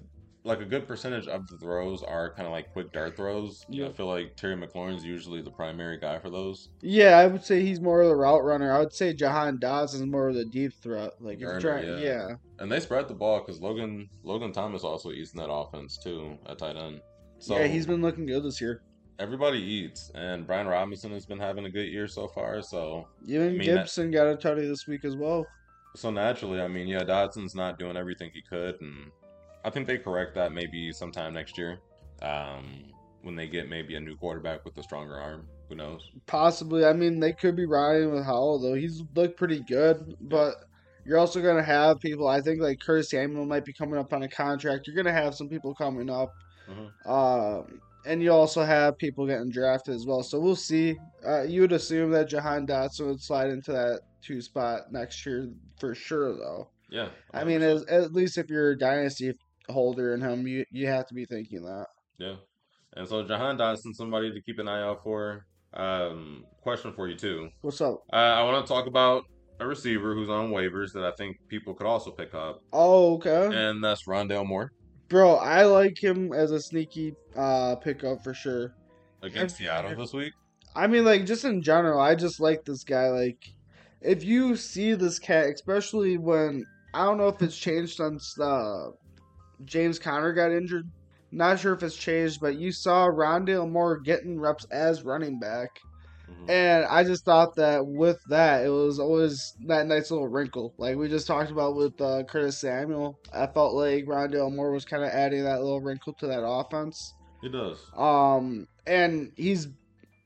like 0.46 0.60
a 0.60 0.64
good 0.64 0.86
percentage 0.86 1.26
of 1.26 1.46
the 1.48 1.56
throws 1.56 2.02
are 2.02 2.34
kind 2.34 2.46
of 2.46 2.52
like 2.52 2.70
quick 2.72 2.92
dart 2.92 3.16
throws, 3.16 3.64
Yeah. 3.68 3.86
I 3.86 3.92
feel 3.92 4.06
like 4.06 4.36
Terry 4.36 4.54
McLaurin's 4.56 5.02
usually 5.04 5.40
the 5.40 5.50
primary 5.50 5.98
guy 5.98 6.18
for 6.18 6.28
those. 6.28 6.68
Yeah, 6.82 7.16
I 7.18 7.26
would 7.26 7.42
say 7.42 7.62
he's 7.62 7.80
more 7.80 8.02
of 8.02 8.08
the 8.08 8.14
route 8.16 8.44
runner. 8.44 8.70
I 8.70 8.78
would 8.80 8.92
say 8.92 9.14
Jahan 9.14 9.56
Dotson 9.58 9.94
is 9.94 10.02
more 10.06 10.28
of 10.28 10.34
the 10.34 10.44
deep 10.44 10.74
threat. 10.82 11.12
Like 11.18 11.36
if 11.36 11.40
you're 11.40 11.60
trying, 11.60 11.88
yeah. 11.88 11.96
yeah. 11.98 12.28
And 12.58 12.70
they 12.70 12.78
spread 12.80 13.08
the 13.08 13.14
ball 13.14 13.40
because 13.40 13.60
Logan 13.62 14.08
Logan 14.22 14.52
Thomas 14.52 14.84
also 14.84 15.10
eats 15.12 15.32
in 15.32 15.38
that 15.38 15.50
offense 15.50 15.96
too 15.96 16.36
at 16.46 16.58
tight 16.58 16.76
end. 16.76 17.00
So 17.38 17.58
yeah, 17.58 17.66
he's 17.66 17.86
been 17.86 18.02
looking 18.02 18.26
good 18.26 18.42
this 18.44 18.60
year. 18.60 18.82
everybody 19.18 19.58
eats, 19.58 20.10
and 20.14 20.46
Brian 20.46 20.66
Robinson 20.66 21.10
has 21.12 21.24
been 21.24 21.38
having 21.38 21.64
a 21.64 21.70
good 21.70 21.88
year 21.88 22.06
so 22.06 22.28
far. 22.28 22.60
So 22.62 23.08
Even 23.26 23.56
mean, 23.56 23.70
that- 23.70 23.82
Gibson 23.84 24.10
got 24.10 24.26
a 24.26 24.36
tutty 24.36 24.68
this 24.68 24.86
week 24.86 25.04
as 25.06 25.16
well. 25.16 25.46
so 25.96 26.10
naturally, 26.10 26.60
I 26.60 26.68
mean, 26.68 26.86
yeah, 26.88 27.02
Dotson's 27.04 27.54
not 27.54 27.78
doing 27.78 27.96
everything 27.96 28.30
he 28.34 28.42
could, 28.42 28.74
and 28.80 29.10
I 29.64 29.70
think 29.70 29.86
they 29.86 29.98
correct 29.98 30.34
that 30.34 30.52
maybe 30.52 30.92
sometime 30.92 31.32
next 31.34 31.56
year, 31.56 31.78
um, 32.22 32.84
when 33.22 33.34
they 33.34 33.48
get 33.48 33.68
maybe 33.68 33.94
a 33.96 34.00
new 34.00 34.16
quarterback 34.16 34.64
with 34.64 34.76
a 34.78 34.82
stronger 34.82 35.18
arm. 35.18 35.48
Who 35.70 35.74
knows? 35.76 36.10
Possibly. 36.26 36.84
I 36.84 36.92
mean, 36.92 37.18
they 37.20 37.32
could 37.32 37.56
be 37.56 37.64
riding 37.64 38.12
with 38.12 38.24
Howell 38.24 38.60
though. 38.60 38.74
He's 38.74 39.02
looked 39.14 39.38
pretty 39.38 39.60
good, 39.60 40.14
but 40.20 40.56
you're 41.06 41.18
also 41.18 41.40
gonna 41.40 41.62
have 41.62 42.00
people. 42.00 42.28
I 42.28 42.42
think 42.42 42.60
like 42.60 42.80
Curtis 42.80 43.10
Samuel 43.10 43.46
might 43.46 43.64
be 43.64 43.72
coming 43.72 43.98
up 43.98 44.12
on 44.12 44.22
a 44.22 44.28
contract. 44.28 44.86
You're 44.86 44.96
gonna 44.96 45.12
have 45.12 45.34
some 45.34 45.48
people 45.48 45.74
coming 45.74 46.10
up, 46.10 46.34
Mhm. 46.68 47.06
um, 47.08 47.80
and 48.06 48.22
you 48.22 48.30
also 48.30 48.62
have 48.62 48.98
people 48.98 49.26
getting 49.26 49.50
drafted 49.50 49.94
as 49.94 50.04
well. 50.06 50.22
So 50.22 50.38
we'll 50.38 50.54
see. 50.54 50.96
Uh, 51.26 51.42
you 51.42 51.62
would 51.62 51.72
assume 51.72 52.10
that 52.10 52.28
Jahan 52.28 52.66
Dotson 52.66 53.06
would 53.06 53.22
slide 53.22 53.48
into 53.48 53.72
that 53.72 54.00
two 54.20 54.42
spot 54.42 54.92
next 54.92 55.24
year 55.24 55.48
for 55.78 55.94
sure, 55.94 56.34
though. 56.34 56.68
Yeah. 56.90 57.08
I 57.32 57.44
mean, 57.44 57.62
as, 57.62 57.84
at 57.86 58.12
least 58.12 58.36
if 58.38 58.50
you're 58.50 58.72
a 58.72 58.78
dynasty 58.78 59.32
holder 59.68 60.14
in 60.14 60.20
him, 60.20 60.46
you 60.46 60.64
you 60.70 60.86
have 60.86 61.06
to 61.08 61.14
be 61.14 61.24
thinking 61.24 61.62
that. 61.64 61.86
yeah. 62.18 62.36
And 62.96 63.08
so 63.08 63.22
Jahan 63.26 63.58
Dotson, 63.58 63.92
somebody 63.94 64.32
to 64.32 64.40
keep 64.42 64.58
an 64.58 64.68
eye 64.68 64.82
out 64.82 65.02
for. 65.02 65.46
Um, 65.72 66.44
question 66.62 66.92
for 66.92 67.08
you 67.08 67.16
too. 67.16 67.48
What's 67.62 67.80
up? 67.80 68.04
Uh, 68.12 68.16
I 68.16 68.44
want 68.44 68.64
to 68.64 68.72
talk 68.72 68.86
about 68.86 69.24
a 69.58 69.66
receiver 69.66 70.14
who's 70.14 70.28
on 70.30 70.50
waivers 70.52 70.92
that 70.92 71.02
I 71.04 71.10
think 71.16 71.36
people 71.48 71.74
could 71.74 71.88
also 71.88 72.12
pick 72.12 72.32
up, 72.34 72.60
Oh, 72.72 73.14
okay. 73.14 73.50
and 73.52 73.82
that's 73.82 74.06
Rondale 74.06 74.46
Moore 74.46 74.70
Bro, 75.08 75.34
I 75.36 75.64
like 75.64 76.02
him 76.02 76.32
as 76.32 76.52
a 76.52 76.60
sneaky 76.60 77.14
uh 77.36 77.74
pickup 77.76 78.22
for 78.22 78.32
sure. 78.34 78.74
against 79.22 79.56
I've- 79.56 79.64
Seattle 79.64 79.96
this 79.96 80.12
week. 80.12 80.32
I 80.76 80.86
mean, 80.86 81.04
like 81.04 81.26
just 81.26 81.44
in 81.44 81.60
general, 81.62 82.00
I 82.00 82.14
just 82.14 82.38
like 82.40 82.64
this 82.64 82.84
guy. 82.84 83.08
Like, 83.08 83.44
if 84.00 84.22
you 84.24 84.54
see 84.56 84.94
this 84.94 85.18
cat, 85.18 85.46
especially 85.46 86.18
when 86.18 86.64
I 86.94 87.04
don't 87.04 87.18
know 87.18 87.28
if 87.28 87.42
it's 87.42 87.56
changed 87.56 87.96
since 87.96 88.38
uh, 88.38 88.90
James 89.64 89.98
Conner 89.98 90.32
got 90.32 90.52
injured. 90.52 90.88
Not 91.30 91.58
sure 91.58 91.72
if 91.74 91.82
it's 91.82 91.96
changed, 91.96 92.40
but 92.40 92.56
you 92.56 92.70
saw 92.70 93.08
Rondale 93.08 93.68
Moore 93.70 93.98
getting 93.98 94.38
reps 94.38 94.64
as 94.70 95.02
running 95.02 95.40
back, 95.40 95.80
Mhm. 96.30 96.48
and 96.50 96.84
I 96.86 97.02
just 97.02 97.24
thought 97.24 97.56
that 97.56 97.84
with 97.86 98.20
that, 98.28 98.64
it 98.64 98.68
was 98.70 99.00
always 99.00 99.54
that 99.66 99.86
nice 99.86 100.10
little 100.12 100.28
wrinkle, 100.28 100.72
like 100.78 100.96
we 100.96 101.08
just 101.08 101.26
talked 101.26 101.50
about 101.50 101.74
with 101.74 102.00
uh, 102.00 102.22
Curtis 102.24 102.58
Samuel. 102.58 103.18
I 103.32 103.46
felt 103.48 103.74
like 103.74 104.04
Rondale 104.06 104.54
Moore 104.54 104.70
was 104.70 104.84
kind 104.84 105.02
of 105.02 105.10
adding 105.10 105.42
that 105.44 105.60
little 105.60 105.80
wrinkle 105.80 106.12
to 106.20 106.26
that 106.28 106.44
offense. 106.46 107.14
He 107.42 107.48
does. 107.48 107.78
Um, 107.96 108.66
and 108.86 109.32
he's 109.36 109.68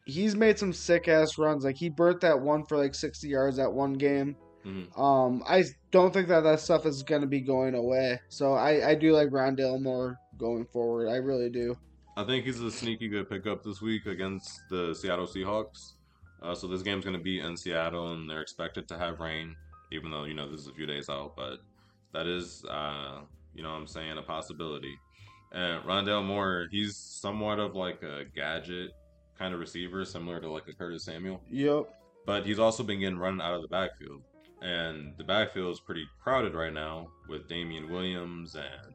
he's 0.05 0.37
made 0.37 0.59
some 0.59 0.73
sick 0.73 1.09
ass 1.09 1.37
runs. 1.39 1.65
Like 1.65 1.77
he 1.77 1.89
burnt 1.89 2.21
that 2.21 2.41
one 2.41 2.65
for 2.65 2.77
like 2.77 2.95
sixty 2.95 3.29
yards 3.29 3.57
that 3.57 3.73
one 3.73 3.95
game. 3.95 4.37
Mhm. 4.69 4.99
Um, 4.99 5.43
I 5.49 5.65
don't 5.91 6.13
think 6.13 6.29
that 6.29 6.41
that 6.43 6.61
stuff 6.61 6.85
is 6.87 7.03
gonna 7.03 7.27
be 7.27 7.41
going 7.41 7.75
away. 7.75 8.21
So 8.29 8.53
I 8.53 8.91
I 8.91 8.95
do 8.95 9.13
like 9.13 9.31
Rondale 9.31 9.81
Moore 9.81 10.19
going 10.37 10.67
forward. 10.67 11.09
I 11.09 11.17
really 11.17 11.51
do. 11.51 11.77
I 12.17 12.25
think 12.25 12.45
he's 12.45 12.61
a 12.61 12.71
sneaky 12.71 13.09
good 13.09 13.29
pickup 13.31 13.63
this 13.63 13.81
week 13.81 14.07
against 14.07 14.61
the 14.71 14.95
Seattle 14.95 15.27
Seahawks. 15.27 15.93
Uh, 16.43 16.55
so 16.55 16.67
this 16.69 16.83
game's 16.83 17.05
going 17.05 17.17
to 17.17 17.23
be 17.23 17.41
in 17.41 17.57
Seattle, 17.57 18.13
and 18.13 18.29
they're 18.29 18.43
expected 18.43 18.87
to 18.89 18.99
have 18.99 19.21
rain, 19.21 19.57
even 19.93 20.11
though 20.11 20.25
you 20.25 20.35
know 20.35 20.51
this 20.51 20.61
is 20.63 20.69
a 20.69 20.73
few 20.75 20.87
days 20.87 21.09
out. 21.09 21.35
But 21.37 21.59
that 22.13 22.27
is, 22.27 22.65
uh, 22.69 23.21
you 23.55 23.63
know, 23.63 23.71
what 23.71 23.77
I'm 23.77 23.87
saying 23.87 24.19
a 24.19 24.23
possibility. 24.23 24.95
And 25.53 25.83
Rondale 25.85 26.25
Moore, 26.25 26.69
he's 26.71 26.97
somewhat 26.97 27.59
of 27.59 27.75
like 27.75 28.03
a 28.03 28.25
gadget 28.35 28.91
kind 29.39 29.55
of 29.55 29.61
receiver, 29.61 30.05
similar 30.05 30.41
to 30.41 30.51
like 30.51 30.69
a 30.69 30.73
Curtis 30.75 31.05
Samuel. 31.05 31.41
Yep. 31.51 31.89
but 32.27 32.45
he's 32.45 32.59
also 32.59 32.83
been 32.83 33.01
getting 33.01 33.19
run 33.19 33.41
out 33.41 33.55
of 33.55 33.63
the 33.63 33.69
backfield, 33.69 34.23
and 34.63 35.15
the 35.17 35.25
backfield 35.25 35.73
is 35.73 35.81
pretty 35.81 36.05
crowded 36.23 36.55
right 36.55 36.73
now 36.73 37.09
with 37.29 37.49
Damien 37.49 37.91
Williams 37.91 38.57
and 38.57 38.95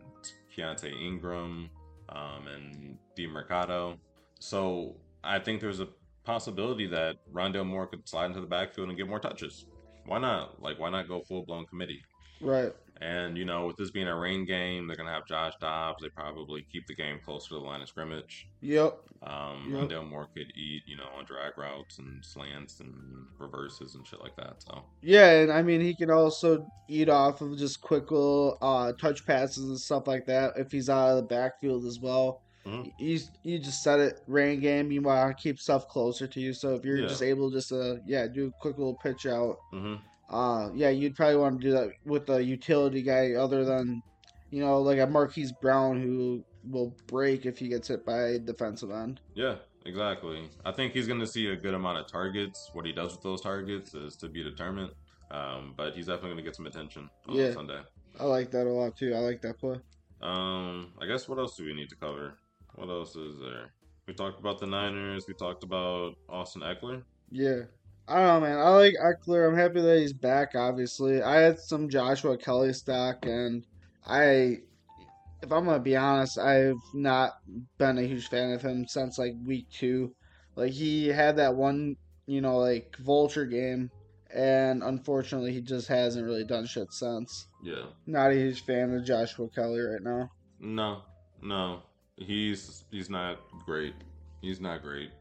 Keaontay 0.55 0.93
Ingram 1.01 1.69
um, 2.09 2.47
and 2.47 2.97
Mercado. 3.31 3.97
So 4.39 4.95
I 5.23 5.39
think 5.39 5.61
there's 5.61 5.79
a 5.79 5.87
possibility 6.23 6.87
that 6.87 7.15
Rondale 7.31 7.65
Moore 7.65 7.87
could 7.87 8.07
slide 8.07 8.27
into 8.27 8.41
the 8.41 8.47
backfield 8.47 8.89
and 8.89 8.97
get 8.97 9.07
more 9.07 9.19
touches. 9.19 9.65
Why 10.05 10.19
not? 10.19 10.61
Like, 10.61 10.79
why 10.79 10.89
not 10.89 11.07
go 11.07 11.21
full 11.21 11.45
blown 11.45 11.65
committee? 11.65 12.01
Right. 12.41 12.73
And 13.03 13.37
you 13.37 13.43
know, 13.43 13.65
with 13.67 13.75
this 13.75 13.91
being 13.91 14.07
a 14.07 14.17
rain 14.17 14.45
game, 14.45 14.87
they're 14.87 14.95
gonna 14.95 15.11
have 15.11 15.25
Josh 15.27 15.53
Dobbs. 15.59 16.01
They 16.01 16.09
probably 16.09 16.65
keep 16.71 16.87
the 16.87 16.95
game 16.95 17.19
close 17.25 17.47
to 17.47 17.55
the 17.55 17.59
line 17.59 17.81
of 17.81 17.89
scrimmage. 17.89 18.47
Yep. 18.61 18.97
Um, 19.23 19.73
Yep. 19.73 19.89
Rondale 19.89 20.07
Moore 20.09 20.27
could 20.35 20.51
eat, 20.55 20.83
you 20.85 20.95
know, 20.97 21.07
on 21.17 21.25
drag 21.25 21.57
routes 21.57 21.99
and 21.99 22.23
slants 22.23 22.79
and 22.79 22.93
reverses 23.39 23.95
and 23.95 24.05
shit 24.07 24.21
like 24.21 24.35
that. 24.37 24.61
So 24.63 24.83
Yeah, 25.01 25.41
and 25.41 25.51
I 25.51 25.61
mean 25.63 25.81
he 25.81 25.95
can 25.95 26.09
also 26.11 26.65
eat 26.87 27.09
off 27.09 27.41
of 27.41 27.57
just 27.57 27.81
quick 27.81 28.09
little 28.11 28.57
uh, 28.61 28.93
touch 28.93 29.25
passes 29.25 29.63
and 29.65 29.79
stuff 29.79 30.07
like 30.07 30.25
that 30.27 30.53
if 30.57 30.71
he's 30.71 30.89
out 30.89 31.09
of 31.09 31.15
the 31.17 31.23
backfield 31.23 31.85
as 31.85 31.99
well. 31.99 32.41
Mhm. 32.65 32.93
You 32.97 33.19
you 33.43 33.59
just 33.59 33.83
said 33.83 33.99
it 33.99 34.21
rain 34.27 34.61
game. 34.61 34.91
You 34.91 35.01
want 35.01 35.35
to 35.37 35.41
keep 35.41 35.59
stuff 35.59 35.89
closer 35.89 36.27
to 36.27 36.39
you, 36.39 36.53
so 36.53 36.73
if 36.75 36.85
you're 36.85 36.99
Yeah. 36.99 37.07
just 37.07 37.21
able 37.23 37.49
just 37.49 37.69
to 37.69 37.99
yeah 38.05 38.27
do 38.27 38.47
a 38.47 38.51
quick 38.61 38.77
little 38.77 38.95
pitch 39.03 39.25
out, 39.25 39.57
hmm 39.71 39.95
uh 40.33 40.69
yeah 40.73 40.89
you'd 40.89 41.15
probably 41.15 41.37
want 41.37 41.61
to 41.61 41.67
do 41.67 41.71
that 41.71 41.89
with 42.05 42.27
a 42.29 42.43
utility 42.43 43.01
guy 43.01 43.33
other 43.33 43.63
than 43.63 44.01
you 44.49 44.59
know 44.61 44.79
like 44.81 44.99
a 44.99 45.07
Marquise 45.07 45.51
Brown 45.61 46.01
who 46.01 46.43
will 46.71 46.95
break 47.07 47.45
if 47.45 47.57
he 47.57 47.67
gets 47.67 47.87
hit 47.89 48.05
by 48.05 48.17
a 48.35 48.39
defensive 48.39 48.89
end. 48.91 49.19
yeah, 49.35 49.55
exactly. 49.85 50.49
I 50.65 50.71
think 50.71 50.93
he's 50.93 51.07
gonna 51.07 51.27
see 51.27 51.47
a 51.47 51.55
good 51.55 51.73
amount 51.73 51.99
of 51.99 52.07
targets. 52.07 52.69
What 52.73 52.85
he 52.85 52.93
does 52.93 53.11
with 53.13 53.21
those 53.21 53.41
targets 53.41 53.93
is 53.93 54.15
to 54.17 54.29
be 54.29 54.43
determined. 54.43 54.91
Um, 55.31 55.73
but 55.75 55.93
he's 55.95 56.05
definitely 56.05 56.31
gonna 56.31 56.43
get 56.43 56.55
some 56.55 56.67
attention 56.67 57.09
on 57.27 57.35
Yeah. 57.35 57.53
Sunday. 57.53 57.81
I 58.19 58.25
like 58.25 58.49
that 58.51 58.65
a 58.67 58.69
lot 58.69 58.95
too. 58.95 59.13
I 59.13 59.19
like 59.19 59.41
that 59.41 59.57
play. 59.59 59.77
Um, 60.21 60.93
I 61.01 61.05
guess 61.05 61.27
what 61.27 61.37
else 61.37 61.57
do 61.57 61.65
we 61.65 61.73
need 61.73 61.89
to 61.89 61.95
cover? 61.97 62.35
What 62.75 62.89
else 62.89 63.15
is 63.15 63.39
there? 63.39 63.73
We 64.07 64.13
talked 64.13 64.39
about 64.39 64.59
the 64.59 64.67
Niners. 64.67 65.25
We 65.27 65.33
talked 65.33 65.63
about 65.63 66.15
Austin 66.29 66.61
Ekeler. 66.61 67.03
Yeah. 67.31 67.63
I 68.07 68.17
don't 68.17 68.27
know, 68.27 68.47
man. 68.47 68.59
I 68.59 68.69
like 68.69 68.95
Ekeler. 69.01 69.47
I'm 69.47 69.55
happy 69.55 69.81
that 69.81 69.99
he's 69.99 70.13
back, 70.13 70.55
obviously. 70.55 71.21
I 71.21 71.37
had 71.37 71.59
some 71.59 71.89
Joshua 71.89 72.37
Kelley 72.37 72.73
stock, 72.73 73.25
and 73.25 73.65
I, 74.05 74.59
if 75.41 75.51
I'm 75.51 75.65
going 75.65 75.77
to 75.77 75.79
be 75.79 75.95
honest, 75.95 76.37
I've 76.37 76.81
not 76.93 77.37
been 77.77 77.97
a 77.97 78.03
huge 78.03 78.27
fan 78.27 78.51
of 78.51 78.61
him 78.61 78.85
since 78.87 79.17
like 79.17 79.33
week 79.45 79.67
two. 79.71 80.13
Like, 80.55 80.71
he 80.71 81.07
had 81.07 81.37
that 81.37 81.55
one, 81.55 81.95
you 82.25 82.41
know, 82.41 82.57
like 82.57 82.97
vulture 82.97 83.45
game, 83.45 83.89
and 84.33 84.83
unfortunately, 84.83 85.53
he 85.53 85.61
just 85.61 85.87
hasn't 85.87 86.25
really 86.25 86.43
done 86.43 86.65
shit 86.65 86.91
since. 86.91 87.47
Yeah. 87.63 87.85
Not 88.05 88.31
a 88.31 88.35
huge 88.35 88.65
fan 88.65 88.93
of 88.93 89.05
Joshua 89.05 89.47
Kelley 89.47 89.79
right 89.79 90.01
now. 90.01 90.29
No, 90.59 91.01
no, 91.41 91.81
he's 92.17 92.83
he's 92.91 93.09
not 93.09 93.39
great. 93.65 93.95
He's 94.41 94.59
not 94.59 94.81
great. 94.81 95.11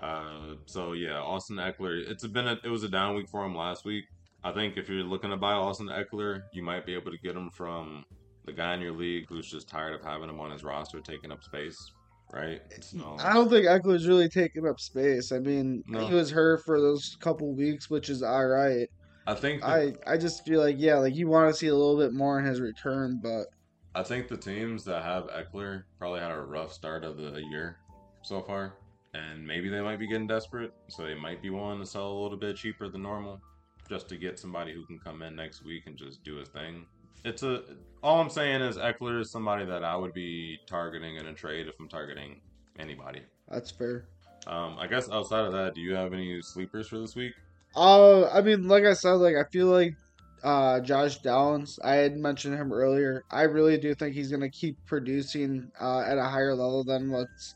Uh, 0.00 0.54
so 0.66 0.92
yeah, 0.92 1.18
Austin 1.18 1.56
Ekeler. 1.56 2.08
It's 2.08 2.26
been 2.26 2.48
a, 2.48 2.58
it 2.64 2.68
was 2.68 2.82
a 2.84 2.88
down 2.88 3.16
week 3.16 3.28
for 3.28 3.44
him 3.44 3.54
last 3.54 3.84
week. 3.84 4.04
I 4.42 4.52
think 4.52 4.76
if 4.76 4.88
you're 4.88 5.02
looking 5.04 5.30
to 5.30 5.36
buy 5.36 5.52
Austin 5.52 5.88
Ekeler, 5.88 6.42
you 6.52 6.62
might 6.62 6.86
be 6.86 6.94
able 6.94 7.10
to 7.10 7.18
get 7.18 7.36
him 7.36 7.50
from 7.50 8.04
the 8.46 8.52
guy 8.52 8.74
in 8.74 8.80
your 8.80 8.92
league 8.92 9.26
who's 9.28 9.50
just 9.50 9.68
tired 9.68 9.94
of 9.94 10.02
having 10.02 10.30
him 10.30 10.40
on 10.40 10.50
his 10.50 10.64
roster 10.64 11.00
taking 11.00 11.30
up 11.30 11.42
space, 11.44 11.76
right? 12.32 12.62
So 12.80 13.16
I 13.20 13.34
don't 13.34 13.50
think 13.50 13.66
Ekeler's 13.66 14.08
really 14.08 14.30
taking 14.30 14.66
up 14.66 14.80
space. 14.80 15.30
I 15.32 15.38
mean, 15.40 15.84
No. 15.86 16.06
he 16.06 16.14
was 16.14 16.30
hurt 16.30 16.64
for 16.64 16.80
those 16.80 17.18
couple 17.20 17.54
weeks, 17.54 17.90
which 17.90 18.08
is 18.08 18.22
all 18.22 18.46
right. 18.46 18.88
I 19.26 19.34
think 19.34 19.60
the, 19.60 19.66
I 19.68 19.92
I 20.06 20.16
just 20.16 20.46
feel 20.46 20.60
like 20.60 20.76
yeah, 20.78 20.96
like 20.96 21.14
you 21.14 21.28
want 21.28 21.52
to 21.52 21.54
see 21.56 21.66
a 21.66 21.74
little 21.74 21.98
bit 21.98 22.14
more 22.14 22.38
in 22.40 22.46
his 22.46 22.62
return, 22.62 23.20
but 23.22 23.44
I 23.94 24.02
think 24.02 24.28
the 24.28 24.36
teams 24.38 24.84
that 24.86 25.02
have 25.02 25.24
Eckler 25.28 25.82
probably 25.98 26.20
had 26.20 26.30
a 26.30 26.40
rough 26.40 26.72
start 26.72 27.04
of 27.04 27.18
the 27.18 27.42
year 27.50 27.76
so 28.22 28.40
far, 28.40 28.74
and 29.14 29.46
maybe 29.46 29.68
they 29.68 29.80
might 29.80 29.98
be 29.98 30.06
getting 30.06 30.26
desperate, 30.26 30.72
so 30.88 31.04
they 31.04 31.14
might 31.14 31.42
be 31.42 31.50
willing 31.50 31.80
to 31.80 31.86
sell 31.86 32.12
a 32.12 32.18
little 32.22 32.38
bit 32.38 32.56
cheaper 32.56 32.88
than 32.88 33.02
normal, 33.02 33.40
just 33.88 34.08
to 34.08 34.16
get 34.16 34.38
somebody 34.38 34.72
who 34.72 34.84
can 34.86 34.98
come 34.98 35.22
in 35.22 35.34
next 35.34 35.64
week 35.64 35.84
and 35.86 35.96
just 35.96 36.22
do 36.24 36.36
his 36.36 36.48
thing. 36.48 36.86
It's 37.24 37.42
a 37.42 37.62
all 38.02 38.20
I'm 38.20 38.30
saying 38.30 38.62
is 38.62 38.76
Ekeler 38.78 39.20
is 39.20 39.30
somebody 39.30 39.66
that 39.66 39.84
I 39.84 39.94
would 39.94 40.14
be 40.14 40.58
targeting 40.66 41.16
in 41.16 41.26
a 41.26 41.34
trade 41.34 41.66
if 41.68 41.74
I'm 41.78 41.88
targeting 41.88 42.40
anybody. 42.78 43.20
that's 43.48 43.70
fair. 43.70 44.06
Um, 44.46 44.76
I 44.78 44.86
guess 44.86 45.10
outside 45.10 45.44
of 45.44 45.52
that, 45.52 45.74
do 45.74 45.82
you 45.82 45.94
have 45.94 46.14
any 46.14 46.40
sleepers 46.40 46.88
for 46.88 46.98
this 46.98 47.14
week? 47.14 47.34
Uh, 47.76 48.26
I 48.30 48.40
mean, 48.40 48.68
like 48.68 48.84
I 48.84 48.94
said, 48.94 49.12
like 49.12 49.36
I 49.36 49.44
feel 49.50 49.66
like 49.66 49.94
uh 50.42 50.80
Josh 50.80 51.18
Downs, 51.18 51.78
I 51.84 51.96
had 51.96 52.16
mentioned 52.16 52.54
him 52.54 52.72
earlier. 52.72 53.24
I 53.30 53.42
really 53.42 53.76
do 53.76 53.94
think 53.94 54.14
he's 54.14 54.30
gonna 54.30 54.48
keep 54.48 54.78
producing 54.86 55.70
uh 55.78 56.00
at 56.00 56.16
a 56.16 56.24
higher 56.24 56.54
level 56.54 56.84
than 56.84 57.10
what's 57.10 57.54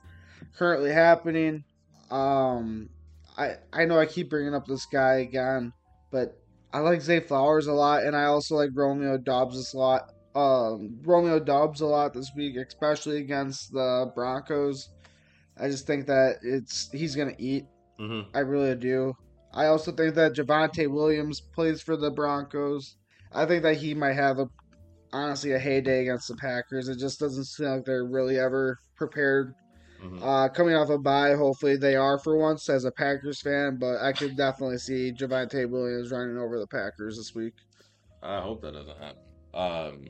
currently 0.57 0.93
happening. 0.93 1.65
Um, 2.11 2.89
I 3.37 3.57
I 3.73 3.85
know 3.85 3.99
I 3.99 4.07
keep 4.07 4.31
bringing 4.31 4.55
up 4.55 4.67
this 4.67 4.87
guy 4.87 5.17
again, 5.17 5.73
but 6.11 6.39
I 6.73 6.79
like 6.81 7.01
Zay 7.01 7.21
Flowers 7.21 7.67
a 7.67 7.73
lot, 7.73 8.05
and 8.05 8.17
I 8.17 8.25
also 8.25 8.57
like 8.57 8.71
Romeo 8.75 9.19
Doubs 9.19 9.75
a 9.75 9.79
lot. 9.79 10.13
Um, 10.35 10.99
Romeo 11.03 11.39
Doubs 11.39 11.81
a 11.81 11.87
lot 11.87 12.13
this 12.13 12.33
week, 12.37 12.57
especially 12.57 13.19
against 13.19 13.73
the 13.73 14.11
Broncos. 14.15 14.91
I 15.57 15.69
just 15.69 15.87
think 15.87 16.07
that 16.07 16.39
it's 16.43 16.91
he's 16.91 17.15
gonna 17.15 17.37
eat. 17.39 17.67
Mm-hmm. 18.01 18.37
I 18.37 18.41
really 18.41 18.75
do. 18.75 19.15
I 19.53 19.67
also 19.67 19.93
think 19.93 20.17
that 20.17 20.35
Javonte 20.35 20.91
Williams 20.91 21.41
plays 21.41 21.81
for 21.81 21.97
the 21.97 22.11
Broncos. 22.11 22.97
I 23.33 23.47
think 23.47 23.63
that 23.63 23.77
he 23.77 23.95
might 23.95 24.15
have 24.15 24.41
a 24.41 24.49
honestly 25.13 25.53
a 25.53 25.59
heyday 25.59 26.03
against 26.03 26.29
the 26.29 26.35
Packers. 26.35 26.89
It 26.89 26.99
just 26.99 27.21
doesn't 27.21 27.45
seem 27.45 27.67
like 27.67 27.85
they're 27.85 28.05
really 28.05 28.39
ever 28.39 28.79
prepared. 28.97 29.55
Hmm 30.05 30.23
Uh, 30.23 30.49
coming 30.49 30.75
off 30.75 30.91
a 30.91 30.99
bye, 30.99 31.35
hopefully 31.35 31.77
they 31.77 31.97
are 31.97 32.19
for 32.19 32.37
once 32.37 32.69
as 32.69 32.85
a 32.85 32.91
Packers 32.91 33.41
fan, 33.41 33.79
but 33.79 34.01
I 34.01 34.13
could 34.13 34.37
definitely 34.37 34.79
see 34.79 35.13
Javonte 35.13 35.69
Williams 35.69 36.11
running 36.11 36.37
over 36.37 36.59
the 36.59 36.67
Packers 36.67 37.17
this 37.17 37.35
week. 37.35 37.55
I 38.23 38.41
hope 38.41 38.63
that 38.63 38.73
doesn't 38.73 38.99
happen. 38.99 39.23
Um, 39.55 40.05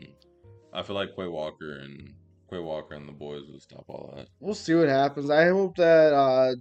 I 0.73 0.83
feel 0.83 0.97
like 0.97 1.15
Quay 1.17 1.27
Walker 1.29 1.79
and 1.79 2.15
Quay 2.51 2.59
Walker 2.59 2.95
and 2.95 3.09
the 3.09 3.13
boys 3.13 3.43
will 3.51 3.61
stop 3.61 3.85
all 3.89 4.13
that. 4.17 4.29
We'll 4.41 4.55
see 4.55 4.75
what 4.75 4.89
happens. 4.89 5.31
I 5.31 5.49
hope 5.49 5.77
that 5.77 6.13
uh, 6.13 6.55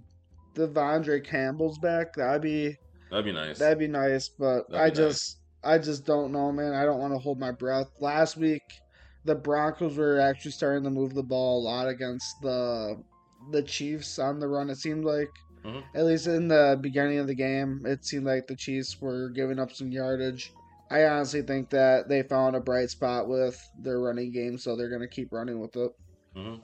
De'Vondre 0.54 1.24
Campbell's 1.24 1.78
back. 1.78 2.14
That'd 2.14 2.42
be 2.42 2.76
That'd 3.10 3.24
be 3.24 3.32
nice. 3.32 3.58
That'd 3.58 3.78
be 3.78 3.88
nice, 3.88 4.28
but 4.28 4.68
That'd 4.70 4.86
I 4.86 4.90
be 4.90 4.96
just 4.96 5.38
I 5.62 5.78
just 5.78 6.04
don't 6.04 6.32
know, 6.32 6.52
man. 6.52 6.74
I 6.74 6.84
don't 6.84 6.98
want 6.98 7.14
to 7.14 7.18
hold 7.18 7.38
my 7.38 7.50
breath. 7.52 7.90
Last 8.00 8.36
week, 8.36 8.62
the 9.24 9.34
Broncos 9.34 9.96
were 9.96 10.20
actually 10.20 10.50
starting 10.50 10.84
to 10.84 10.90
move 10.90 11.14
the 11.14 11.22
ball 11.22 11.60
a 11.60 11.62
lot 11.64 11.88
against 11.88 12.40
the 12.42 13.02
the 13.50 13.62
Chiefs 13.62 14.18
on 14.18 14.38
the 14.40 14.48
run. 14.48 14.70
It 14.70 14.76
seemed 14.76 15.04
like, 15.04 15.30
Mhm. 15.64 15.84
at 15.94 16.04
least 16.04 16.26
in 16.26 16.48
the 16.48 16.78
beginning 16.80 17.18
of 17.18 17.26
the 17.26 17.34
game, 17.34 17.82
it 17.86 18.04
seemed 18.04 18.26
like 18.26 18.46
the 18.46 18.56
Chiefs 18.56 19.00
were 19.00 19.30
giving 19.30 19.58
up 19.58 19.72
some 19.72 19.90
yardage. 19.90 20.52
I 20.90 21.04
honestly 21.04 21.42
think 21.42 21.70
that 21.70 22.08
they 22.08 22.22
found 22.22 22.56
a 22.56 22.60
bright 22.60 22.90
spot 22.90 23.28
with 23.28 23.58
their 23.74 23.98
running 24.00 24.32
game, 24.32 24.58
so 24.58 24.76
they're 24.76 24.90
gonna 24.90 25.08
keep 25.08 25.32
running 25.32 25.60
with 25.60 25.76
it. 25.76 25.92
hmm 26.34 26.56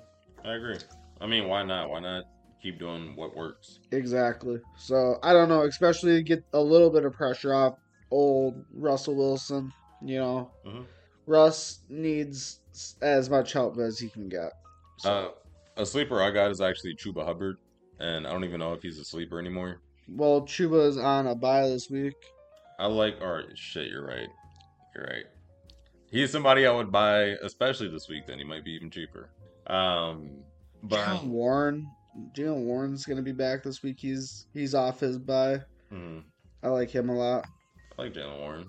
I 0.45 0.55
agree. 0.55 0.79
I 1.21 1.27
mean, 1.27 1.49
why 1.49 1.63
not? 1.63 1.91
Why 1.91 2.01
not 2.01 2.25
keep 2.63 2.79
doing 2.79 3.15
what 3.17 3.37
works? 3.37 3.79
Exactly. 3.93 4.59
So 4.77 5.19
I 5.23 5.33
don't 5.33 5.49
know, 5.49 5.63
especially 5.63 6.17
to 6.17 6.23
get 6.23 6.45
a 6.53 6.61
little 6.61 6.91
bit 6.91 7.05
of 7.05 7.13
pressure 7.13 7.55
off 7.55 7.75
old 8.11 8.65
Russell 8.73 9.17
Wilson. 9.17 9.71
You 10.03 10.19
know, 10.19 10.51
Mhm. 10.65 10.87
Russ 11.27 11.83
needs 11.89 12.61
as 13.03 13.29
much 13.29 13.53
help 13.53 13.79
as 13.79 13.99
he 13.99 14.09
can 14.11 14.29
get. 14.29 14.53
So, 14.99 15.13
Uh, 15.13 15.31
a 15.77 15.87
sleeper 15.87 16.23
I 16.23 16.31
got 16.31 16.51
is 16.51 16.61
actually 16.61 16.95
Chuba 16.97 17.25
Hubbard, 17.25 17.57
and 17.99 18.27
I 18.27 18.33
don't 18.33 18.45
even 18.45 18.61
know 18.61 18.73
if 18.73 18.83
he's 18.83 18.99
a 18.99 19.05
sleeper 19.05 19.39
anymore. 19.39 19.81
well, 20.09 20.43
Chuba's 20.43 20.99
on 20.99 21.27
a 21.27 21.35
bye 21.35 21.69
this 21.69 21.89
week. 21.91 22.15
I 22.79 22.87
like, 22.87 23.21
or 23.21 23.45
shit, 23.55 23.89
you're 23.91 24.07
right. 24.07 24.29
You're 24.95 25.05
right. 25.05 25.25
He's 26.11 26.33
somebody 26.33 26.67
I 26.67 26.73
would 26.73 26.91
buy, 26.91 27.37
especially 27.43 27.89
this 27.89 28.09
week. 28.09 28.27
Then 28.27 28.39
he 28.39 28.45
might 28.45 28.65
be 28.65 28.73
even 28.73 28.91
cheaper. 28.91 29.31
Um, 29.67 30.31
but 30.83 30.99
Jaylen 31.07 31.29
Warren, 31.29 31.87
Jaylen 32.35 32.65
Warren's 32.65 33.05
gonna 33.05 33.23
be 33.23 33.33
back 33.33 33.63
this 33.63 33.83
week. 33.83 33.99
He's 34.01 34.47
he's 34.53 34.75
off 34.75 35.01
his 35.01 35.19
bye. 35.19 35.61
mhm. 35.93 36.25
I 36.63 36.69
like 36.69 36.91
him 36.91 37.09
a 37.11 37.15
lot. 37.15 37.47
I 37.99 38.03
like 38.03 38.15
Jaylen 38.15 38.41
Warren. 38.41 38.67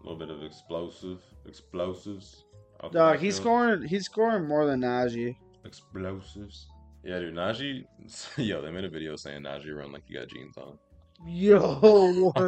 A 0.00 0.02
little 0.02 0.18
bit 0.18 0.30
of 0.30 0.42
explosive, 0.42 1.20
the 1.44 2.88
Dog, 2.90 3.18
he's 3.18 3.36
scoring. 3.36 3.82
He's 3.82 4.06
scoring 4.06 4.48
more 4.48 4.66
than 4.66 4.80
Najee. 4.80 5.36
Explosives. 5.64 6.66
Yeah, 7.04 7.18
dude, 7.18 7.34
Najee. 7.34 7.84
Yo, 8.36 8.62
they 8.62 8.70
made 8.70 8.84
a 8.84 8.88
video 8.88 9.16
saying 9.16 9.42
Najee 9.42 9.76
run 9.76 9.92
like 9.92 10.02
you 10.08 10.18
got 10.18 10.28
jeans 10.28 10.56
on. 10.56 10.78
Yo, 11.26 12.32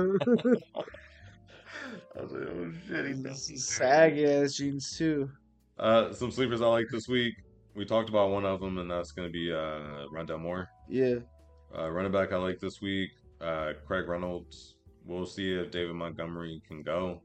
I 2.16 2.22
was 2.22 2.32
like, 2.32 2.48
oh 2.48 2.72
shit, 2.86 3.06
he's 3.06 3.20
got 3.20 3.36
some 3.36 3.56
saggy 3.56 4.24
ass 4.26 4.54
jeans 4.54 4.96
too. 4.96 5.30
Uh, 5.78 6.12
some 6.12 6.30
sleepers 6.30 6.60
I 6.60 6.66
like 6.66 6.86
this 6.90 7.08
week. 7.08 7.34
We 7.74 7.84
talked 7.84 8.08
about 8.08 8.30
one 8.30 8.44
of 8.44 8.60
them, 8.60 8.78
and 8.78 8.88
that's 8.90 9.10
going 9.10 9.26
to 9.28 9.32
be 9.32 9.52
uh, 9.52 10.06
Rondale 10.12 10.40
Moore. 10.40 10.68
Yeah, 10.88 11.16
Uh, 11.76 11.90
running 11.90 12.12
back 12.12 12.32
I 12.32 12.36
like 12.36 12.60
this 12.60 12.80
week, 12.80 13.10
uh, 13.40 13.72
Craig 13.86 14.08
Reynolds. 14.08 14.76
we'll 15.04 15.26
see 15.26 15.52
if 15.52 15.70
David 15.72 15.94
Montgomery 15.96 16.62
can 16.68 16.82
go. 16.82 17.20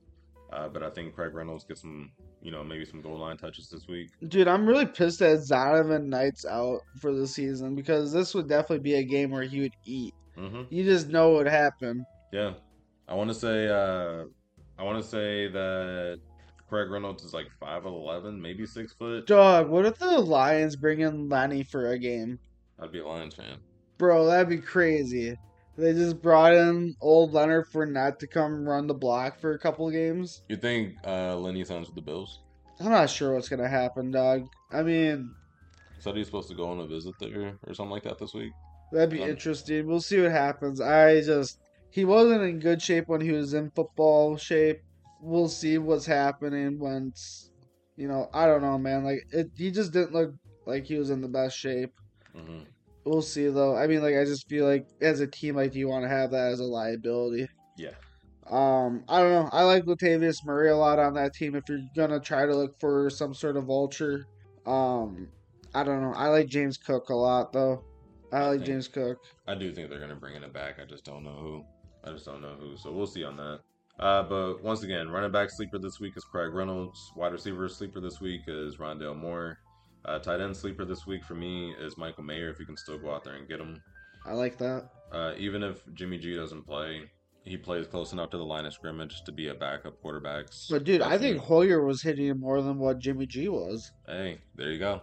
Uh, 0.52 0.68
but 0.68 0.82
I 0.82 0.90
think 0.90 1.14
Craig 1.14 1.34
Reynolds 1.36 1.64
gets 1.66 1.82
some, 1.82 2.12
you 2.42 2.52
know, 2.52 2.64
maybe 2.64 2.86
some 2.86 3.02
goal 3.02 3.18
line 3.18 3.38
touches 3.38 3.70
this 3.70 3.88
week. 3.88 4.10
Dude, 4.28 4.48
I'm 4.48 4.66
really 4.66 4.86
pissed 4.86 5.20
that 5.20 5.40
Zonovan 5.40 6.06
Knight's 6.06 6.46
out 6.46 6.80
for 7.00 7.14
the 7.14 7.28
season 7.28 7.76
because 7.76 8.12
this 8.12 8.34
would 8.34 8.48
definitely 8.48 8.80
be 8.80 8.96
a 8.96 9.04
game 9.04 9.32
where 9.32 9.44
he 9.44 9.62
would 9.62 9.76
eat. 9.86 10.14
hmm 10.36 10.64
You 10.70 10.84
just 10.84 11.10
know 11.10 11.32
what 11.32 11.48
happened. 11.48 12.06
Yeah, 12.32 12.54
I 13.08 13.16
want 13.16 13.30
to 13.30 13.34
say, 13.34 13.68
uh, 13.68 14.26
I 14.78 14.84
want 14.84 15.02
to 15.04 15.10
say 15.10 15.48
that 15.50 16.20
Craig 16.70 16.90
Reynolds 16.90 17.24
is 17.24 17.34
like 17.34 17.48
five 17.60 17.86
eleven, 17.86 18.42
maybe 18.42 18.66
six 18.66 18.94
foot. 18.94 19.26
Dog, 19.26 19.70
what 19.70 19.86
if 19.86 19.98
the 19.98 20.20
Lions 20.20 20.76
bring 20.76 21.02
in 21.02 21.28
Lenny 21.28 21.64
for 21.64 21.92
a 21.92 22.00
game? 22.00 22.40
I'd 22.80 22.92
be 22.92 23.00
a 23.00 23.08
Lions 23.08 23.36
fan. 23.36 23.58
Bro, 23.98 24.28
that'd 24.28 24.48
be 24.48 24.60
crazy. 24.60 25.36
They 25.80 25.94
just 25.94 26.22
brought 26.22 26.54
in 26.54 26.96
old 27.02 27.34
Leonard 27.34 27.68
Fournette 27.72 28.20
to 28.20 28.28
come 28.28 28.68
run 28.68 28.88
the 28.88 28.94
block 28.94 29.40
for 29.40 29.54
a 29.54 29.60
couple 29.60 29.88
of 29.88 29.94
games. 29.94 30.42
You 30.50 30.58
think 30.58 30.96
uh, 31.08 31.38
Lenny 31.38 31.64
signs 31.64 31.88
with 31.88 31.96
the 31.96 32.02
Bills? 32.02 32.40
I'm 32.82 32.90
not 32.90 33.10
sure 33.10 33.34
what's 33.34 33.48
gonna 33.50 33.68
happen, 33.70 34.12
dog. 34.12 34.48
I 34.72 34.84
mean, 34.84 35.34
Said 36.00 36.16
he's 36.16 36.26
supposed 36.28 36.50
to 36.50 36.56
go 36.56 36.70
on 36.70 36.80
a 36.80 36.88
visit 36.88 37.16
there 37.20 37.58
or 37.68 37.74
something 37.74 37.92
like 37.92 38.04
that 38.04 38.20
this 38.20 38.34
week. 38.34 38.52
that'd 38.92 39.10
be 39.10 39.22
Um, 39.24 39.30
interesting. 39.30 39.86
We'll 39.88 40.02
see 40.02 40.22
what 40.22 40.32
happens. 40.32 40.82
I 40.82 41.22
just 41.22 41.58
he 41.92 42.06
wasn't 42.06 42.44
in 42.44 42.60
good 42.60 42.82
shape 42.82 43.08
when 43.08 43.22
he 43.22 43.32
was 43.32 43.54
in 43.54 43.72
football 43.72 44.38
shape. 44.38 44.80
We'll 45.22 45.50
see 45.50 45.78
what's 45.78 46.06
happening 46.06 46.80
once. 46.80 47.52
You 47.98 48.08
know, 48.08 48.30
I 48.34 48.46
don't 48.46 48.62
know, 48.62 48.78
man. 48.78 49.04
Like 49.04 49.20
it, 49.32 49.52
he 49.56 49.72
just 49.72 49.92
didn't 49.94 50.14
look 50.14 50.34
like 50.66 50.86
he 50.86 50.96
was 50.96 51.10
in 51.10 51.22
the 51.22 51.28
best 51.28 51.58
shape. 51.58 51.92
hmm 52.34 52.60
We'll 53.06 53.22
see 53.22 53.48
though. 53.48 53.76
I 53.76 53.88
mean, 53.88 54.02
like 54.02 54.16
I 54.16 54.26
just 54.26 54.48
feel 54.48 54.66
like 54.66 54.88
as 55.02 55.20
a 55.20 55.28
team, 55.28 55.56
like 55.56 55.72
do 55.72 55.80
you 55.80 55.88
want 55.88 56.04
to 56.04 56.10
have 56.10 56.32
that 56.32 56.52
as 56.52 56.60
a 56.60 56.66
liability? 56.66 57.48
Yeah. 57.78 57.92
Um, 58.50 59.04
I 59.08 59.20
don't 59.20 59.32
know. 59.32 59.50
I 59.52 59.64
like 59.64 59.86
Latavius 59.86 60.44
Murray 60.46 60.70
a 60.72 60.76
lot 60.76 61.00
on 61.00 61.14
that 61.14 61.34
team. 61.34 61.56
If 61.56 61.64
you're 61.70 61.82
gonna 61.96 62.20
try 62.20 62.46
to 62.46 62.56
look 62.56 62.80
for 62.80 63.10
some 63.10 63.34
sort 63.34 63.58
of 63.58 63.66
vulture, 63.66 64.26
um, 64.66 65.28
I 65.74 65.84
don't 65.84 66.02
know. 66.02 66.14
I 66.16 66.28
like 66.28 66.48
James 66.48 66.78
Cook 66.78 67.10
a 67.10 67.16
lot 67.16 67.54
though. 67.54 67.84
I 68.32 68.48
like 68.48 68.58
think- 68.58 68.66
James 68.66 68.88
Cook. 68.88 69.18
I 69.48 69.56
do 69.56 69.72
think 69.72 69.90
they're 69.90 70.00
gonna 70.00 70.16
bring 70.16 70.36
it 70.36 70.54
back. 70.54 70.80
I 70.82 70.86
just 70.86 71.06
don't 71.06 71.24
know 71.24 71.36
who. 71.36 71.64
I 72.04 72.12
just 72.12 72.26
don't 72.26 72.42
know 72.42 72.56
who. 72.60 72.76
So 72.78 72.92
we'll 72.92 73.08
see 73.08 73.24
on 73.24 73.38
that. 73.38 73.60
Uh, 74.00 74.24
but 74.24 74.64
once 74.64 74.84
again, 74.84 75.10
running 75.10 75.32
back 75.32 75.50
sleeper 75.52 75.78
this 75.78 76.00
week 76.00 76.14
is 76.16 76.24
Craig 76.24 76.54
Reynolds. 76.54 77.12
Wide 77.16 77.34
receiver 77.34 77.68
sleeper 77.68 78.00
this 78.00 78.22
week 78.22 78.42
is 78.48 78.78
Rondale 78.78 79.18
Moore. 79.18 79.58
Uh, 80.06 80.20
tight 80.20 80.42
end 80.42 80.56
sleeper 80.56 80.86
this 80.86 81.06
week 81.06 81.24
for 81.24 81.36
me 81.36 81.74
is 81.80 81.98
Michael 81.98 82.24
Mayer. 82.24 82.50
If 82.50 82.60
you 82.60 82.66
can 82.66 82.78
still 82.78 82.98
go 82.98 83.14
out 83.14 83.24
there 83.24 83.36
and 83.36 83.48
get 83.48 83.60
him, 83.60 83.82
I 84.26 84.34
like 84.34 84.58
that. 84.58 84.90
uh, 85.12 85.34
even 85.38 85.64
if 85.64 85.82
Jimmy 85.94 86.18
G 86.18 86.36
doesn't 86.36 86.66
play, 86.66 87.10
he 87.44 87.58
plays 87.58 87.88
close 87.88 88.14
enough 88.14 88.30
to 88.32 88.38
the 88.38 88.46
line 88.46 88.66
of 88.66 88.74
scrimmage 88.74 89.24
to 89.24 89.32
be 89.32 89.48
a 89.48 89.54
backup 89.54 90.00
quarterback. 90.02 90.46
But 90.70 90.84
dude, 90.84 91.02
I 91.02 91.18
think. 91.18 91.38
Hoyer 91.40 91.84
was 91.84 92.02
hitting 92.02 92.28
him 92.28 92.40
more 92.40 92.62
than 92.62 92.78
what 92.80 93.00
Jimmy 93.00 93.26
G 93.26 93.50
was. 93.50 93.92
Hey, 94.08 94.40
there 94.56 94.72
you 94.72 94.80
go. 94.80 95.02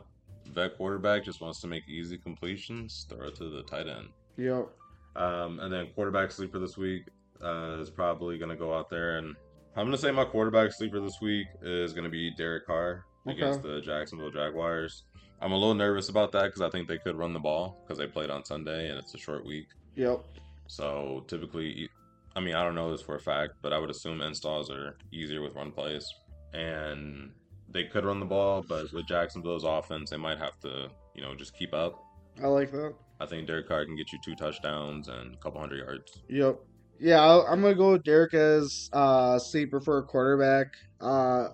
Vet 0.55 0.76
quarterback 0.76 1.24
just 1.24 1.40
wants 1.40 1.61
to 1.61 1.66
make 1.66 1.88
easy 1.88 2.16
completions. 2.16 3.07
Throw 3.09 3.28
it 3.28 3.34
to 3.36 3.49
the 3.51 3.62
tight 3.64 3.88
end. 3.88 4.09
Yep. 4.36 4.68
Um, 5.16 5.61
and 5.61 5.72
then 5.72 5.88
quarterback 5.94 6.30
sleeper 6.30 6.59
this 6.59 6.76
week 6.76 7.05
uh, 7.42 7.78
is 7.80 7.90
probably 7.90 8.36
going 8.38 8.51
to 8.51 8.57
go 8.57 8.76
out 8.76 8.90
there 8.90 9.16
and 9.16 9.34
I'm 9.74 9.84
going 9.86 9.92
to 9.92 9.99
say 9.99 10.11
my 10.11 10.24
quarterback 10.26 10.72
sleeper 10.72 11.01
this 11.01 11.20
week 11.22 11.47
is 11.62 11.94
going 11.94 12.05
to 12.05 12.11
be 12.11 12.30
Derek 12.36 12.66
Carr 12.66 13.06
Okay. 13.29 13.37
against 13.37 13.62
the 13.62 13.81
Jacksonville 13.81 14.31
Jaguars. 14.31 15.05
I'm 15.41 15.53
a 15.53 15.57
little 15.57 15.74
nervous 15.74 16.09
about 16.09 16.33
that 16.33 16.45
because 16.45 16.62
I 16.62 16.70
think 16.70 16.89
they 16.89 16.99
could 16.99 17.16
run 17.16 17.33
the 17.33 17.39
ball 17.39 17.83
because 17.83 17.99
they 17.99 18.07
played 18.07 18.31
on 18.31 18.45
Sunday 18.45 18.89
and 18.89 18.99
it's 18.99 19.14
a 19.14 19.18
short 19.18 19.45
week. 19.45 19.66
Yep. 19.95 20.24
So 20.66 21.24
typically, 21.29 21.89
I 22.35 22.41
mean, 22.41 22.55
I 22.55 22.62
don't 22.64 22.74
know 22.74 22.91
this 22.91 23.03
for 23.03 23.16
a 23.16 23.20
fact, 23.20 23.55
but 23.62 23.72
I 23.72 23.79
would 23.79 23.91
assume 23.91 24.20
installs 24.20 24.70
are 24.70 24.97
easier 25.12 25.43
with 25.43 25.55
run 25.55 25.72
plays. 25.72 26.07
And 26.55 27.33
they 27.68 27.85
could 27.85 28.05
run 28.05 28.20
the 28.20 28.27
ball, 28.27 28.64
but 28.66 28.91
with 28.93 29.07
Jacksonville's 29.07 29.64
offense, 29.64 30.11
they 30.11 30.16
might 30.16 30.39
have 30.39 30.59
to, 30.61 30.89
you 31.14 31.22
know, 31.22 31.35
just 31.35 31.57
keep 31.57 31.74
up. 31.74 32.03
I 32.43 32.47
like 32.47 32.70
that. 32.72 32.95
I 33.20 33.27
think 33.27 33.47
Derek 33.47 33.68
Carr 33.68 33.85
can 33.85 33.97
get 33.97 34.12
you 34.12 34.18
two 34.24 34.35
touchdowns 34.35 35.09
and 35.09 35.35
a 35.35 35.37
couple 35.39 35.61
hundred 35.61 35.79
yards. 35.79 36.18
Yep. 36.29 36.59
Yeah, 36.99 37.43
I'm 37.47 37.61
gonna 37.61 37.74
go 37.74 37.93
with 37.93 38.05
Derek 38.05 38.33
as 38.33 38.89
uh, 38.93 39.39
sleeper 39.39 39.81
for 39.81 39.99
a 39.99 40.03
quarterback. 40.03 40.68
Uh, 41.01 41.49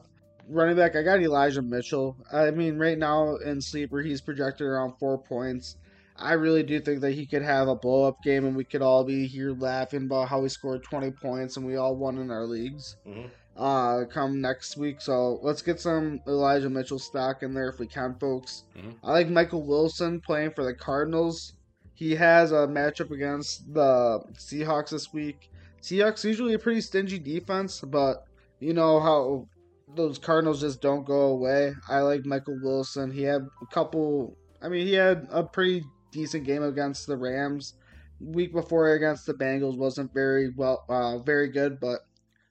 running 0.48 0.76
back, 0.76 0.96
I 0.96 1.02
got 1.02 1.20
Elijah 1.20 1.62
Mitchell. 1.62 2.16
I 2.32 2.50
mean, 2.50 2.78
right 2.78 2.98
now 2.98 3.36
in 3.36 3.60
sleeper, 3.60 4.00
he's 4.02 4.20
projected 4.20 4.66
around 4.66 4.94
four 4.98 5.18
points. 5.18 5.76
I 6.16 6.34
really 6.34 6.62
do 6.62 6.78
think 6.80 7.00
that 7.00 7.12
he 7.12 7.26
could 7.26 7.42
have 7.42 7.68
a 7.68 7.74
blow 7.74 8.04
up 8.04 8.22
game, 8.22 8.44
and 8.44 8.54
we 8.54 8.64
could 8.64 8.82
all 8.82 9.04
be 9.04 9.26
here 9.26 9.52
laughing 9.52 10.04
about 10.04 10.28
how 10.28 10.42
he 10.42 10.48
scored 10.48 10.84
20 10.84 11.10
points 11.12 11.56
and 11.56 11.66
we 11.66 11.76
all 11.76 11.96
won 11.96 12.18
in 12.18 12.30
our 12.30 12.44
leagues. 12.46 12.96
Mm-hmm. 13.06 13.26
Uh, 13.56 14.04
come 14.06 14.40
next 14.40 14.76
week. 14.76 15.00
So 15.00 15.38
let's 15.42 15.60
get 15.60 15.78
some 15.80 16.20
Elijah 16.26 16.70
Mitchell 16.70 16.98
stock 16.98 17.42
in 17.42 17.52
there 17.52 17.68
if 17.68 17.78
we 17.78 17.86
can, 17.86 18.14
folks. 18.18 18.64
Mhm. 18.74 18.94
I 19.04 19.12
like 19.12 19.28
Michael 19.28 19.62
Wilson 19.62 20.20
playing 20.20 20.52
for 20.52 20.64
the 20.64 20.72
Cardinals. 20.72 21.52
He 21.92 22.14
has 22.14 22.50
a 22.50 22.66
matchup 22.66 23.10
against 23.10 23.72
the 23.72 24.20
Seahawks 24.38 24.90
this 24.90 25.12
week. 25.12 25.50
Seahawks 25.82 26.24
usually 26.24 26.54
a 26.54 26.58
pretty 26.58 26.80
stingy 26.80 27.18
defense, 27.18 27.80
but 27.80 28.24
you 28.58 28.72
know 28.72 29.00
how 29.00 29.48
those 29.94 30.18
Cardinals 30.18 30.60
just 30.60 30.80
don't 30.80 31.04
go 31.04 31.22
away. 31.28 31.74
I 31.88 32.00
like 32.00 32.24
Michael 32.24 32.58
Wilson. 32.62 33.10
He 33.10 33.22
had 33.22 33.42
a 33.62 33.66
couple. 33.72 34.36
I 34.62 34.68
mean, 34.68 34.86
he 34.86 34.94
had 34.94 35.26
a 35.30 35.42
pretty 35.44 35.84
decent 36.12 36.44
game 36.44 36.62
against 36.62 37.06
the 37.06 37.16
Rams. 37.16 37.74
Week 38.20 38.52
before 38.52 38.92
against 38.92 39.26
the 39.26 39.34
Bengals 39.34 39.76
wasn't 39.76 40.14
very 40.14 40.50
well, 40.56 40.84
uh, 40.88 41.18
very 41.18 41.48
good, 41.48 41.80
but 41.80 42.00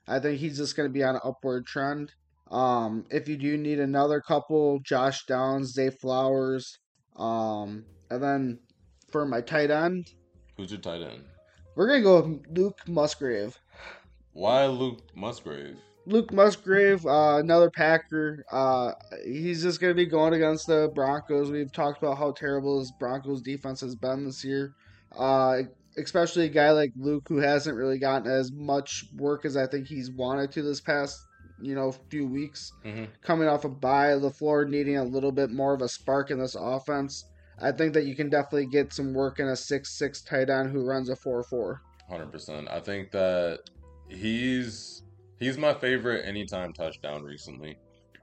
I 0.08 0.20
think 0.20 0.40
he's 0.40 0.58
just 0.58 0.76
going 0.76 0.90
to 0.90 0.94
be 0.94 1.04
on 1.04 1.16
an 1.16 1.22
upward 1.24 1.66
trend. 1.66 2.14
Um, 2.50 3.06
if 3.10 3.30
you 3.30 3.38
do 3.38 3.58
need 3.58 3.80
another 3.80 4.20
couple, 4.20 4.80
Josh 4.80 5.26
Downs, 5.26 5.72
Zay 5.74 5.90
Flowers, 5.90 6.80
um, 7.16 7.86
and 8.10 8.22
then 8.22 8.60
for 9.10 9.26
my 9.26 9.40
tight 9.40 9.72
end, 9.72 10.10
Who's 10.58 10.72
your 10.72 10.82
tight 10.82 11.02
end? 11.02 11.24
we're 11.76 11.88
gonna 11.88 12.02
go 12.02 12.22
with 12.22 12.46
Luke 12.58 12.80
Musgrave. 12.90 13.58
Why 14.34 14.66
Luke 14.68 15.00
Musgrave? 15.16 15.78
Luke 16.06 16.34
Musgrave, 16.34 17.06
uh, 17.06 17.38
another 17.38 17.70
Packer. 17.70 18.44
Uh, 18.52 18.94
he's 19.24 19.62
just 19.62 19.80
going 19.80 19.92
to 19.92 19.96
be 19.96 20.06
going 20.06 20.34
against 20.34 20.68
the 20.68 20.92
Broncos. 20.94 21.52
We've 21.52 21.72
talked 21.72 22.02
about 22.02 22.18
how 22.18 22.32
terrible 22.32 22.80
this 22.80 22.92
Broncos 22.92 23.42
defense 23.42 23.82
has 23.82 23.96
been 23.96 24.26
this 24.26 24.44
year. 24.44 24.74
Uh, 25.18 25.64
especially 25.98 26.46
a 26.46 26.50
guy 26.50 26.72
like 26.72 26.92
Luke 26.96 27.26
who 27.28 27.38
hasn't 27.38 27.78
really 27.78 28.00
gotten 28.00 28.32
as 28.32 28.52
much 28.52 29.06
work 29.18 29.46
as 29.46 29.58
I 29.58 29.68
think 29.68 29.88
he's 29.88 30.10
wanted 30.10 30.52
to 30.54 30.62
this 30.62 30.82
past, 30.82 31.20
you 31.62 31.76
know, 31.76 31.92
few 32.10 32.26
weeks. 32.26 32.72
Mm-hmm. 32.86 33.06
Coming 33.22 33.48
off 33.48 33.66
a 33.66 33.70
bye, 33.70 34.12
LaFleur 34.12 34.70
needing 34.70 34.98
a 34.98 35.04
little 35.04 35.32
bit 35.32 35.52
more 35.52 35.74
of 35.74 35.82
a 35.82 35.90
spark 35.90 36.32
in 36.32 36.40
this 36.40 36.56
offense. 36.56 37.26
I 37.60 37.72
think 37.72 37.94
that 37.94 38.06
you 38.06 38.16
can 38.16 38.30
definitely 38.30 38.66
get 38.66 38.94
some 38.94 39.14
work 39.14 39.40
in 39.40 39.48
a 39.48 39.54
6-6 39.54 40.26
tight 40.26 40.50
end 40.50 40.72
who 40.72 40.84
runs 40.84 41.10
a 41.10 41.16
4-4. 41.16 41.80
Hundred 42.10 42.32
percent. 42.32 42.68
I 42.70 42.80
think 42.82 43.12
that 43.12 43.60
he's 44.10 45.01
he's 45.42 45.58
my 45.58 45.74
favorite 45.74 46.26
anytime 46.26 46.72
touchdown 46.72 47.24
recently. 47.24 47.78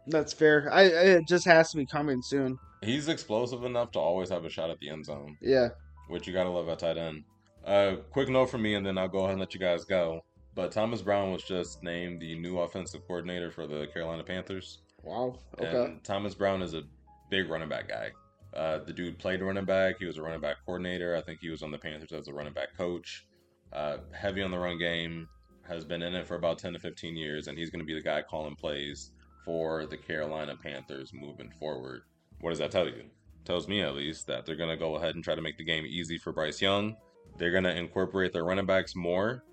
That's 0.06 0.32
fair. 0.32 0.72
I 0.72 0.84
it 0.84 1.28
just 1.28 1.44
has 1.44 1.70
to 1.72 1.76
be 1.76 1.84
coming 1.84 2.22
soon. 2.22 2.58
He's 2.82 3.08
explosive 3.08 3.64
enough 3.64 3.90
to 3.92 3.98
always 3.98 4.30
have 4.30 4.46
a 4.46 4.48
shot 4.48 4.70
at 4.70 4.78
the 4.78 4.88
end 4.88 5.04
zone, 5.04 5.36
Yeah. 5.42 5.68
which 6.08 6.26
you 6.26 6.32
gotta 6.32 6.48
love 6.48 6.68
at 6.70 6.78
tight 6.78 6.96
end. 6.96 7.24
Uh, 7.64 7.96
quick 8.12 8.30
note 8.30 8.46
from 8.46 8.62
me, 8.62 8.74
and 8.76 8.86
then 8.86 8.96
I'll 8.96 9.08
go 9.08 9.18
ahead 9.18 9.32
and 9.32 9.40
let 9.40 9.52
you 9.52 9.60
guys 9.60 9.84
go. 9.84 10.24
But 10.54 10.72
Thomas 10.72 11.02
Brown 11.02 11.30
was 11.32 11.42
just 11.42 11.82
named 11.82 12.20
the 12.22 12.34
new 12.38 12.58
offensive 12.60 13.02
coordinator 13.06 13.50
for 13.50 13.66
the 13.66 13.86
Carolina 13.92 14.24
Panthers. 14.24 14.78
Wow. 15.02 15.38
Okay. 15.60 15.84
And 15.84 16.02
Thomas 16.04 16.34
Brown 16.34 16.62
is 16.62 16.72
a 16.74 16.82
big 17.30 17.50
running 17.50 17.68
back 17.68 17.88
guy. 17.88 18.10
Uh, 18.54 18.78
the 18.78 18.92
dude 18.92 19.18
played 19.18 19.42
running 19.42 19.66
back. 19.66 19.96
He 19.98 20.06
was 20.06 20.16
a 20.16 20.22
running 20.22 20.40
back 20.40 20.56
coordinator. 20.64 21.14
I 21.14 21.20
think 21.20 21.40
he 21.40 21.50
was 21.50 21.62
on 21.62 21.70
the 21.70 21.78
Panthers 21.78 22.12
as 22.12 22.28
a 22.28 22.32
running 22.32 22.54
back 22.54 22.76
coach. 22.76 23.26
Uh, 23.72 23.98
heavy 24.12 24.42
on 24.42 24.50
the 24.50 24.58
run 24.58 24.78
game. 24.78 25.28
Has 25.68 25.84
been 25.84 26.02
in 26.02 26.14
it 26.14 26.26
for 26.26 26.36
about 26.36 26.58
10 26.58 26.72
to 26.72 26.78
15 26.78 27.16
years, 27.16 27.46
and 27.46 27.58
he's 27.58 27.70
going 27.70 27.80
to 27.80 27.86
be 27.86 27.94
the 27.94 28.00
guy 28.00 28.22
calling 28.22 28.54
plays 28.54 29.10
for 29.44 29.86
the 29.86 29.96
Carolina 29.96 30.56
Panthers 30.56 31.12
moving 31.12 31.50
forward. 31.58 32.02
What 32.40 32.50
does 32.50 32.58
that 32.58 32.70
tell 32.70 32.86
you? 32.86 33.04
Tells 33.44 33.68
me 33.68 33.82
at 33.82 33.94
least 33.94 34.26
that 34.26 34.46
they're 34.46 34.56
going 34.56 34.70
to 34.70 34.76
go 34.76 34.96
ahead 34.96 35.14
and 35.14 35.22
try 35.22 35.34
to 35.34 35.42
make 35.42 35.58
the 35.58 35.64
game 35.64 35.84
easy 35.86 36.16
for 36.16 36.32
Bryce 36.32 36.62
Young. 36.62 36.96
They're 37.36 37.50
going 37.50 37.64
to 37.64 37.76
incorporate 37.76 38.32
their 38.32 38.44
running 38.44 38.66
backs 38.66 38.96
more. 38.96 39.44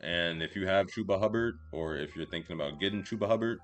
And 0.00 0.42
if 0.42 0.54
you 0.54 0.66
have 0.66 0.86
Chuba 0.86 1.18
Hubbard, 1.18 1.58
or 1.72 1.96
if 1.96 2.14
you're 2.14 2.26
thinking 2.26 2.54
about 2.54 2.78
getting 2.78 3.02
Chuba 3.02 3.26
Hubbard, 3.26 3.58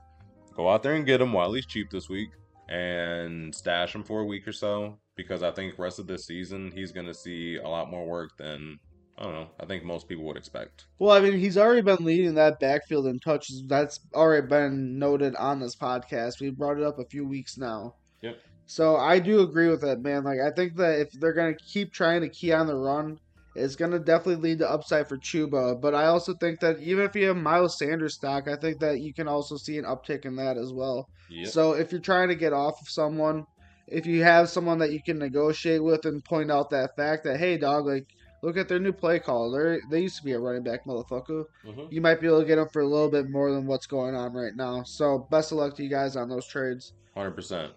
go 0.54 0.68
out 0.68 0.82
there 0.82 0.94
and 0.94 1.06
get 1.06 1.20
him 1.20 1.32
while 1.32 1.52
he's 1.52 1.66
cheap 1.66 1.90
this 1.90 2.08
week 2.08 2.30
and 2.68 3.54
stash 3.54 3.94
him 3.94 4.04
for 4.04 4.20
a 4.20 4.24
week 4.24 4.46
or 4.46 4.52
so 4.52 4.98
because 5.16 5.42
I 5.42 5.50
think 5.50 5.78
rest 5.78 5.98
of 5.98 6.06
this 6.06 6.26
season 6.26 6.72
he's 6.74 6.92
going 6.92 7.06
to 7.06 7.14
see 7.14 7.56
a 7.56 7.68
lot 7.68 7.90
more 7.90 8.06
work 8.06 8.36
than 8.38 8.78
I 9.21 9.25
don't 9.25 9.35
know. 9.35 9.49
I 9.61 9.66
think 9.66 9.85
most 9.85 10.09
people 10.09 10.25
would 10.25 10.39
expect. 10.39 10.87
Well, 10.99 11.14
I 11.14 11.21
mean, 11.21 11.39
he's 11.39 11.59
already 11.59 11.83
been 11.83 12.05
leading 12.07 12.35
that 12.37 12.59
backfield 12.59 13.07
in 13.07 13.21
touches. 13.21 13.62
That's 13.66 14.01
already 14.14 14.47
been 14.47 14.99
noted 14.99 15.37
on 15.37 15.61
this 15.61 15.77
podcast. 15.77 16.41
We 16.41 16.49
brought 16.51 16.79
it 16.79 16.85
up 16.85 16.99
a 16.99 17.05
few 17.05 17.27
weeks 17.27 17.59
now. 17.59 17.97
Yep. 18.23 18.39
So 18.64 18.97
I 18.97 19.18
do 19.18 19.41
agree 19.41 19.68
with 19.68 19.83
that, 19.83 20.01
man. 20.01 20.25
Like, 20.25 20.41
I 20.41 20.51
think 20.51 20.77
that 20.77 21.01
if 21.01 21.12
they're 21.12 21.35
going 21.35 21.55
to 21.55 21.64
keep 21.64 21.93
trying 21.93 22.23
to 22.23 22.31
key 22.31 22.53
on 22.53 22.66
the 22.66 22.75
run, 22.75 23.21
it's 23.55 23.77
going 23.77 23.91
to 23.91 23.99
definitely 23.99 24.37
lead 24.37 24.61
to 24.61 24.71
upside 24.71 25.07
for 25.07 25.18
Chuba. 25.18 25.79
But 25.79 25.95
I 25.95 26.07
also 26.07 26.33
think 26.35 26.61
that 26.61 26.81
even 26.81 27.05
if 27.05 27.14
you 27.14 27.27
have 27.27 27.37
Miles 27.37 27.77
Sanders 27.77 28.14
stock, 28.14 28.49
I 28.49 28.57
think 28.57 28.81
that 28.81 29.01
you 29.01 29.12
can 29.12 29.29
also 29.29 29.59
see 29.59 29.77
an 29.77 29.85
uptick 29.85 30.25
in 30.25 30.37
that 30.37 30.57
as 30.57 30.73
well. 30.73 31.11
Yep. 31.29 31.49
So 31.49 31.73
if 31.73 31.93
you're 31.93 32.01
trying 32.01 32.29
to 32.29 32.37
get 32.37 32.55
off 32.55 32.81
of 32.81 32.89
someone, 32.89 33.45
if 33.87 34.07
you 34.07 34.23
have 34.23 34.49
someone 34.49 34.79
that 34.79 34.93
you 34.93 35.03
can 35.03 35.18
negotiate 35.18 35.83
with 35.83 36.07
and 36.07 36.25
point 36.25 36.51
out 36.51 36.71
that 36.71 36.97
fact 36.97 37.25
that 37.25 37.39
hey 37.39 37.59
dog, 37.59 37.87
like 37.87 38.07
look 38.43 38.57
at 38.57 38.68
their 38.68 38.78
new 38.78 38.93
play 38.93 39.18
call. 39.18 39.51
They 39.51 39.78
they 39.91 40.01
used 40.03 40.16
to 40.18 40.24
be 40.24 40.32
a 40.32 40.38
running 40.38 40.62
back 40.62 40.84
motherfucker. 40.84 41.45
Mhm. 41.64 41.93
You 41.93 42.01
might 42.01 42.20
be 42.20 42.26
able 42.26 42.41
to 42.41 42.47
get 42.47 42.57
them 42.57 42.68
for 42.68 42.80
a 42.82 42.86
little 42.86 43.11
bit 43.11 43.28
more 43.30 43.51
than 43.53 43.66
what's 43.66 43.86
going 43.86 44.14
on 44.14 44.32
right 44.32 44.55
now. 44.55 44.82
So 44.82 45.26
best 45.30 45.53
of 45.53 45.59
luck 45.59 45.74
to 45.76 45.82
you 45.82 45.88
guys 45.91 46.16
on 46.16 46.28
those 46.28 46.47
trades. 46.47 46.93
Hundred 47.14 47.32
percent. 47.32 47.72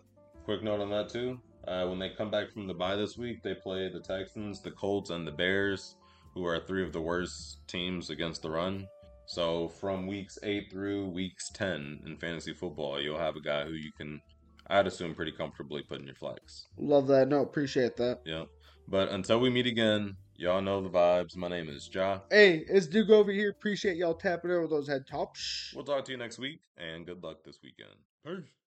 Quick 0.45 0.63
note 0.63 0.81
on 0.81 0.89
that 0.89 1.09
too. 1.09 1.39
Uh, 1.67 1.85
when 1.87 1.97
they 1.99 2.09
come 2.09 2.29
back 2.29 2.51
from 2.51 2.67
the 2.67 2.73
bye 2.73 2.95
this 2.95 3.17
week, 3.17 3.41
they 3.41 3.53
play 3.55 3.89
the 3.89 3.99
Texans, 4.01 4.59
the 4.61 4.71
Colts, 4.71 5.09
and 5.11 5.25
the 5.25 5.31
Bears, 5.31 5.95
who 6.33 6.45
are 6.45 6.59
three 6.59 6.83
of 6.83 6.91
the 6.91 7.01
worst 7.01 7.65
teams 7.67 8.09
against 8.09 8.41
the 8.41 8.49
run. 8.49 8.85
So 9.25 9.69
from 9.69 10.05
weeks 10.05 10.37
eight 10.43 10.69
through 10.69 11.07
weeks 11.07 11.49
ten 11.49 12.01
in 12.05 12.17
fantasy 12.17 12.53
football, 12.53 12.99
you'll 12.99 13.17
have 13.17 13.37
a 13.37 13.41
guy 13.41 13.63
who 13.63 13.71
you 13.71 13.93
can, 13.97 14.21
I'd 14.67 14.87
assume, 14.87 15.15
pretty 15.15 15.31
comfortably 15.31 15.81
put 15.83 15.99
in 16.01 16.05
your 16.05 16.15
flex. 16.15 16.67
Love 16.77 17.07
that. 17.07 17.29
No, 17.29 17.41
appreciate 17.41 17.95
that. 17.95 18.19
Yeah. 18.25 18.43
But 18.89 19.07
until 19.09 19.39
we 19.39 19.49
meet 19.49 19.65
again, 19.65 20.17
y'all 20.35 20.61
know 20.61 20.81
the 20.81 20.89
vibes. 20.89 21.35
My 21.35 21.47
name 21.47 21.69
is 21.69 21.89
Ja. 21.93 22.19
Hey, 22.29 22.63
it's 22.67 22.87
Duke 22.87 23.09
over 23.09 23.31
here. 23.31 23.49
Appreciate 23.49 23.97
y'all 23.97 24.13
tapping 24.13 24.51
over 24.51 24.67
those 24.67 24.87
head 24.87 25.07
tops. 25.07 25.71
We'll 25.75 25.85
talk 25.85 26.05
to 26.05 26.11
you 26.11 26.17
next 26.17 26.39
week, 26.39 26.61
and 26.77 27.05
good 27.05 27.23
luck 27.23 27.43
this 27.43 27.59
weekend. 27.63 27.95
Peace. 28.25 28.62